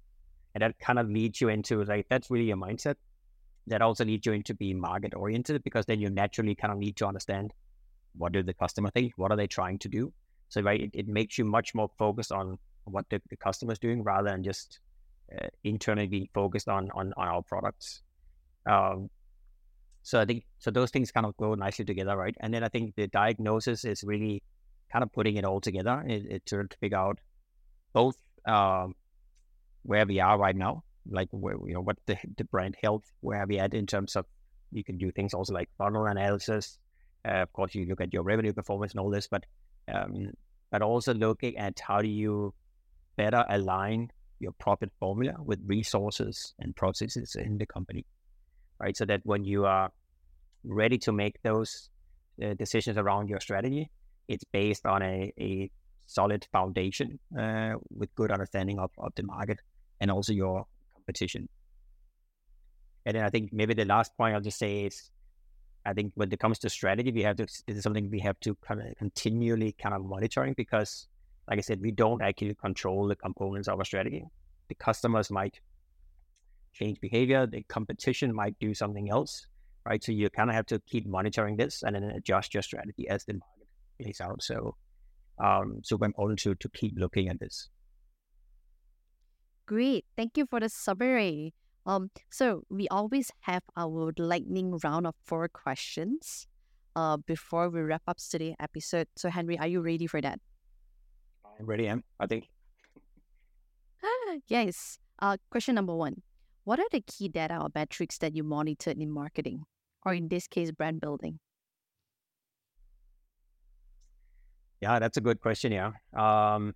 and 0.53 0.61
that 0.63 0.79
kind 0.79 0.99
of 0.99 1.07
leads 1.07 1.39
you 1.41 1.49
into 1.49 1.83
like 1.83 2.07
that's 2.09 2.31
really 2.31 2.51
a 2.51 2.55
mindset 2.55 2.95
that 3.67 3.81
also 3.81 4.05
leads 4.05 4.25
you 4.25 4.33
into 4.33 4.53
being 4.53 4.79
market 4.79 5.13
oriented 5.15 5.63
because 5.63 5.85
then 5.85 5.99
you 5.99 6.09
naturally 6.09 6.55
kind 6.55 6.71
of 6.71 6.79
need 6.79 6.95
to 6.95 7.05
understand 7.05 7.53
what 8.17 8.31
do 8.31 8.43
the 8.43 8.53
customer 8.53 8.89
think, 8.91 9.13
what 9.17 9.31
are 9.31 9.37
they 9.37 9.47
trying 9.47 9.77
to 9.79 9.89
do. 9.89 10.13
So 10.49 10.61
right, 10.61 10.81
it, 10.81 10.91
it 10.93 11.07
makes 11.07 11.37
you 11.37 11.45
much 11.45 11.73
more 11.75 11.89
focused 11.97 12.31
on 12.31 12.57
what 12.85 13.05
the, 13.09 13.21
the 13.29 13.35
customer 13.35 13.73
is 13.73 13.79
doing 13.79 14.03
rather 14.03 14.29
than 14.29 14.43
just 14.43 14.79
uh, 15.35 15.47
internally 15.63 16.07
being 16.07 16.29
focused 16.33 16.69
on 16.69 16.89
on, 16.95 17.13
on 17.17 17.27
our 17.27 17.41
products. 17.41 18.01
Um, 18.65 19.09
so 20.03 20.21
I 20.21 20.25
think 20.25 20.45
so 20.59 20.69
those 20.69 20.91
things 20.91 21.11
kind 21.11 21.25
of 21.25 21.35
go 21.37 21.55
nicely 21.55 21.85
together, 21.85 22.15
right? 22.15 22.35
And 22.39 22.53
then 22.53 22.63
I 22.63 22.69
think 22.69 22.95
the 22.95 23.07
diagnosis 23.07 23.85
is 23.85 24.03
really 24.03 24.43
kind 24.91 25.03
of 25.03 25.11
putting 25.11 25.35
it 25.37 25.45
all 25.45 25.61
together. 25.61 26.03
It, 26.07 26.25
it 26.29 26.45
to 26.47 26.67
figure 26.79 26.97
out 26.97 27.19
both 27.93 28.15
um, 28.47 28.95
where 29.83 30.05
we 30.05 30.19
are 30.19 30.37
right 30.37 30.55
now 30.55 30.83
like 31.09 31.27
where, 31.31 31.55
you 31.65 31.73
know 31.73 31.81
what 31.81 31.97
the, 32.05 32.17
the 32.37 32.43
brand 32.45 32.75
health 32.81 33.03
where 33.21 33.41
are 33.41 33.47
we 33.47 33.59
at 33.59 33.73
in 33.73 33.85
terms 33.85 34.15
of 34.15 34.25
you 34.71 34.83
can 34.83 34.97
do 34.97 35.11
things 35.11 35.33
also 35.33 35.53
like 35.53 35.69
funnel 35.77 36.05
analysis 36.05 36.79
uh, 37.27 37.41
of 37.41 37.53
course 37.53 37.75
you 37.75 37.85
look 37.85 38.01
at 38.01 38.13
your 38.13 38.23
revenue 38.23 38.53
performance 38.53 38.91
and 38.91 38.99
all 38.99 39.09
this 39.09 39.27
but 39.27 39.43
um, 39.93 40.31
but 40.71 40.81
also 40.81 41.13
looking 41.13 41.57
at 41.57 41.79
how 41.79 42.01
do 42.01 42.07
you 42.07 42.53
better 43.15 43.45
align 43.49 44.09
your 44.39 44.51
profit 44.53 44.91
formula 44.99 45.33
with 45.43 45.59
resources 45.65 46.53
and 46.59 46.75
processes 46.75 47.35
in 47.35 47.57
the 47.57 47.65
company 47.65 48.05
right 48.79 48.97
so 48.97 49.05
that 49.05 49.21
when 49.23 49.43
you 49.43 49.65
are 49.65 49.91
ready 50.63 50.97
to 50.97 51.11
make 51.11 51.41
those 51.43 51.89
uh, 52.43 52.53
decisions 52.55 52.97
around 52.97 53.29
your 53.29 53.39
strategy 53.39 53.89
it's 54.27 54.43
based 54.43 54.85
on 54.85 55.01
a, 55.01 55.33
a 55.39 55.71
solid 56.07 56.45
foundation 56.51 57.19
uh, 57.37 57.73
with 57.95 58.13
good 58.15 58.31
understanding 58.31 58.79
of, 58.79 58.91
of 58.97 59.13
the 59.15 59.23
market 59.23 59.59
and 59.99 60.11
also 60.11 60.33
your 60.33 60.65
competition. 60.93 61.47
And 63.05 63.15
then 63.15 63.23
I 63.23 63.29
think 63.29 63.53
maybe 63.53 63.73
the 63.73 63.85
last 63.85 64.15
point 64.17 64.35
I'll 64.35 64.41
just 64.41 64.57
say 64.57 64.85
is, 64.85 65.11
I 65.85 65.93
think 65.93 66.13
when 66.15 66.31
it 66.31 66.39
comes 66.39 66.57
to 66.59 66.69
strategy, 66.69 67.11
we 67.11 67.21
have 67.21 67.37
to, 67.37 67.43
this 67.43 67.77
is 67.77 67.83
something 67.83 68.09
we 68.09 68.19
have 68.21 68.39
to 68.41 68.55
kind 68.55 68.81
of 68.81 68.97
continually 68.97 69.73
kind 69.73 69.93
of 69.93 70.03
monitoring 70.03 70.55
because, 70.57 71.07
like 71.47 71.59
I 71.59 71.61
said, 71.61 71.79
we 71.81 71.91
don't 71.91 72.23
actually 72.23 72.55
control 72.55 73.07
the 73.07 73.15
components 73.15 73.67
of 73.67 73.77
our 73.77 73.85
strategy. 73.85 74.25
The 74.67 74.75
customers 74.75 75.29
might 75.29 75.59
change 76.73 76.99
behavior, 76.99 77.45
the 77.45 77.61
competition 77.63 78.33
might 78.33 78.57
do 78.59 78.73
something 78.73 79.11
else, 79.11 79.45
right? 79.85 80.03
So 80.03 80.11
you 80.11 80.27
kind 80.31 80.49
of 80.49 80.55
have 80.55 80.65
to 80.67 80.79
keep 80.87 81.05
monitoring 81.05 81.55
this 81.55 81.83
and 81.83 81.95
then 81.95 82.03
adjust 82.03 82.55
your 82.55 82.63
strategy 82.63 83.07
as 83.07 83.23
the 83.25 83.33
market 83.33 83.54
plays 84.01 84.21
out. 84.21 84.41
So, 84.41 84.75
um, 85.39 85.81
super 85.83 86.05
important 86.05 86.39
to 86.39 86.55
to 86.55 86.69
keep 86.69 86.93
looking 86.97 87.29
at 87.29 87.39
this. 87.39 87.69
Great. 89.65 90.05
Thank 90.15 90.37
you 90.37 90.45
for 90.45 90.59
the 90.59 90.69
summary. 90.69 91.53
Um, 91.85 92.09
so 92.29 92.63
we 92.69 92.87
always 92.89 93.31
have 93.41 93.63
our 93.77 94.11
lightning 94.17 94.77
round 94.83 95.05
of 95.05 95.15
four 95.23 95.47
questions 95.47 96.47
uh, 96.95 97.17
before 97.17 97.69
we 97.69 97.81
wrap 97.81 98.01
up 98.07 98.17
today's 98.17 98.55
episode. 98.59 99.07
So 99.15 99.29
Henrik, 99.29 99.59
are 99.59 99.67
you 99.67 99.81
ready 99.81 100.07
for 100.07 100.21
that? 100.21 100.39
I'm 101.59 101.65
ready, 101.65 101.87
am 101.87 102.03
I 102.19 102.27
think. 102.27 102.49
yes. 104.47 104.97
Uh, 105.19 105.37
question 105.49 105.75
number 105.75 105.95
one. 105.95 106.21
What 106.63 106.79
are 106.79 106.89
the 106.91 107.01
key 107.01 107.29
data 107.29 107.59
or 107.61 107.69
metrics 107.73 108.17
that 108.19 108.35
you 108.35 108.43
monitored 108.43 108.97
in 108.97 109.11
marketing, 109.11 109.63
or 110.03 110.13
in 110.13 110.27
this 110.27 110.47
case, 110.47 110.71
brand 110.71 110.99
building? 110.99 111.39
Yeah, 114.85 114.99
that's 114.99 115.17
a 115.17 115.21
good 115.21 115.41
question. 115.41 115.71
Yeah. 115.71 115.93
Um, 116.13 116.75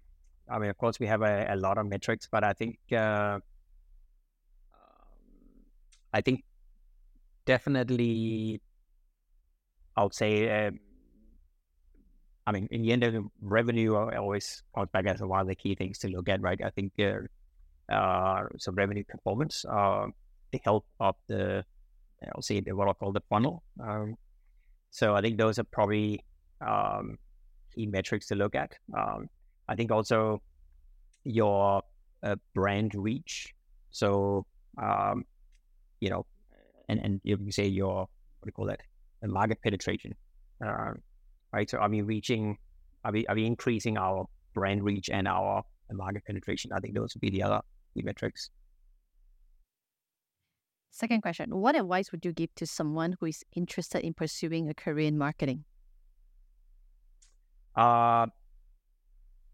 I 0.49 0.57
mean, 0.57 0.71
of 0.71 0.77
course, 0.79 0.99
we 0.99 1.05
have 1.05 1.21
a, 1.21 1.45
a 1.47 1.55
lot 1.55 1.77
of 1.77 1.85
metrics, 1.85 2.27
but 2.31 2.43
I 2.43 2.53
think 2.53 2.79
uh, 2.91 2.95
um, 2.97 3.41
I 6.11 6.21
think 6.21 6.43
definitely 7.45 8.61
I 9.95 10.03
would 10.03 10.15
say. 10.15 10.31
Uh, 10.49 10.71
I 12.47 12.51
mean, 12.51 12.67
in 12.71 12.81
the 12.81 12.91
end, 12.93 13.03
the 13.03 13.29
revenue 13.41 13.93
always 13.95 14.63
comes 14.73 14.89
back 14.91 15.05
as 15.05 15.21
one 15.21 15.41
of 15.41 15.47
the 15.47 15.53
key 15.53 15.75
things 15.75 15.99
to 15.99 16.07
look 16.07 16.29
at, 16.29 16.41
right? 16.41 16.59
I 16.65 16.71
think 16.71 16.93
uh, 16.97 17.93
uh, 17.93 18.45
so 18.57 18.71
revenue 18.71 19.03
performance, 19.07 19.65
uh, 19.69 20.07
the 20.51 20.59
health 20.65 20.85
of 20.99 21.13
the, 21.27 21.63
I'll 22.33 22.41
say 22.41 22.59
the, 22.61 22.75
what 22.75 22.89
I 22.89 22.93
call 22.93 23.11
the 23.11 23.21
funnel. 23.29 23.61
Um, 23.79 24.15
so 24.89 25.13
I 25.13 25.21
think 25.21 25.37
those 25.37 25.59
are 25.59 25.63
probably 25.65 26.25
um, 26.59 27.19
key 27.79 27.87
metrics 27.87 28.27
to 28.27 28.35
look 28.35 28.55
at. 28.55 28.71
Um, 28.97 29.27
I 29.67 29.75
think 29.75 29.91
also 29.91 30.41
your 31.23 31.81
uh, 32.23 32.35
brand 32.53 32.93
reach. 32.95 33.53
So, 33.91 34.45
um, 34.81 35.23
you 36.01 36.09
know, 36.09 36.25
and, 36.89 36.99
and 37.03 37.21
you 37.23 37.37
can 37.37 37.51
say 37.51 37.67
your, 37.67 37.95
what 37.95 38.43
do 38.43 38.47
you 38.47 38.51
call 38.51 38.65
that? 38.67 38.81
The 39.21 39.27
market 39.27 39.61
penetration. 39.63 40.13
Uh, 40.65 40.91
right. 41.53 41.69
So 41.69 41.77
are 41.77 41.89
we 41.89 42.01
reaching, 42.01 42.57
are 43.05 43.11
we, 43.11 43.25
are 43.27 43.35
we 43.35 43.45
increasing 43.45 43.97
our 43.97 44.25
brand 44.53 44.83
reach 44.83 45.09
and 45.09 45.27
our 45.27 45.63
market 45.91 46.23
penetration? 46.25 46.71
I 46.73 46.79
think 46.79 46.95
those 46.95 47.15
would 47.15 47.21
be 47.21 47.29
the 47.29 47.43
other 47.43 47.61
key 47.93 48.01
metrics. 48.03 48.49
Second 50.91 51.21
question 51.21 51.55
What 51.55 51.75
advice 51.75 52.11
would 52.11 52.25
you 52.25 52.33
give 52.33 52.53
to 52.55 52.65
someone 52.65 53.15
who 53.19 53.27
is 53.27 53.45
interested 53.55 54.03
in 54.03 54.13
pursuing 54.13 54.67
a 54.69 54.73
career 54.73 55.07
in 55.07 55.17
marketing? 55.17 55.63
Uh, 57.75 58.27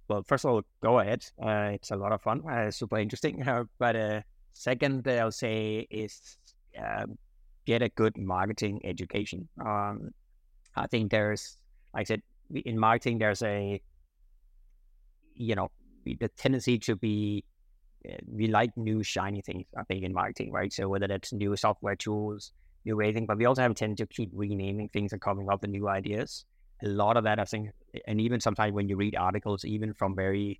well, 0.07 0.23
first 0.23 0.45
of 0.45 0.51
all, 0.51 0.61
go 0.81 0.99
ahead. 0.99 1.25
Uh, 1.41 1.71
it's 1.73 1.91
a 1.91 1.95
lot 1.95 2.11
of 2.11 2.21
fun, 2.21 2.47
uh, 2.49 2.71
super 2.71 2.97
interesting. 2.97 3.47
Uh, 3.47 3.63
but 3.79 3.95
uh, 3.95 4.21
second, 4.53 5.07
I'll 5.07 5.31
say 5.31 5.87
is 5.89 6.37
um, 6.77 7.17
get 7.65 7.81
a 7.81 7.89
good 7.89 8.17
marketing 8.17 8.81
education. 8.83 9.47
Um, 9.59 10.11
I 10.75 10.87
think 10.87 11.11
there's, 11.11 11.57
like 11.93 12.01
I 12.01 12.03
said, 12.05 12.21
in 12.53 12.77
marketing, 12.77 13.17
there's 13.17 13.41
a, 13.41 13.81
you 15.33 15.55
know, 15.55 15.71
the 16.05 16.29
tendency 16.37 16.77
to 16.79 16.95
be, 16.95 17.43
uh, 18.07 18.17
we 18.27 18.47
like 18.47 18.75
new 18.77 19.01
shiny 19.01 19.41
things, 19.41 19.65
I 19.77 19.83
think, 19.83 20.03
in 20.03 20.13
marketing, 20.13 20.51
right? 20.51 20.71
So 20.71 20.87
whether 20.87 21.07
that's 21.07 21.33
new 21.33 21.55
software 21.55 21.95
tools, 21.95 22.51
new 22.85 22.99
anything, 23.01 23.25
but 23.25 23.37
we 23.37 23.45
also 23.45 23.63
have 23.63 23.71
a 23.71 23.73
tendency 23.73 24.03
to 24.03 24.07
keep 24.13 24.29
renaming 24.33 24.89
things 24.89 25.13
and 25.13 25.21
coming 25.21 25.49
up 25.49 25.61
with 25.61 25.71
new 25.71 25.87
ideas 25.89 26.45
a 26.83 26.87
lot 26.87 27.17
of 27.17 27.23
that, 27.23 27.39
I 27.39 27.45
think, 27.45 27.71
and 28.07 28.19
even 28.19 28.39
sometimes 28.39 28.73
when 28.73 28.89
you 28.89 28.95
read 28.97 29.15
articles, 29.15 29.65
even 29.65 29.93
from 29.93 30.15
very 30.15 30.59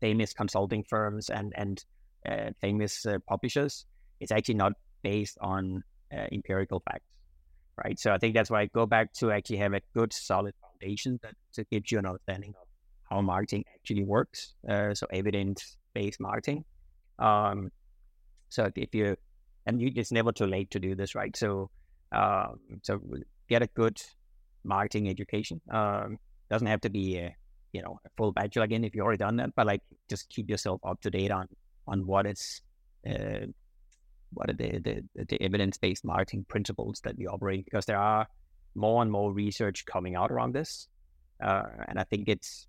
famous 0.00 0.32
consulting 0.32 0.84
firms 0.84 1.30
and 1.30 1.52
and 1.56 1.84
uh, 2.28 2.50
famous 2.60 3.06
uh, 3.06 3.18
publishers, 3.28 3.86
it's 4.20 4.32
actually 4.32 4.54
not 4.54 4.72
based 5.02 5.38
on 5.40 5.82
uh, 6.12 6.26
empirical 6.32 6.80
facts, 6.80 7.04
right? 7.82 7.98
So 7.98 8.12
I 8.12 8.18
think 8.18 8.34
that's 8.34 8.50
why 8.50 8.62
I 8.62 8.66
go 8.66 8.86
back 8.86 9.12
to 9.14 9.30
actually 9.30 9.58
have 9.58 9.72
a 9.72 9.80
good, 9.94 10.12
solid 10.12 10.54
foundation 10.60 11.18
that 11.22 11.34
to 11.54 11.64
give 11.64 11.90
you 11.90 11.98
an 11.98 12.06
understanding 12.06 12.54
of 12.60 12.66
how 13.10 13.20
marketing 13.22 13.64
actually 13.74 14.04
works. 14.04 14.54
Uh, 14.68 14.94
so 14.94 15.06
evidence-based 15.12 16.20
marketing. 16.20 16.64
Um, 17.18 17.70
so 18.50 18.70
if 18.74 18.94
you 18.94 19.16
and 19.66 19.80
you, 19.80 19.92
it's 19.94 20.12
never 20.12 20.32
too 20.32 20.46
late 20.46 20.70
to 20.72 20.78
do 20.78 20.94
this, 20.94 21.14
right? 21.14 21.36
So 21.36 21.70
um, 22.12 22.60
so 22.82 23.00
get 23.48 23.62
a 23.62 23.66
good 23.68 24.00
marketing 24.64 25.08
education. 25.08 25.60
Um, 25.70 26.18
doesn't 26.50 26.66
have 26.66 26.80
to 26.82 26.90
be 26.90 27.18
a 27.18 27.34
you 27.72 27.82
know 27.82 28.00
a 28.04 28.08
full 28.16 28.32
bachelor 28.32 28.64
again 28.64 28.84
if 28.84 28.94
you 28.94 29.02
already 29.02 29.18
done 29.18 29.36
that, 29.36 29.54
but 29.54 29.66
like 29.66 29.82
just 30.08 30.28
keep 30.28 30.50
yourself 30.50 30.80
up 30.84 31.00
to 31.02 31.10
date 31.10 31.30
on 31.30 31.46
on 31.86 32.06
what 32.06 32.26
is 32.26 32.60
uh, 33.08 33.46
what 34.32 34.50
are 34.50 34.54
the 34.54 34.78
the, 35.14 35.24
the 35.24 35.42
evidence 35.42 35.78
based 35.78 36.04
marketing 36.04 36.44
principles 36.48 37.00
that 37.04 37.16
we 37.16 37.26
operate 37.26 37.64
because 37.64 37.86
there 37.86 37.98
are 37.98 38.26
more 38.74 39.02
and 39.02 39.10
more 39.10 39.32
research 39.32 39.84
coming 39.86 40.14
out 40.14 40.30
around 40.30 40.54
this, 40.54 40.88
uh, 41.42 41.62
and 41.88 41.98
I 41.98 42.04
think 42.04 42.28
it's 42.28 42.66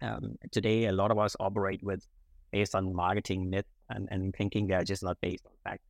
um, 0.00 0.36
today 0.52 0.86
a 0.86 0.92
lot 0.92 1.10
of 1.10 1.18
us 1.18 1.36
operate 1.40 1.82
with 1.82 2.06
based 2.52 2.74
on 2.74 2.94
marketing 2.94 3.50
myth 3.50 3.66
and, 3.90 4.08
and 4.10 4.34
thinking 4.34 4.66
they're 4.66 4.84
just 4.84 5.02
not 5.02 5.20
based 5.20 5.44
on 5.46 5.52
facts. 5.64 5.82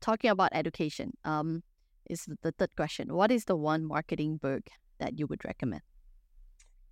Talking 0.00 0.30
about 0.30 0.50
education, 0.52 1.12
um, 1.24 1.62
is 2.08 2.28
the 2.42 2.52
third 2.52 2.74
question. 2.76 3.14
What 3.14 3.30
is 3.30 3.44
the 3.44 3.56
one 3.56 3.84
marketing 3.84 4.38
book 4.38 4.68
that 4.98 5.18
you 5.18 5.26
would 5.26 5.44
recommend? 5.44 5.82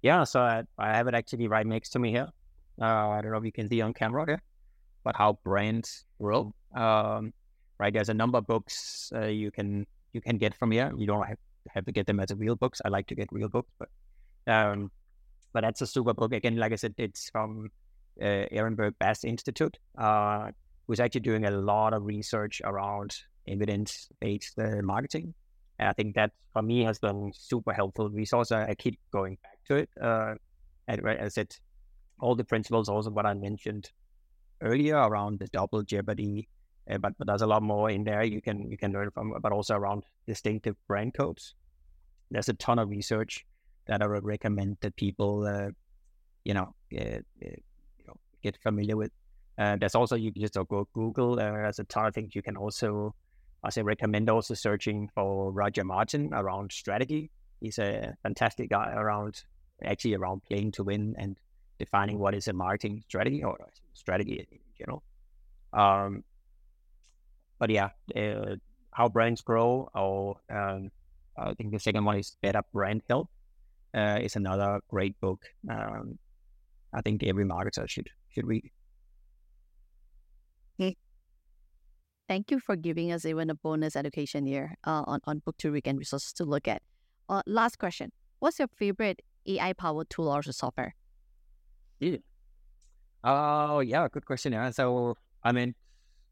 Yeah, 0.02 0.24
so 0.24 0.40
I, 0.40 0.62
I 0.78 0.94
have 0.96 1.08
it 1.08 1.14
actually 1.14 1.48
right 1.48 1.66
next 1.66 1.90
to 1.90 1.98
me 1.98 2.10
here. 2.10 2.28
Uh, 2.80 3.08
I 3.08 3.20
don't 3.22 3.32
know 3.32 3.38
if 3.38 3.44
you 3.44 3.52
can 3.52 3.68
see 3.68 3.80
on 3.80 3.94
camera 3.94 4.26
here, 4.26 4.42
but 5.04 5.16
how 5.16 5.38
brands 5.44 6.04
grow. 6.20 6.54
Um, 6.74 7.32
right, 7.78 7.92
there's 7.92 8.10
a 8.10 8.14
number 8.14 8.38
of 8.38 8.46
books 8.46 9.10
uh, 9.14 9.26
you 9.26 9.50
can 9.50 9.86
you 10.12 10.20
can 10.20 10.38
get 10.38 10.54
from 10.54 10.70
here. 10.70 10.92
You 10.96 11.06
don't 11.06 11.26
have, 11.26 11.38
have 11.70 11.84
to 11.86 11.92
get 11.92 12.06
them 12.06 12.20
as 12.20 12.32
real 12.36 12.56
books. 12.56 12.80
I 12.84 12.88
like 12.88 13.06
to 13.08 13.14
get 13.14 13.28
real 13.32 13.48
books, 13.48 13.70
but 13.78 13.88
um, 14.46 14.90
but 15.52 15.62
that's 15.62 15.80
a 15.80 15.86
super 15.86 16.14
book. 16.14 16.32
Again, 16.32 16.56
like 16.56 16.72
I 16.72 16.76
said, 16.76 16.94
it's 16.98 17.30
from 17.30 17.70
uh, 18.20 18.44
Ehrenberg 18.52 18.92
Bass 18.98 19.24
Institute, 19.24 19.78
uh, 19.98 20.50
who's 20.86 21.00
actually 21.00 21.22
doing 21.22 21.46
a 21.46 21.50
lot 21.50 21.94
of 21.94 22.04
research 22.04 22.60
around 22.64 23.16
evidence-based 23.48 24.58
uh, 24.58 24.82
marketing. 24.82 25.34
And 25.78 25.88
I 25.88 25.92
think 25.92 26.14
that 26.14 26.32
for 26.52 26.62
me 26.62 26.84
has 26.84 26.98
been 26.98 27.32
super 27.34 27.72
helpful 27.72 28.08
resource. 28.10 28.52
I, 28.52 28.68
I 28.68 28.74
keep 28.74 28.98
going 29.12 29.38
back 29.42 29.58
to 29.66 29.76
it. 29.76 29.90
Uh, 30.00 30.34
and 30.88 31.06
as 31.06 31.36
it, 31.36 31.60
all 32.20 32.34
the 32.34 32.44
principles, 32.44 32.88
also 32.88 33.10
what 33.10 33.26
I 33.26 33.34
mentioned 33.34 33.90
earlier 34.62 34.96
around 34.96 35.38
the 35.38 35.48
double 35.48 35.82
jeopardy, 35.82 36.48
uh, 36.90 36.98
but 36.98 37.12
but 37.18 37.26
there's 37.26 37.42
a 37.42 37.46
lot 37.46 37.62
more 37.62 37.90
in 37.90 38.04
there 38.04 38.22
you 38.22 38.40
can 38.40 38.70
you 38.70 38.78
can 38.78 38.92
learn 38.92 39.10
from, 39.10 39.34
but 39.40 39.52
also 39.52 39.74
around 39.74 40.04
distinctive 40.26 40.76
brand 40.86 41.14
codes. 41.14 41.54
There's 42.30 42.48
a 42.48 42.54
ton 42.54 42.78
of 42.78 42.88
research 42.88 43.44
that 43.86 44.02
I 44.02 44.06
would 44.06 44.24
recommend 44.24 44.78
that 44.80 44.96
people, 44.96 45.46
uh, 45.46 45.70
you 46.44 46.54
know, 46.54 46.74
uh, 46.96 47.20
you 47.40 48.04
know, 48.06 48.14
get 48.42 48.56
familiar 48.62 48.96
with. 48.96 49.10
Uh, 49.58 49.76
there's 49.76 49.94
also 49.94 50.16
you 50.16 50.32
can 50.32 50.42
just 50.42 50.54
go 50.54 50.88
Google. 50.92 51.34
Uh, 51.34 51.52
there's 51.52 51.78
a 51.78 51.84
ton 51.84 52.06
of 52.06 52.14
things 52.14 52.34
you 52.34 52.42
can 52.42 52.56
also 52.56 53.14
I 53.66 53.70
say 53.70 53.82
recommend 53.82 54.30
also 54.30 54.54
searching 54.54 55.10
for 55.12 55.50
Roger 55.50 55.82
Martin 55.82 56.32
around 56.32 56.70
strategy. 56.70 57.30
He's 57.60 57.78
a 57.78 58.14
fantastic 58.22 58.70
guy 58.70 58.92
around 58.92 59.42
actually 59.84 60.14
around 60.14 60.42
playing 60.44 60.70
to 60.72 60.84
win 60.84 61.16
and 61.18 61.36
defining 61.78 62.18
what 62.20 62.34
is 62.34 62.46
a 62.46 62.52
marketing 62.52 63.02
strategy 63.08 63.42
or 63.42 63.58
strategy 63.92 64.46
in 64.50 64.58
general. 64.78 65.02
Um, 65.72 66.22
but 67.58 67.70
yeah, 67.70 67.90
uh, 68.14 68.54
how 68.92 69.08
brands 69.08 69.40
grow, 69.40 69.88
or 69.94 70.36
um, 70.48 70.90
I 71.36 71.54
think 71.54 71.72
the 71.72 71.80
second 71.80 72.04
one 72.04 72.18
is 72.18 72.36
better 72.40 72.62
brand 72.72 73.02
health. 73.08 73.28
Uh, 73.94 74.18
is 74.22 74.36
another 74.36 74.80
great 74.88 75.18
book. 75.20 75.40
Um, 75.68 76.18
I 76.94 77.00
think 77.00 77.24
every 77.24 77.44
marketer 77.44 77.88
should 77.88 78.10
should 78.28 78.46
read. 78.46 78.70
Thank 82.28 82.50
you 82.50 82.58
for 82.58 82.74
giving 82.76 83.12
us 83.12 83.24
even 83.24 83.50
a 83.50 83.54
bonus 83.54 83.94
education 83.94 84.46
here 84.46 84.74
uh, 84.84 85.04
on, 85.06 85.20
on 85.24 85.38
book 85.40 85.56
to 85.58 85.70
read 85.70 85.86
and 85.86 85.98
resources 85.98 86.32
to 86.34 86.44
look 86.44 86.66
at. 86.66 86.82
Uh, 87.28 87.42
last 87.46 87.78
question. 87.78 88.10
What's 88.40 88.58
your 88.58 88.68
favorite 88.68 89.22
AI 89.46 89.72
powered 89.74 90.10
tool 90.10 90.28
or 90.28 90.42
software? 90.42 90.94
Yeah. 92.00 92.16
Oh, 93.24 93.80
yeah, 93.80 94.08
good 94.08 94.26
question. 94.26 94.52
Yeah. 94.52 94.70
So, 94.70 95.16
I 95.42 95.52
mean, 95.52 95.74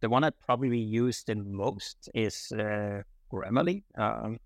the 0.00 0.08
one 0.08 0.24
I 0.24 0.30
probably 0.30 0.78
used 0.78 1.26
the 1.26 1.36
most 1.36 2.10
is 2.14 2.52
uh, 2.52 3.02
Grammarly. 3.32 3.84
Um, 3.96 4.38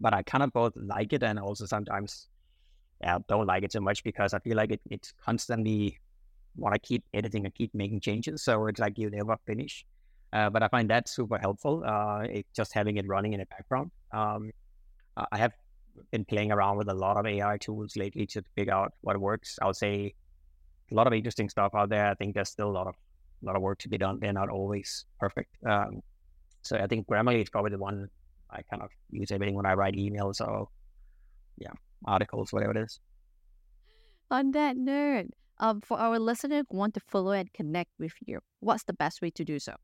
but 0.00 0.14
I 0.14 0.22
kind 0.22 0.44
of 0.44 0.52
both 0.52 0.74
like 0.76 1.12
it 1.12 1.22
and 1.22 1.38
also 1.38 1.66
sometimes 1.66 2.28
yeah, 3.02 3.18
don't 3.28 3.46
like 3.46 3.64
it 3.64 3.72
so 3.72 3.80
much 3.80 4.04
because 4.04 4.34
I 4.34 4.40
feel 4.40 4.56
like 4.56 4.72
it, 4.72 4.80
it's 4.90 5.12
constantly 5.12 5.98
want 6.56 6.74
to 6.74 6.80
keep 6.80 7.04
editing 7.14 7.44
and 7.46 7.54
keep 7.54 7.74
making 7.74 8.00
changes. 8.00 8.42
So 8.42 8.66
it's 8.66 8.80
like 8.80 8.98
you 8.98 9.10
never 9.10 9.36
finish. 9.46 9.84
Uh, 10.32 10.48
but 10.50 10.62
I 10.62 10.68
find 10.68 10.88
that 10.90 11.08
super 11.08 11.38
helpful. 11.38 11.82
Uh, 11.84 12.20
it, 12.22 12.46
just 12.54 12.72
having 12.72 12.96
it 12.96 13.06
running 13.06 13.32
in 13.32 13.40
the 13.40 13.46
background. 13.46 13.90
Um, 14.12 14.52
I 15.32 15.38
have 15.38 15.52
been 16.10 16.24
playing 16.24 16.52
around 16.52 16.76
with 16.76 16.88
a 16.88 16.94
lot 16.94 17.16
of 17.16 17.26
AI 17.26 17.58
tools 17.58 17.96
lately 17.96 18.26
to 18.26 18.42
figure 18.54 18.72
out 18.72 18.92
what 19.00 19.18
works. 19.18 19.58
I 19.60 19.66
would 19.66 19.76
say 19.76 20.14
a 20.90 20.94
lot 20.94 21.06
of 21.06 21.12
interesting 21.12 21.48
stuff 21.48 21.74
out 21.74 21.88
there. 21.88 22.06
I 22.06 22.14
think 22.14 22.34
there's 22.34 22.48
still 22.48 22.68
a 22.68 22.72
lot 22.72 22.86
of 22.86 22.94
a 23.42 23.46
lot 23.46 23.56
of 23.56 23.62
work 23.62 23.78
to 23.80 23.88
be 23.88 23.98
done. 23.98 24.18
They're 24.20 24.32
not 24.32 24.50
always 24.50 25.06
perfect. 25.18 25.56
Um, 25.64 26.00
so 26.62 26.76
I 26.76 26.86
think 26.86 27.06
Grammarly 27.06 27.42
is 27.42 27.48
probably 27.48 27.70
the 27.70 27.78
one 27.78 28.08
I 28.50 28.62
kind 28.62 28.82
of 28.82 28.90
use 29.10 29.30
everything 29.30 29.54
when 29.54 29.66
I 29.66 29.74
write 29.74 29.94
emails 29.94 30.40
or 30.40 30.68
yeah 31.58 31.72
articles, 32.04 32.52
whatever 32.52 32.72
it 32.72 32.84
is. 32.84 33.00
On 34.30 34.52
that 34.52 34.76
note, 34.76 35.30
um, 35.58 35.80
for 35.80 35.98
our 35.98 36.18
listeners 36.18 36.64
who 36.70 36.76
want 36.76 36.94
to 36.94 37.00
follow 37.00 37.32
and 37.32 37.52
connect 37.52 37.90
with 37.98 38.12
you, 38.26 38.40
what's 38.60 38.84
the 38.84 38.92
best 38.92 39.20
way 39.20 39.30
to 39.30 39.44
do 39.44 39.58
so? 39.58 39.74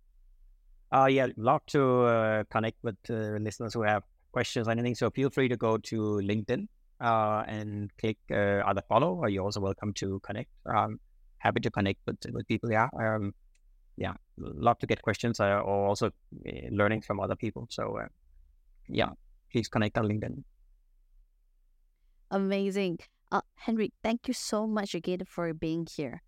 Uh, 0.92 1.06
yeah, 1.06 1.26
love 1.36 1.60
to 1.66 2.02
uh, 2.02 2.44
connect 2.50 2.78
with 2.82 2.96
uh, 3.10 3.38
listeners 3.40 3.74
who 3.74 3.82
have 3.82 4.02
questions 4.32 4.68
or 4.68 4.70
anything. 4.70 4.94
So 4.94 5.10
feel 5.10 5.30
free 5.30 5.48
to 5.48 5.56
go 5.56 5.78
to 5.78 6.20
LinkedIn 6.22 6.68
uh, 7.00 7.42
and 7.46 7.90
click 7.98 8.18
uh, 8.30 8.62
either 8.66 8.82
follow, 8.88 9.14
or 9.14 9.28
you're 9.28 9.44
also 9.44 9.60
welcome 9.60 9.92
to 9.94 10.20
connect. 10.20 10.50
Um, 10.64 11.00
happy 11.38 11.60
to 11.60 11.70
connect 11.70 12.00
with, 12.06 12.18
with 12.32 12.46
people. 12.46 12.70
Yeah, 12.70 12.88
um, 12.98 13.34
yeah, 13.96 14.14
love 14.38 14.78
to 14.78 14.86
get 14.86 15.02
questions 15.02 15.40
uh, 15.40 15.60
or 15.60 15.88
also 15.88 16.06
uh, 16.06 16.50
learning 16.70 17.02
from 17.02 17.20
other 17.20 17.36
people. 17.36 17.66
So 17.70 17.98
uh, 17.98 18.08
yeah, 18.88 19.10
please 19.50 19.68
connect 19.68 19.98
on 19.98 20.06
LinkedIn. 20.06 20.44
Amazing. 22.30 22.98
Uh, 23.32 23.40
Henrik, 23.56 23.92
thank 24.02 24.28
you 24.28 24.34
so 24.34 24.66
much 24.66 24.94
again 24.94 25.22
for 25.26 25.52
being 25.52 25.86
here. 25.96 26.22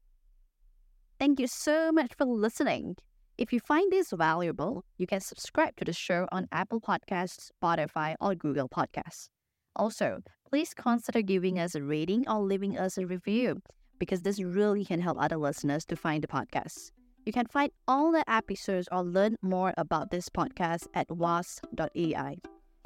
Thank 1.18 1.40
you 1.40 1.46
so 1.46 1.92
much 1.92 2.12
for 2.16 2.26
listening. 2.26 2.96
If 3.38 3.52
you 3.52 3.60
find 3.60 3.92
this 3.92 4.10
valuable, 4.10 4.84
you 4.96 5.06
can 5.06 5.20
subscribe 5.20 5.76
to 5.76 5.84
the 5.84 5.92
show 5.92 6.26
on 6.32 6.48
Apple 6.50 6.80
Podcasts, 6.80 7.50
Spotify, 7.62 8.16
or 8.20 8.34
Google 8.34 8.68
Podcasts. 8.68 9.28
Also, 9.76 10.22
please 10.50 10.74
consider 10.74 11.22
giving 11.22 11.56
us 11.56 11.76
a 11.76 11.82
rating 11.82 12.28
or 12.28 12.40
leaving 12.40 12.76
us 12.76 12.98
a 12.98 13.06
review 13.06 13.62
because 14.00 14.22
this 14.22 14.40
really 14.40 14.84
can 14.84 15.00
help 15.00 15.18
other 15.20 15.36
listeners 15.36 15.84
to 15.84 15.94
find 15.94 16.24
the 16.24 16.26
podcast. 16.26 16.90
You 17.26 17.32
can 17.32 17.46
find 17.46 17.70
all 17.86 18.10
the 18.10 18.28
episodes 18.28 18.88
or 18.90 19.04
learn 19.04 19.36
more 19.40 19.72
about 19.76 20.10
this 20.10 20.28
podcast 20.28 20.88
at 20.92 21.08
was.ai. 21.08 22.38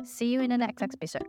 See 0.04 0.32
you 0.34 0.42
in 0.42 0.50
the 0.50 0.58
next 0.58 0.82
episode. 0.82 1.28